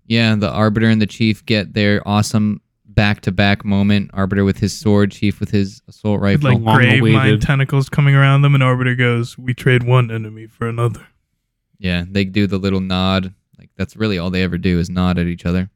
[0.08, 4.12] yeah, the Arbiter and the Chief get their awesome back to back moment.
[4.14, 6.52] Arbiter with his sword, Chief with his assault rifle.
[6.52, 7.18] like long grave awaited.
[7.18, 11.08] mind tentacles coming around them, and Arbiter goes, "We trade one enemy for another."
[11.80, 13.34] yeah, they do the little nod.
[13.58, 15.70] Like that's really all they ever do is nod at each other.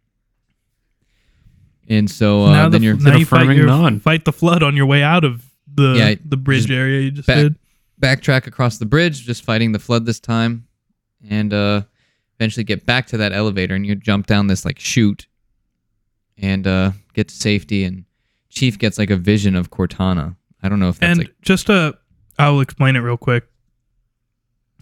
[1.88, 4.02] And so uh, now then the, you're now you fight, your, nod.
[4.02, 5.45] fight the flood on your way out of
[5.76, 7.56] the Yeah, the bridge area you just back- did.
[8.02, 10.68] backtrack across the bridge, just fighting the flood this time,
[11.30, 11.82] and uh,
[12.40, 15.28] eventually get back to that elevator, and you jump down this like chute,
[16.38, 17.84] and uh, get to safety.
[17.84, 18.06] And
[18.50, 20.36] Chief gets like a vision of Cortana.
[20.64, 21.98] I don't know if that's And like just to,
[22.40, 23.46] I'll explain it real quick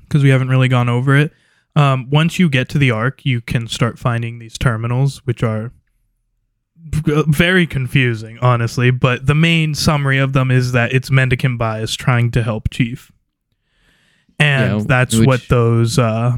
[0.04, 1.34] because we haven't really gone over it.
[1.76, 5.72] Um, once you get to the Ark, you can start finding these terminals, which are
[6.84, 8.92] very confusing, honestly.
[8.92, 13.12] But the main summary of them is that it's Mendicant Bias trying to help Chief,
[14.40, 16.36] and Yeah, that's which- what those uh,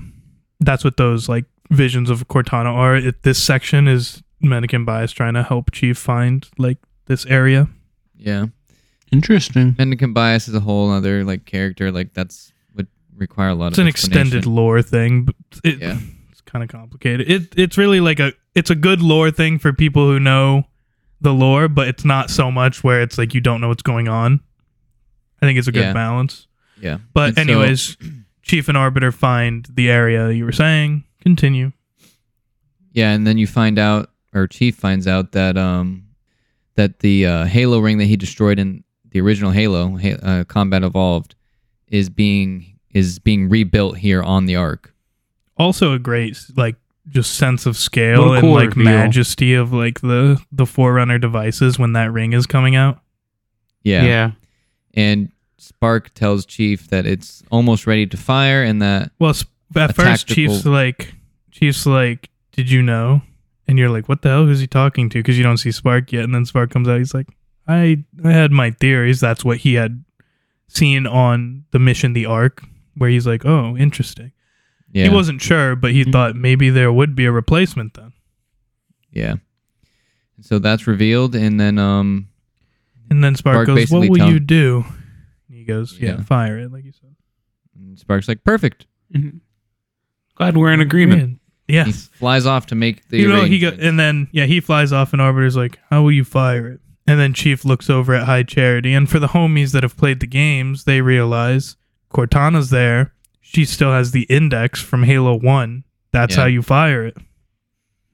[0.59, 2.95] that's what those like visions of Cortana are.
[2.95, 6.77] It, this section is Mendicant Bias trying to help Chief find like
[7.07, 7.67] this area.
[8.17, 8.45] yeah.
[9.11, 9.75] Interesting.
[9.77, 11.91] Mendicant bias is a whole other like character.
[11.91, 15.79] Like that's would require a lot It's of It's an extended lore thing, but it,
[15.79, 15.99] Yeah.
[16.55, 17.29] Kind of complicated.
[17.29, 20.63] It it's really like a it's a good lore thing for people who know
[21.19, 24.07] the lore, but it's not so much where it's like you don't know what's going
[24.07, 24.39] on.
[25.41, 25.93] I think it's a good Yeah.
[25.93, 26.47] balance.
[26.79, 26.97] Yeah.
[27.13, 27.97] But And so- anyways,
[28.41, 31.03] Chief and Arbiter find the area you were saying.
[31.21, 31.71] Continue.
[32.93, 36.03] Yeah, and then you find out, or Chief finds out that um
[36.75, 40.83] that the uh, Halo ring that he destroyed in the original Halo, Ha- uh, Combat
[40.83, 41.35] Evolved,
[41.89, 44.93] is being is being rebuilt here on the Ark.
[45.57, 46.75] Also a great like
[47.07, 48.85] just sense of scale What and like reveal.
[48.85, 52.99] majesty of like the the Forerunner devices when that ring is coming out.
[53.83, 54.03] Yeah.
[54.03, 54.31] Yeah.
[54.95, 59.95] And Spark tells Chief that it's almost ready to fire, and that Well, sp- at
[59.95, 61.13] first, tactical- Chief's like,
[61.51, 63.21] Chief's like, "Did you know?"
[63.67, 64.45] And you're like, "What the hell?
[64.45, 66.23] Who's he talking to?" Because you don't see Spark yet.
[66.23, 66.97] And then Spark comes out.
[66.99, 67.27] He's like,
[67.67, 69.19] "I, I had my theories.
[69.19, 70.03] That's what he had
[70.67, 72.63] seen on the mission, the Ark,
[72.95, 74.31] where he's like, oh, interesting.
[74.95, 76.11] Yeah, He wasn't sure, but he Mhm.
[76.11, 78.13] thought maybe there would be a replacement then.
[79.11, 79.35] yeah.
[80.41, 82.27] So that's revealed, and then um,
[83.09, 84.83] And then Spark, Spark goes, "What will tell- you do?"
[85.47, 86.21] And he goes, "Yeah, Yeah.
[86.23, 87.15] fire it," like you said.
[87.97, 88.85] Spark's like perfect.
[89.13, 89.39] Mhm.
[90.35, 91.39] Glad we're in agreement.
[91.67, 92.09] He Yes.
[92.13, 95.13] flies off to make the you know, he go, and then yeah, he flies off,
[95.13, 98.43] and Arbiter's like, "How will you fire it?" And then Chief looks over at High
[98.43, 101.75] Charity, and for the homies that have played the games, they realize
[102.13, 103.13] Cortana's there.
[103.47, 105.83] She still has the index from Halo One.
[106.11, 106.41] That's Yeah.
[106.41, 107.15] how you fire it.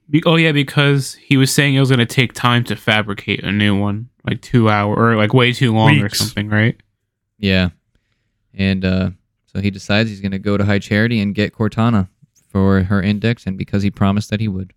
[0.10, 3.44] Be- oh yeah, because he was saying it was going to take time to fabricate
[3.44, 6.14] a new one, like two hour or like way too long Weeks.
[6.22, 6.76] or something, right?
[7.40, 7.70] Yeah.
[8.54, 9.12] And uh,
[9.46, 12.10] so he decides he's going to go to High Charity and get Cortana
[12.50, 14.74] for her index, and because he promised that he would.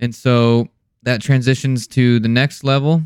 [0.00, 0.68] And so
[1.02, 3.02] that transitions to the next level.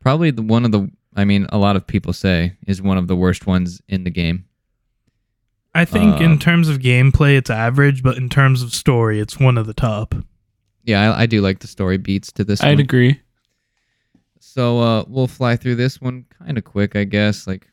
[0.00, 3.06] Probably the one of the, I mean, a lot of people say is one of
[3.08, 4.44] the worst ones in the game.
[5.74, 9.38] I think Uh, in terms of gameplay, it's average, but in terms of story, it's
[9.40, 10.14] one of the top.
[10.84, 12.80] Yeah, I, I do like the story beats to this I'd one.
[12.80, 13.20] agree.
[14.38, 17.46] So uh, we'll fly through this one kind of quick, I guess.
[17.46, 17.68] Like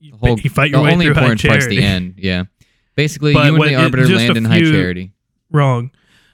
[0.00, 1.76] You, the whole, you fight the your way only through High important part's Charity.
[1.80, 2.14] the end.
[2.18, 2.44] Yeah.
[2.96, 5.12] Basically, But you and what- the Arbiter land a in High Charity.
[5.50, 5.90] Wrong.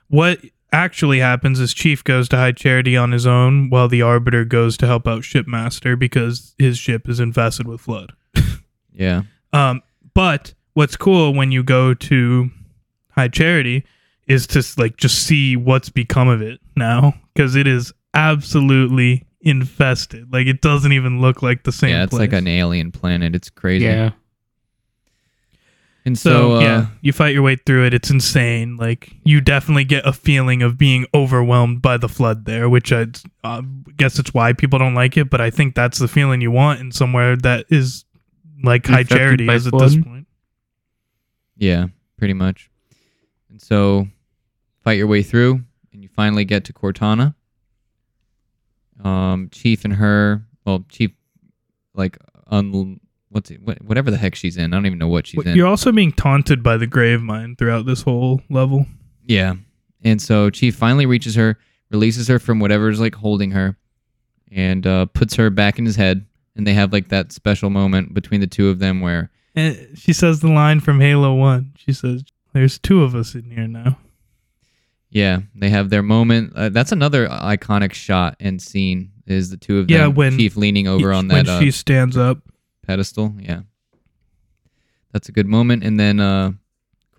[0.08, 0.40] What
[0.72, 4.76] actually happens is Chief goes to High Charity on his own, while the Arbiter goes
[4.78, 8.12] to help out Shipmaster because his ship is infested with flood.
[8.98, 9.22] Yeah.
[9.52, 9.82] Um,
[10.12, 12.50] but what's cool when you go to
[13.12, 13.84] High Charity
[14.26, 20.32] is to like just see what's become of it now because it is absolutely infested.
[20.32, 21.90] Like it doesn't even look like the same.
[21.90, 22.20] yeah, it's place.
[22.20, 23.36] like an alien planet.
[23.36, 23.84] It's crazy.
[23.84, 24.10] Yeah.
[26.08, 27.94] And So, so, uh, yeah, you fight your way through it.
[27.94, 28.76] It's insane.
[28.76, 33.06] Like you definitely get a feeling of being overwhelmed by the flood there, which I
[33.44, 33.62] uh,
[33.96, 35.28] guess it's why people don't like it.
[35.28, 38.04] But I think that's the feeling you want in somewhere that is
[38.64, 40.26] like High Charity is at this point.
[41.56, 42.70] yeah, pretty much.
[43.50, 44.08] And so,
[44.82, 45.62] fight your way through,
[45.92, 47.34] and you finally get to Cortana.
[49.04, 51.12] Um, Chief and her, well, Chief,
[51.94, 52.18] like,
[52.48, 52.98] un,
[53.30, 54.72] what's it, what, whatever the heck she's in.
[54.72, 55.56] I don't even know what she's in.
[55.56, 58.86] You're also being taunted by the Gravemind throughout this whole level.
[59.24, 59.54] Yeah.
[60.02, 61.58] And so Chief finally reaches her,
[61.90, 63.76] releases her from whatever's like holding her,
[64.50, 66.24] and uh, puts her back in his head.
[66.56, 70.12] And they have like that special moment between the two of them where, And she
[70.12, 71.72] says the line from Halo One.
[71.76, 73.96] She says, "There's two of us in here now."
[75.10, 76.52] yeah, they have their moment.
[76.56, 79.96] Uh, that's another iconic shot and scene is the two of them.
[79.96, 82.38] Yeah, when- Chief leaning over on when that uh, she stands up.
[82.88, 83.34] Pedestal.
[83.38, 83.60] Yeah.
[85.12, 85.84] That's a good moment.
[85.84, 86.52] And then uh,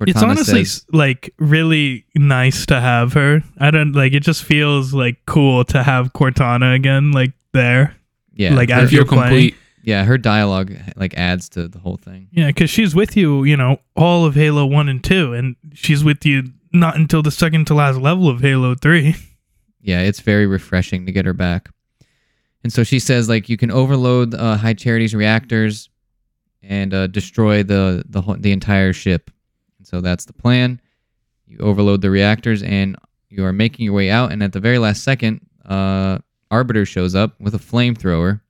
[0.01, 3.43] it's honestly says, like really nice to have her.
[3.57, 4.21] I don't like it.
[4.21, 7.95] Just feels like cool to have Cortana again, like there.
[8.33, 9.53] yeah, like, her, as you're playing.
[9.83, 12.27] yeah, her dialogue like adds to the whole thing.
[12.31, 16.03] Yeah, because she's with you, you know, all of Halo One and Two, and she's
[16.03, 19.15] with you not until the second to last level of Halo Three.
[19.81, 21.69] Yeah, it's very refreshing to get her back.
[22.63, 25.89] And so she says like you can overload uh, High Charity's reactors
[26.61, 29.31] and uh, destroy the the whole, the entire ship.
[29.77, 30.81] And so that's the plan.
[31.47, 32.95] You overload the reactors and
[33.29, 34.31] you are making your way out.
[34.31, 36.19] And at the very last second, uh,
[36.51, 38.41] Arbiter shows up with a flamethrower.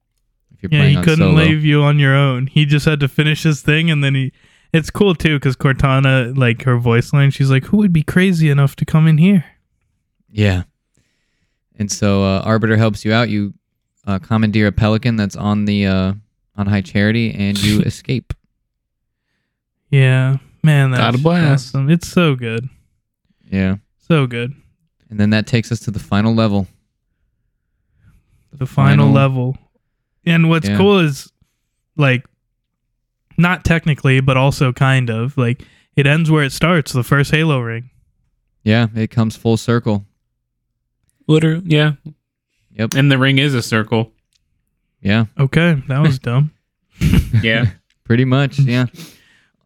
[0.52, 1.36] If you're Yeah, playing he couldn't solo.
[1.44, 2.48] leave you on your own.
[2.48, 4.32] He just had to finish his thing, and then he.
[4.74, 8.50] It's cool too because Cortana, like her voice line, she's like, "Who would be crazy
[8.50, 9.46] enough to come in here?"
[10.30, 10.64] Yeah.
[11.78, 13.30] And so uh, Arbiter helps you out.
[13.30, 13.54] You
[14.10, 16.14] uh, commandeer a pelican that's on the uh,
[16.56, 18.34] on High Charity, and you escape.
[19.92, 21.70] Yeah, man, that's Got a blast.
[21.76, 21.90] awesome.
[21.90, 22.70] It's so good,
[23.52, 23.78] Yeah.
[24.08, 24.54] so good.
[25.10, 26.68] And then that takes us to the final level.
[28.52, 29.58] the final, level.
[30.26, 30.78] And what's Yeah.
[30.78, 31.32] cool is
[31.98, 32.26] like
[33.38, 35.64] not technically, but also kind of like
[35.96, 37.90] it ends where it starts, the first Halo ring.
[38.64, 40.06] Yeah, it comes full circle.
[41.28, 41.94] Literally, yeah.
[42.80, 42.94] Yep.
[42.96, 44.14] And the ring is a circle.
[45.02, 46.52] Yeah, Okay, that was dumb.
[47.44, 47.66] Yeah.
[48.06, 48.58] pretty much.
[48.60, 48.88] Yeah.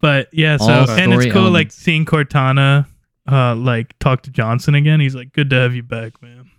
[0.00, 2.86] But yeah, so All and it's story cool like seeing Cortana
[3.30, 5.00] uh like talk to Johnson again.
[5.00, 6.50] He's like, Good to have you back, man.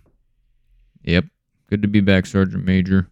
[1.04, 1.26] Yep.
[1.68, 3.08] Good to be back, Sergeant Major.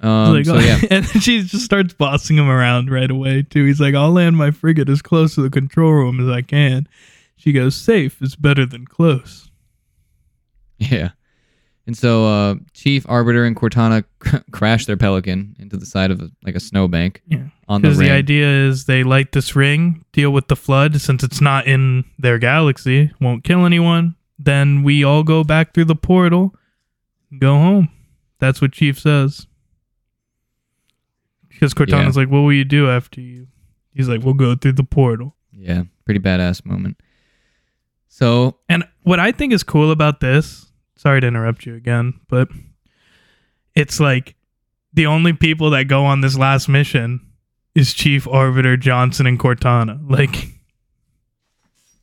[0.00, 3.42] Um, like, so "Oh," yeah, and then she just starts bossing him around right away
[3.42, 3.64] too.
[3.64, 6.88] He's like, I'll land my frigate as close to the control room as I can.
[7.36, 9.50] She goes, Safe is better than close.
[10.78, 11.10] yeah.
[11.88, 14.04] And so uh, Chief, Arbiter, and Cortana
[14.52, 17.44] crash their Pelican into the side of a, like a snowbank Yeah.
[17.66, 18.08] on the Because ring.
[18.08, 22.04] the idea is they light this ring, deal with the flood, since it's not in
[22.18, 24.16] their galaxy, won't kill anyone.
[24.38, 26.54] Then we all go back through the portal,
[27.38, 27.88] go home.
[28.38, 29.46] That's what Chief says.
[31.48, 33.48] Because Cortana's like, "What will you do after you?"
[33.92, 37.00] He's like, "We'll go through the portal." yeah, pretty badass moment.
[38.06, 40.67] So And what I think is cool about this,
[40.98, 42.48] sorry to interrupt you again, but
[43.74, 44.34] it's like
[44.92, 47.20] the only people that go on this last mission
[47.74, 49.98] is Chief Arbiter Johnson and Cortana.
[50.10, 50.48] Like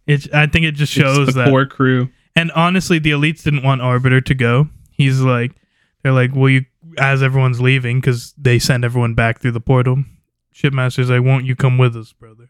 [0.07, 2.09] it I think it just shows that core crew.
[2.35, 4.69] and honestly the elites didn't want Arbiter to go.
[4.91, 5.51] He's like
[6.01, 6.65] they're like, "Well, you
[6.97, 10.03] as everyone's leaving cuz they send everyone back through the portal."
[10.53, 12.49] Shipmaster's like, "Won't you come with us, brother?"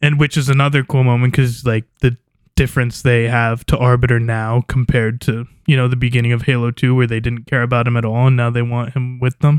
[0.00, 2.16] And which is another cool moment cuz like the
[2.60, 6.94] difference they have to Arbiter now compared to, you know, the beginning of Halo 2
[6.94, 9.56] where they didn't care about him at all and now they want him with them.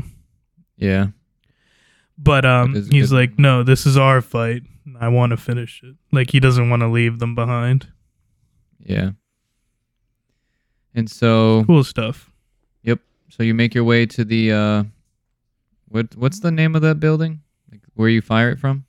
[0.76, 1.08] yeah,
[2.16, 3.16] But um he's good.
[3.16, 4.62] like, "No, this is our fight.
[5.00, 7.88] I want to finish it." Like he doesn't want to leave them behind.
[8.78, 9.10] yeah.
[10.94, 12.30] And so Cool stuff.
[12.82, 13.00] Yep.
[13.30, 14.84] So you make your way to the uh,
[15.88, 17.40] what what's the name of that building?
[17.70, 18.84] Like where you fire it from?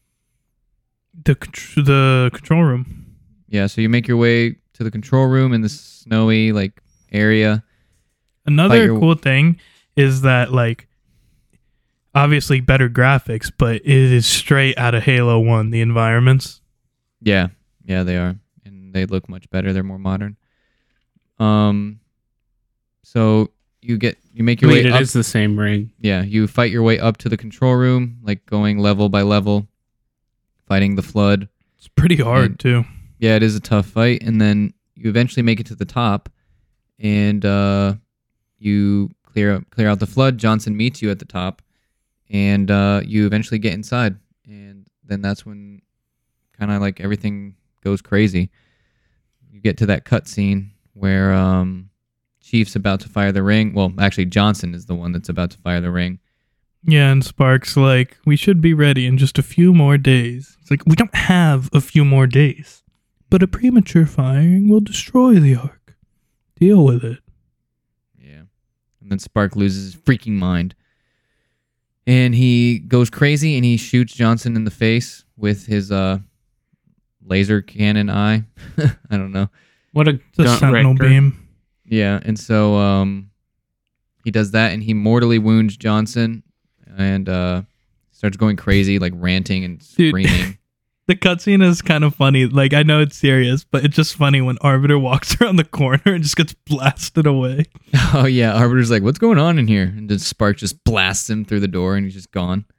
[1.26, 1.36] The
[1.78, 3.03] the control room.
[3.54, 6.82] Yeah, so you make your way to the control room in the snowy like
[7.12, 7.64] area.
[8.48, 9.60] Another your- cool thing
[9.96, 10.88] is that like
[12.16, 16.62] obviously better graphics, but it is straight out of Halo 1 the environments.
[17.22, 17.50] Yeah,
[17.86, 18.36] yeah, they are,
[18.66, 19.72] and they look much better.
[19.72, 20.36] They're more modern.
[21.38, 22.00] Um,
[23.04, 23.52] so
[23.84, 25.02] you get you make your Wait, way it up.
[25.02, 25.92] is the same ring.
[26.00, 29.68] Yeah, you fight your way up to the control room, like going level by level,
[30.68, 31.48] fighting the flood.
[31.78, 32.86] It's pretty hard And- too.
[33.24, 36.28] Yeah, it is a tough fight, and then you eventually make it to the top,
[37.00, 37.94] and uh,
[38.60, 40.38] you clear clear out the flood.
[40.38, 41.62] Johnson meets you at the top,
[42.30, 45.82] and uh, you eventually get inside, and then that's when
[46.60, 48.50] kind of like everything goes crazy.
[49.50, 51.92] You get to that cutscene where um,
[52.42, 53.74] Chief's about to fire the ring.
[53.74, 56.20] Well, actually, Johnson is the one that's about to fire the ring.
[56.84, 60.58] Yeah, and Spark's like, we should be ready in just a few more days.
[60.60, 62.83] It's like we don't have a few more days.
[63.34, 65.96] But a premature firing will destroy the Ark.
[66.60, 67.18] Deal with it.
[68.24, 68.42] Yeah.
[69.02, 70.76] And then Spark loses his freaking mind.
[72.06, 76.20] And he goes crazy and he shoots Johnson in the face with his uh
[77.26, 78.44] laser cannon eye.
[78.78, 79.50] I don't know.
[79.94, 81.10] What a It's a gun sentinel wrecker.
[81.10, 81.48] beam.
[81.88, 83.32] Yeah, and so um
[84.24, 86.44] he does that and he mortally wounds Johnson
[86.96, 87.64] and uh
[88.12, 90.10] starts going crazy, like ranting and Dude.
[90.12, 90.60] screaming.
[91.06, 92.46] The cutscene is kind of funny.
[92.46, 96.02] Like I know it's serious, but it's just funny when Arbiter walks around the corner
[96.06, 97.66] and just gets blasted away.
[98.14, 99.84] oh yeah, Arbiter's like, What's going on in here?
[99.84, 102.66] And then Spark just blasts him through the door and he's just gone.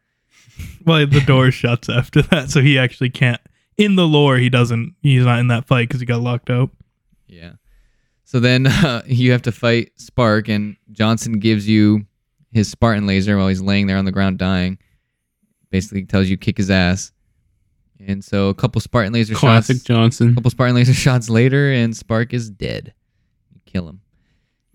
[0.87, 3.41] Well, the door shuts after that, so he actually can't.
[3.77, 4.95] in the lore, he doesn't.
[5.03, 6.71] He's not in that fight because he got locked out.
[7.27, 7.55] Yeah.
[8.23, 12.07] So then uh, you have to fight Spark, and Johnson gives you
[12.53, 14.79] his Spartan laser while he's laying there on the ground dying.
[15.71, 17.11] Basically tells you kick his ass.
[18.01, 20.33] And so a couple Spartan laser Classic shots, Johnson.
[20.33, 22.93] A couple Spartan laser shots later, and Spark is dead.
[23.55, 24.01] You kill him.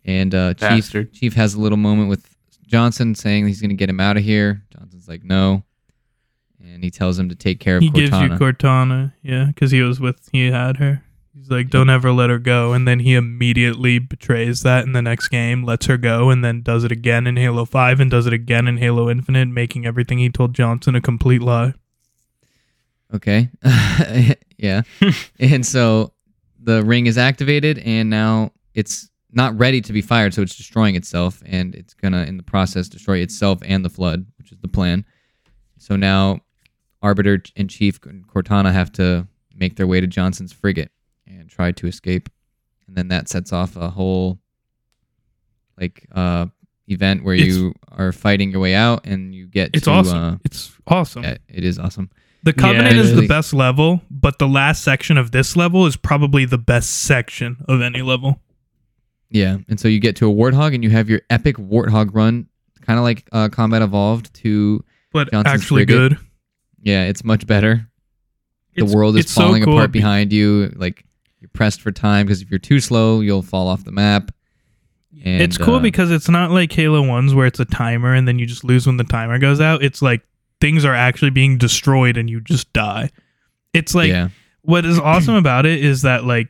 [0.05, 2.35] And uh, Chief Chief has a little moment with
[2.65, 4.63] Johnson, saying he's going to get him out of here.
[4.73, 5.63] Johnson's like, no,
[6.61, 7.85] and he tells him to take care of Cortana.
[7.85, 8.39] He gives you Cortana.
[8.39, 11.03] Cortana, yeah, because he was with, he had her.
[11.35, 12.73] He's like, don't ever let her go.
[12.73, 16.61] And then he immediately betrays that in the next game, lets her go, and then
[16.61, 20.17] does it again in Halo 5 and does it again in Halo Infinite, making everything
[20.17, 21.73] he told Johnson a complete lie.
[23.13, 23.49] Okay.
[24.57, 24.81] yeah.
[25.39, 26.13] and so
[26.61, 30.95] the ring is activated and now it's not ready to be fired, so it's destroying
[30.95, 34.67] itself and it's gonna in the process destroy itself and the flood, which is the
[34.67, 35.05] plan.
[35.77, 36.39] So now
[37.01, 40.91] Arbiter and Chief Cortana have to make their way to Johnson's frigate
[41.27, 42.29] and try to escape.
[42.87, 44.39] And then that sets off a whole
[45.79, 46.47] like uh
[46.87, 50.17] event where It's- you are fighting your way out and you get It's to awesome.
[50.17, 51.23] uh it's awesome.
[51.23, 52.09] yeah, it is awesome.
[52.43, 55.85] The Yeah, Covenant it is the best level, but the last section of this level
[55.85, 58.39] is probably the best section of any level.
[59.29, 62.47] Yeah, and so you get to a warthog, and you have your epic warthog run,
[62.81, 64.33] kind of like uh, Combat Evolved.
[64.35, 66.11] To But Johnson's actually frigate.
[66.11, 66.17] good.
[66.81, 67.87] yeah, it's much better.
[68.75, 69.73] The It's- world is it's so falling cool.
[69.77, 70.71] apart behind you.
[70.75, 71.03] Like
[71.41, 74.31] you're pressed for time because if you're too slow, you'll fall off the map.
[75.25, 78.25] And, it's cool uh, because it's not like Halo 1's where it's a timer and
[78.27, 79.83] then you just lose when the timer goes out.
[79.83, 80.21] It's like
[80.61, 83.09] things are actually being destroyed and you just die.
[83.73, 84.29] It's like yeah,
[84.61, 86.49] what is awesome about it is that like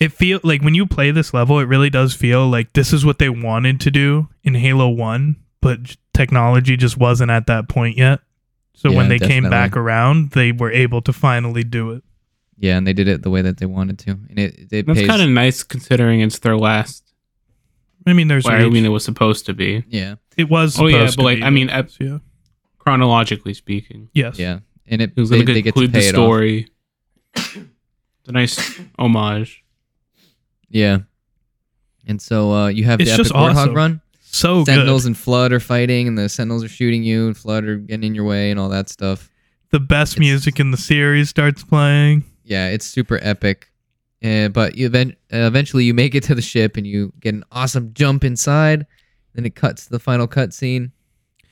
[0.00, 3.04] it feel like when you play this level, it really does feel like this is
[3.04, 7.96] what they wanted to do in Halo 1, but technology just wasn't at that point
[7.96, 8.20] yet.
[8.74, 12.02] So when Yeah, they came back around, they were able to finally do it.
[12.58, 15.06] yeah, and they did it the way that they wanted to, and it it That's
[15.06, 17.02] kind of nice considering it's their last.
[18.06, 20.86] I mean, there's Well, I mean, it was supposed to be yeah, it was Oh,
[20.86, 22.18] yeah, supposed but, like, be, I mean, but- I- yeah.
[22.86, 24.08] Chronologically speaking.
[24.14, 24.38] Yes.
[24.38, 26.24] yeah, and it, It was they, going they get to conclude the pay it off.
[26.24, 26.68] story.
[27.34, 29.64] It's a nice homage.
[30.68, 30.98] Yeah,
[32.06, 33.74] and so uh, you have It's the epic just warthog awesome.
[33.74, 34.00] run.
[34.20, 35.08] So Sentinels good.
[35.08, 38.14] and Flood are fighting, and the Sentinels are shooting you, and Flood are getting in
[38.14, 39.30] your way, and all that stuff.
[39.70, 42.24] The best It's- music in the series starts playing.
[42.44, 43.70] Yeah, it's super epic.
[44.24, 47.34] Uh, but you event- uh, eventually you make it to the ship, and you get
[47.34, 48.86] an awesome jump inside.
[49.34, 50.90] Then it cuts to the final cutscene,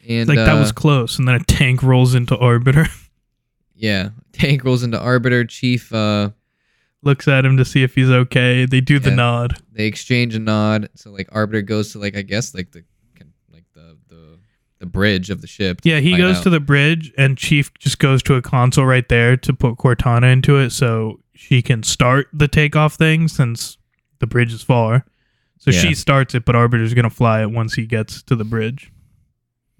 [0.08, 2.86] and like that uh, was close, and then a tank rolls into Arbiter.
[3.74, 4.10] yeah.
[4.32, 5.44] Tank rolls into Arbiter.
[5.44, 6.30] Chief, uh,
[7.02, 8.66] looks at him to see if he's okay.
[8.66, 9.54] They do the nod.
[9.72, 10.88] they exchange a nod.
[10.94, 12.84] So like Arbiter goes to like I guess like the
[13.52, 14.38] like the the
[14.80, 15.80] the bridge of the ship.
[15.84, 19.36] Yeah, he goes to the bridge, and Chief just goes to a console right there
[19.38, 23.76] to put Cortana into it, so she can start the takeoff thing since
[24.18, 25.04] the bridge is far.
[25.58, 25.80] So Yeah.
[25.80, 28.90] she starts it, but Arbiter's gonna fly it once he gets to the bridge.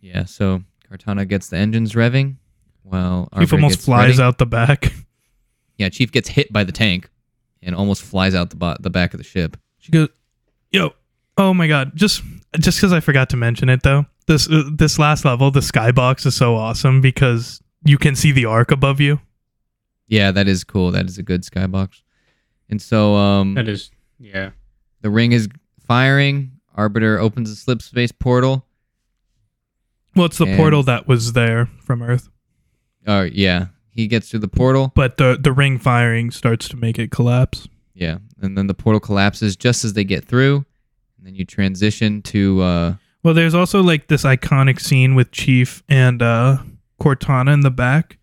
[0.05, 2.37] Yeah, so Cortana gets the engines revving.
[2.83, 4.23] While Chief Arbiter almost gets flies ready.
[4.23, 4.93] out the back.
[5.77, 7.11] Yeah, Chief gets hit by the tank
[7.61, 9.57] and almost flies out the bo- the back of the ship.
[9.79, 10.09] She goes,
[10.71, 10.93] "Yo,
[11.37, 12.23] oh my god!" Just
[12.61, 16.27] just because I forgot to mention it though, this uh, this last level, the skybox
[16.27, 19.21] is so awesome because you can see the Ark above you.
[20.07, 20.93] Yeah, that is cool.
[20.93, 22.03] That is a good skybox.
[22.71, 23.91] And so um That is,
[24.21, 24.51] yeah.
[25.01, 25.49] the ring is
[25.89, 26.53] firing.
[26.77, 28.65] Arbiter opens a slip space portal.
[30.17, 32.29] Well, it's the And- portal that was there from Earth,
[33.07, 34.93] Oh yeah, he gets through the portal.
[34.95, 37.69] but the the ring firing starts to make it collapse.
[37.95, 40.65] Yeah, and then the portal collapses just as they get through.
[41.19, 45.83] And then you transition to uh Well, there's also like this iconic scene with Chief
[45.89, 46.59] and uh
[47.01, 48.19] Cortana in the back.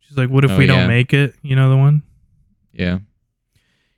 [0.00, 0.76] She's like, "What if Oh, we yeah.
[0.78, 2.02] don't make it?" You know the one.
[2.72, 2.98] yeah.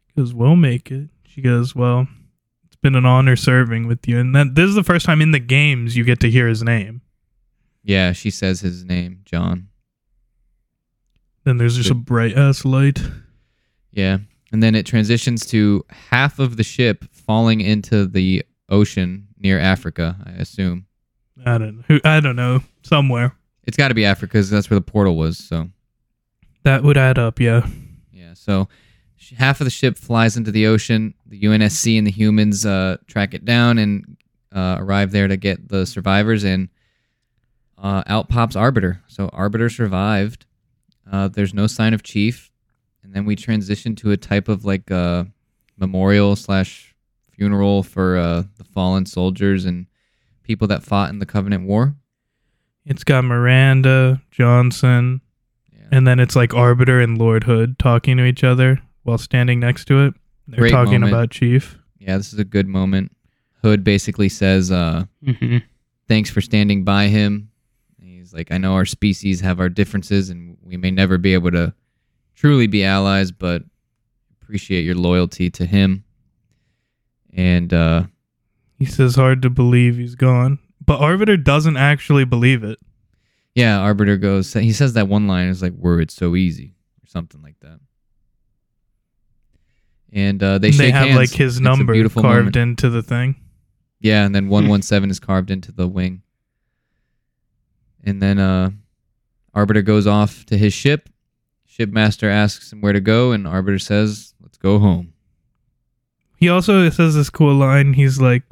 [0.07, 2.09] He goes, "We'll make it." She goes, "Well,
[2.67, 5.31] it's been an honor serving with you." And then this is the first time in
[5.31, 7.01] the games you get to hear his name.
[7.83, 9.69] Yeah, she says his name, John.
[11.45, 13.01] Then there's just a bright ass light.
[13.93, 14.19] Yeah.
[14.53, 20.17] And then it transitions to half of the ship falling into the ocean near Africa,
[20.27, 20.87] I assume.
[21.47, 21.85] I don't know.
[21.89, 22.61] Who I don't know.
[22.83, 23.35] Somewhere.
[23.65, 25.39] It's got to be Africa because that's where the portal was.
[25.39, 25.69] So,
[26.65, 27.67] That would add up, yeah.
[28.13, 28.35] yeah.
[28.35, 28.69] So,
[29.39, 31.15] half of the ship flies into the ocean.
[31.27, 34.17] The UNSC and the humans uh, track it down and
[34.53, 36.45] uh, arrive there to get the survivors.
[36.45, 36.69] And
[37.81, 39.03] uh, out pops Arbiter.
[39.09, 40.47] So, Arbiter survived.
[41.11, 42.51] Uh, there's no sign of Chief.
[43.03, 45.25] And then we transition to a type of like uh,
[45.79, 46.95] memorial slash
[47.33, 49.87] funeral for uh, the fallen soldiers and
[50.43, 51.95] people that fought in the Covenant War.
[52.85, 55.21] It's got Miranda, Johnson,
[55.73, 55.87] Yeah.
[55.93, 59.87] and then it's like Arbiter and Lord Hood talking to each other while standing next
[59.87, 60.15] to it.
[60.49, 61.13] They're Great talking moment.
[61.13, 61.79] about Chief.
[61.99, 63.13] Yeah, this is a good moment.
[63.63, 65.59] Hood basically says, uh, hmm
[66.09, 67.50] thanks for standing by him.
[68.33, 71.35] And He's like, I know our species have our differences and we may never be
[71.35, 71.75] able to
[72.35, 73.63] truly be allies, but
[74.43, 76.05] appreciate your loyalty to him.
[77.33, 78.05] And uh,
[78.79, 82.79] He says hard to believe he's gone, but Arbiter doesn't actually believe it.
[83.55, 87.07] yeah, Arbiter goes, he says that one line is like, were it so easy or
[87.07, 87.79] something like that.
[90.13, 91.17] And uh, they They, shake have hands.
[91.17, 92.57] like his It's number carved moment.
[92.57, 93.37] into the thing.
[94.01, 96.23] Yeah, and then 117 is carved into the wing.
[98.05, 98.71] And then uh
[99.55, 101.09] Arbiter goes off to his ship.
[101.69, 105.13] Shipmaster asks him where to go, and Arbiter says, Let's go home.
[106.37, 107.93] He also says this cool line.
[107.93, 108.45] He's like,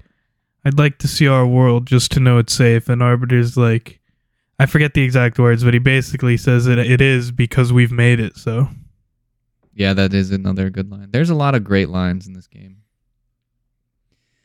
[0.64, 3.98] "I'd like to see our world just to know it's safe." And Arbiter's like,
[4.58, 6.78] I forget the exact words, but he basically says it.
[6.78, 8.36] It is because we've made it.
[8.36, 8.68] So
[9.72, 11.10] Yeah, that is another good line.
[11.12, 12.78] There's a lot of great lines in this game.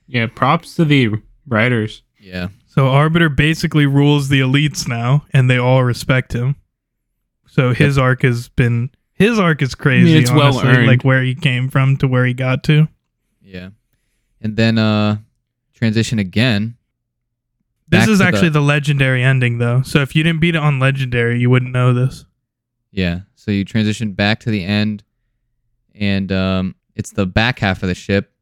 [0.07, 1.09] Yeah, props to the
[1.47, 2.03] writers.
[2.19, 2.49] Yeah.
[2.73, 6.55] So Arbiter basically rules the elites now, and they all respect him.
[7.45, 10.17] So his arc has been his arc is crazy.
[10.17, 10.87] it's well earned.
[10.87, 12.87] like where he came from to where he got to.
[13.43, 13.69] Yeah.
[14.41, 15.17] And then uh
[15.75, 16.75] transition again.
[17.89, 19.83] This is to the- actually the legendary ending, though.
[19.83, 22.25] So if you didn't beat it on legendary, you wouldn't know this.
[22.89, 23.19] Yeah.
[23.35, 25.03] So you transition back to the end
[25.93, 28.33] and um it's the back half of the ship.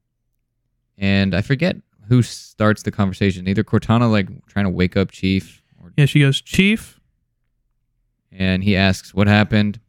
[0.98, 1.76] And I forget
[2.12, 3.48] who starts the conversation.
[3.48, 7.00] Either Cortana like trying to wake up Chief or Yeah, she goes, Chief.
[8.34, 9.80] and he asks what happened,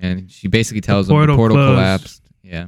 [0.00, 1.74] and she basically tells him portal the portal closed.
[1.76, 2.22] collapsed.
[2.42, 2.66] Yeah,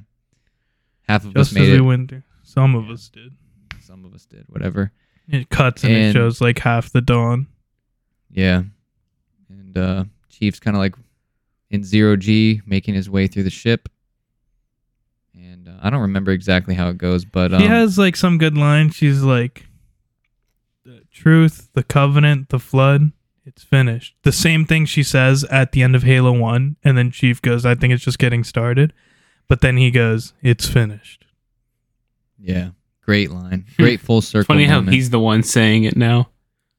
[1.03, 1.81] half of Just us made it.
[1.83, 2.23] went through.
[2.43, 3.33] Some of us did.
[3.81, 4.45] Some of us did.
[4.49, 4.91] Whatever.
[5.29, 7.47] It cuts and, it shows like half the dawn.
[8.31, 8.63] Yeah,
[9.51, 10.95] and uh, Chief's kind of like
[11.71, 13.89] in zero G, making his way through the ship.
[15.83, 18.57] And I don't remember exactly how it goes, but um, She has like some good
[18.57, 18.95] lines.
[18.95, 19.67] She's like,
[20.85, 23.13] the truth, the covenant, the flood.
[23.45, 24.15] It's finished.
[24.23, 26.77] The same thing she says at the end of Halo 1.
[26.85, 28.93] And then Chief goes, I think it's just getting started.
[29.49, 31.25] But then he goes, It's finished.
[32.41, 32.71] yeah,
[33.05, 34.47] great line, great full circle.
[34.55, 36.31] Funny how he's the one saying it now.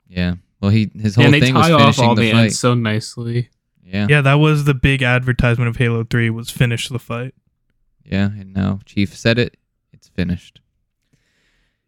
[0.08, 0.36] yeah.
[0.62, 2.40] Well, he his whole and they thing was tie off finishing all the, the fight.
[2.44, 3.50] ends so nicely.
[3.84, 7.36] Yeah, Yeah, that was the big advertisement of Halo 3 was finish the fight.
[8.04, 9.58] Yeah, and now Chief said it.
[9.92, 10.60] It's finished.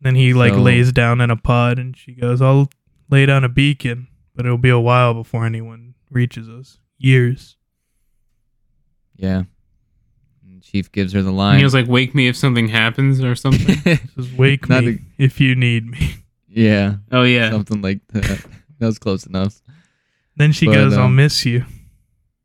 [0.02, 2.70] Then he like So- lays down in a pod and she goes, I'll
[3.10, 6.78] lay down a beacon, but it'll be a while before anyone reaches us.
[6.98, 7.58] Years.
[9.16, 9.44] Yeah.
[10.48, 11.58] And Chief gives her the And line.
[11.58, 13.76] he was like, "Wake me if something happens" or something.
[14.16, 16.16] Says, Wake Not me if you need me.
[16.48, 18.46] yeah, oh yeah, something like that.
[18.80, 19.62] that was close enough.
[20.38, 21.66] Then she But, goes, I'll um, miss you.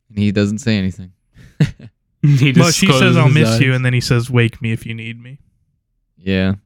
[0.08, 1.12] And he doesn't say anything.
[2.38, 3.60] he Well, she says, I'll miss eyes.
[3.60, 3.72] you.
[3.74, 5.38] And then he says, Wake me if you need me.
[6.16, 6.48] Yeah.
[6.48, 6.58] And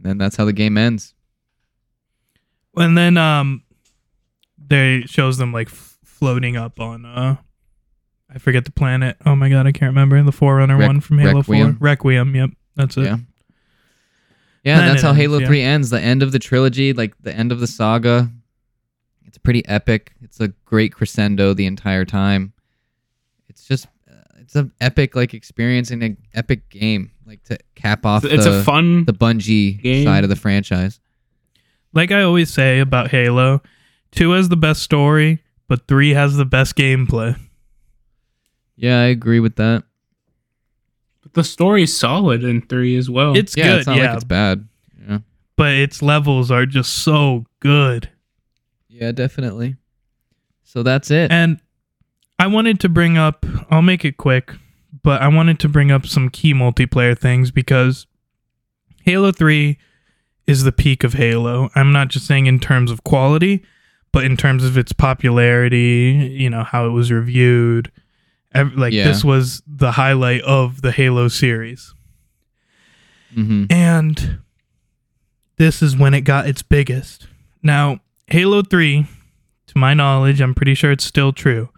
[0.00, 1.14] then that's how the game ends.
[2.76, 3.64] And then um,
[4.56, 7.36] they shows them like f- floating up on uh,
[8.32, 9.16] I forget the planet.
[9.26, 11.76] Oh my god, I can't remember the Forerunner Req- one from Halo Requiem.
[11.76, 11.84] Four.
[11.84, 12.34] Requiem.
[12.36, 13.04] Yep, that's it.
[13.04, 13.16] Yeah.
[14.64, 15.46] Yeah, Then that's how ends, Halo yeah.
[15.46, 15.90] 3 ends.
[15.90, 18.30] The end of the trilogy, like the end of the saga.
[19.24, 20.12] It's pretty epic.
[20.20, 22.52] It's a great crescendo the entire time.
[23.70, 28.06] It's just uh, it's an epic like experience in an epic game like to cap
[28.06, 29.04] off It's the, a fun.
[29.04, 30.04] the Bungie game.
[30.04, 31.00] side of the franchise.
[31.92, 33.62] Like I always say about Halo,
[34.10, 37.38] two has the best story, but three has the best gameplay.
[38.76, 39.82] Yeah, I agree with that.
[41.22, 43.36] but the story's solid in three as well.
[43.36, 44.68] It's yeah, good, it's not yeah, like it's bad.
[45.08, 45.18] Yeah.
[45.56, 48.08] but its levels are just so good.
[48.88, 49.76] Yeah, definitely.
[50.64, 51.30] So that's it.
[51.32, 51.60] And
[52.38, 54.52] I wanted to bring up, I'll make it quick,
[55.02, 58.06] but I wanted to bring up some key multiplayer things because
[59.02, 59.76] Halo 3
[60.46, 61.70] is the peak of Halo.
[61.74, 63.62] I'm not just saying in terms of quality,
[64.12, 67.90] but in terms of its popularity, you know, how it was reviewed.
[68.54, 69.04] Ev- Like, Yeah.
[69.04, 71.94] this was the highlight of the Halo series.
[73.34, 74.38] hmm And
[75.58, 77.26] this is when it got its biggest.
[77.62, 79.06] Now, Halo 3,
[79.66, 81.68] to my knowledge, I'm pretty sure it's still true.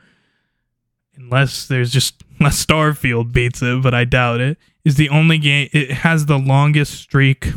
[1.21, 4.59] Unless there's just unless Starfield beats it, but I doubt it.
[4.85, 7.53] Is the only game it has the longest streak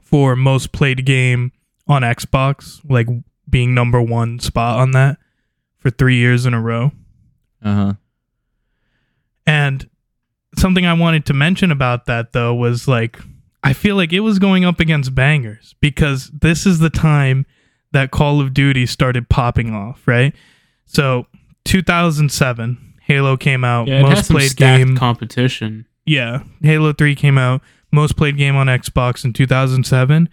[0.00, 1.52] for most played game
[1.86, 3.06] on Xbox, like
[3.48, 5.18] being number 1 spot on that
[5.78, 6.92] for 3 years in a row.
[7.62, 7.92] Uh huh.
[9.46, 9.88] And
[10.56, 13.18] something I wanted to mention about that though was like
[13.62, 17.46] I feel like it was going up against bangers because this is the time
[17.92, 20.34] that Call of Duty started popping off, right?
[20.86, 21.26] So
[21.64, 23.88] 2007, Halo came out.
[23.88, 24.96] Yeah, it most has played stacked game.
[24.96, 25.86] competition.
[26.06, 27.62] yeah, Halo 3 came out.
[27.92, 30.28] Most played game on Xbox in 2007.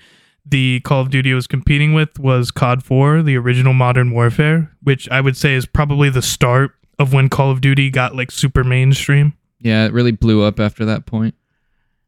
[0.45, 4.71] The Call of Duty it was competing with was COD 4, the original Modern Warfare,
[4.81, 8.31] which I would say is probably the start of when Call of Duty got like
[8.31, 9.33] super mainstream.
[9.59, 11.35] Yeah, it really blew up after that point.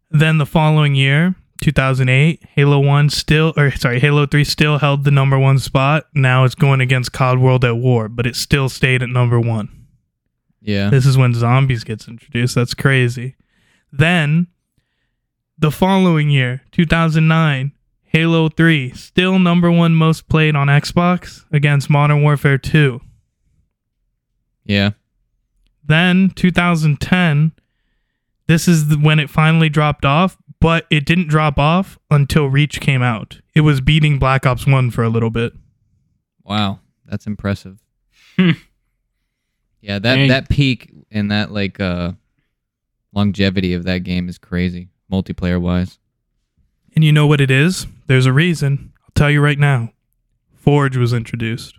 [0.10, 5.12] Then the following year, 2008, Halo 1 still, or sorry, Halo 3 still held the
[5.12, 6.08] number one spot.
[6.14, 9.70] Now it's going against COD World at War, but it still stayed at number one.
[10.62, 10.90] Yeah.
[10.90, 12.56] This is when zombies gets introduced.
[12.56, 13.36] That's crazy.
[13.92, 14.48] Then,
[15.58, 17.72] the following year, 2009,
[18.06, 23.00] Halo 3 still number one most played on Xbox against Modern Warfare 2.
[24.66, 24.92] Yeah.
[25.84, 27.54] Then 2010,
[28.48, 33.02] this is when it finally dropped off, but it didn't drop off until Reach came
[33.02, 33.42] out.
[33.54, 35.52] It was beating Black Ops 1 for a little bit.
[36.44, 36.80] Wow.
[37.06, 37.80] That's impressive.
[38.38, 38.52] Hmm.
[39.82, 40.30] Yeah, that Dang.
[40.30, 42.14] that peak and that like uh
[43.14, 45.98] longevity of that game is crazy, multiplayer wise.
[46.96, 47.88] And you know what it is?
[48.08, 48.94] There's a reason.
[49.04, 49.92] I'll tell you right now.
[50.56, 51.78] Forge was introduced.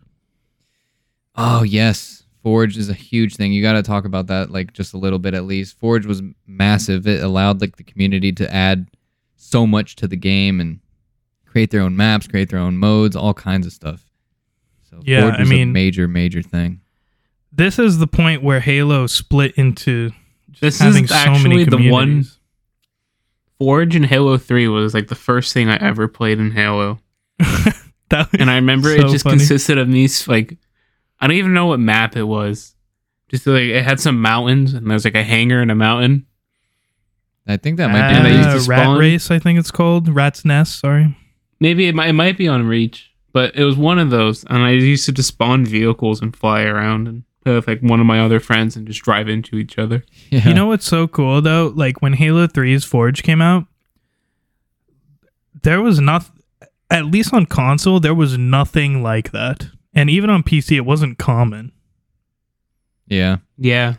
[1.37, 3.53] Oh yes, Forge is a huge thing.
[3.53, 5.79] You got to talk about that like just a little bit at least.
[5.79, 7.07] Forge was massive.
[7.07, 8.89] It allowed like the community to add
[9.37, 10.81] so much to the game and
[11.47, 14.05] create their own maps, create their own modes, all kinds of stuff.
[14.91, 16.81] So Yeah, Forge I was a mean- major major thing.
[17.55, 20.11] This is the point where Halo split into
[20.51, 22.25] just This having is so many actually the one.
[23.59, 26.99] Forge and Halo 3 was like the first thing I ever played in Halo.
[28.09, 29.39] That- And I remember it just funny.
[29.39, 30.59] consisted of me like
[31.23, 32.75] I don't even know what map it was.
[33.31, 36.27] Just like it had some mountains and there's like a hangar and a mountain.
[37.47, 38.15] I think that might be.
[38.15, 40.09] And I used Uh, to Rat spawn- Race, I think it's called.
[40.09, 41.17] Rat's Nest, sorry.
[41.61, 44.45] Maybe it might, it might be on Reach, but it was one of those.
[44.45, 48.01] And I used to just spawn vehicles and fly around and play with like one
[48.01, 50.05] of my other friends and just drive into each other.
[50.31, 50.47] yeah.
[50.49, 51.73] You know what's so cool though?
[51.75, 53.65] Like when Halo 3's Forge came out,
[55.63, 56.29] there was not
[56.91, 59.69] at least on console, there was nothing like that.
[59.95, 61.73] And even on PC it wasn't common.
[63.07, 63.39] Yeah.
[63.59, 63.95] Yeah.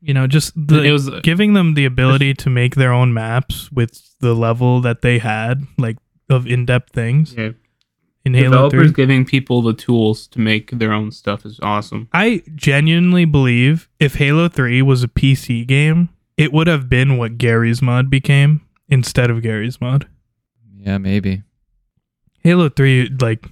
[0.00, 3.12] You know, just the it was uh, giving them the ability to make their own
[3.12, 5.96] maps with the level that they had, like
[6.30, 7.50] of in-depth things yeah,
[8.24, 8.94] in Halo developers 3.
[8.94, 12.08] giving people the tools to make their own stuff is awesome.
[12.12, 17.38] I genuinely believe if Halo 3 was a PC game, it would have been what
[17.38, 20.06] Garry's Mod became instead of Garry's Mod.
[20.76, 21.42] Yeah, maybe.
[22.44, 23.46] Halo 3 like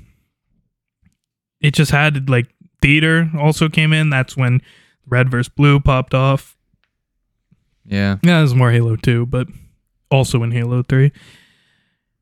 [1.60, 2.48] it just had like
[2.82, 4.10] theater also came in.
[4.10, 4.60] That's when
[5.06, 6.56] Red vs Blue popped off.
[7.84, 8.16] Yeah.
[8.22, 9.46] Yeah, there's more Halo 2, but
[10.10, 11.12] also in Halo 3.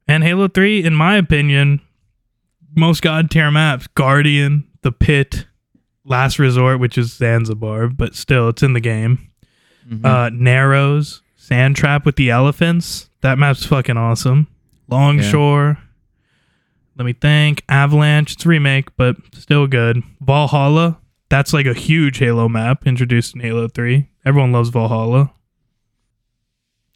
[0.07, 1.81] And Halo 3, in my opinion,
[2.77, 5.47] most god tier maps Guardian, The Pit,
[6.05, 9.31] Last Resort, which is Zanzibar, but still, it's in the game.
[9.91, 10.05] Mhm.
[10.05, 13.09] Uh, Narrows, Sand Trap with the elephants.
[13.23, 14.49] That map's fucking awesome.
[14.89, 15.79] Longshore.
[16.97, 17.63] Let me think.
[17.69, 18.35] Avalanche.
[18.35, 20.03] It's a remake, but still good.
[20.21, 20.99] Valhalla.
[21.29, 24.09] That's like a huge Halo map introduced in Halo 3.
[24.25, 25.33] Everyone loves Valhalla.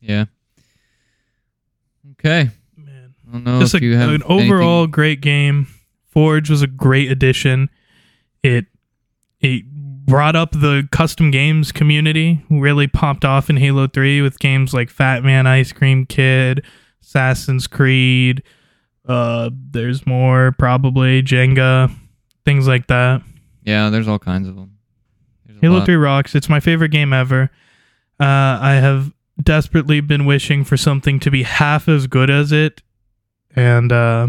[0.00, 0.26] yeah.
[2.12, 2.50] Okay.
[2.76, 3.14] Man.
[3.28, 5.66] I don't know Just if a, you have an overall anything- great game.
[6.08, 7.68] Forge was a great addition.
[8.42, 8.66] It
[9.40, 12.42] it brought up the custom games community.
[12.50, 16.64] Really popped off in Halo 3 with games like Fat Man Ice Cream Kid,
[17.02, 18.42] Assassin's Creed.
[19.08, 21.90] Uh, there's more probably Jenga,
[22.44, 23.22] things like that.
[23.64, 24.76] Yeah, there's all kinds of them.
[25.60, 25.86] Halo lot.
[25.86, 26.34] 3 rocks.
[26.34, 27.50] It's my favorite game ever.
[28.20, 29.12] Uh, I have
[29.42, 32.82] desperately been wishing for something to be half as good as it.
[33.56, 34.28] And uh,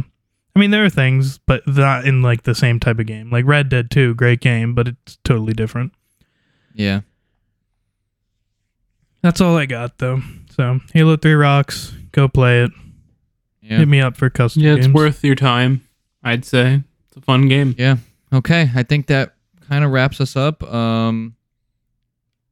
[0.56, 3.30] I mean, there are things, but not in like the same type of game.
[3.30, 5.94] Like Red Dead 2, great game, but it's totally different.
[6.74, 7.02] Yeah.
[9.22, 10.22] That's all I got though.
[10.52, 11.94] So Halo 3 rocks.
[12.12, 12.72] Go play it.
[13.70, 13.78] Yeah.
[13.78, 14.96] Hit me up for custom Yeah, it's games.
[14.96, 15.88] worth your time.
[16.24, 17.76] I'd say it's a fun game.
[17.78, 17.98] Yeah.
[18.34, 18.70] Okay.
[18.76, 20.64] I think that kind of wraps us up.
[20.64, 21.36] Um,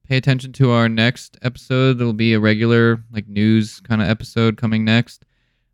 [0.07, 1.97] pay attention to our next episode.
[1.97, 5.25] There'll be a regular like news kind of episode coming next.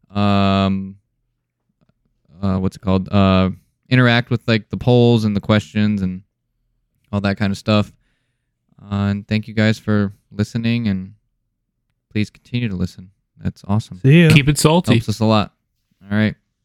[0.10, 0.98] Um,
[2.42, 3.10] uh, what's it called?
[3.10, 3.52] Uh,
[3.90, 6.24] interact with like the polls and the questions and
[7.12, 7.92] all that kind of stuff.
[8.82, 11.14] Uh, and thank you guys for listening and
[12.12, 13.12] please continue to listen.
[13.42, 14.00] That's awesome.
[14.00, 14.34] See ya.
[14.34, 14.94] Keep it salty.
[14.96, 15.54] Helps us a lot.
[16.10, 16.36] All right.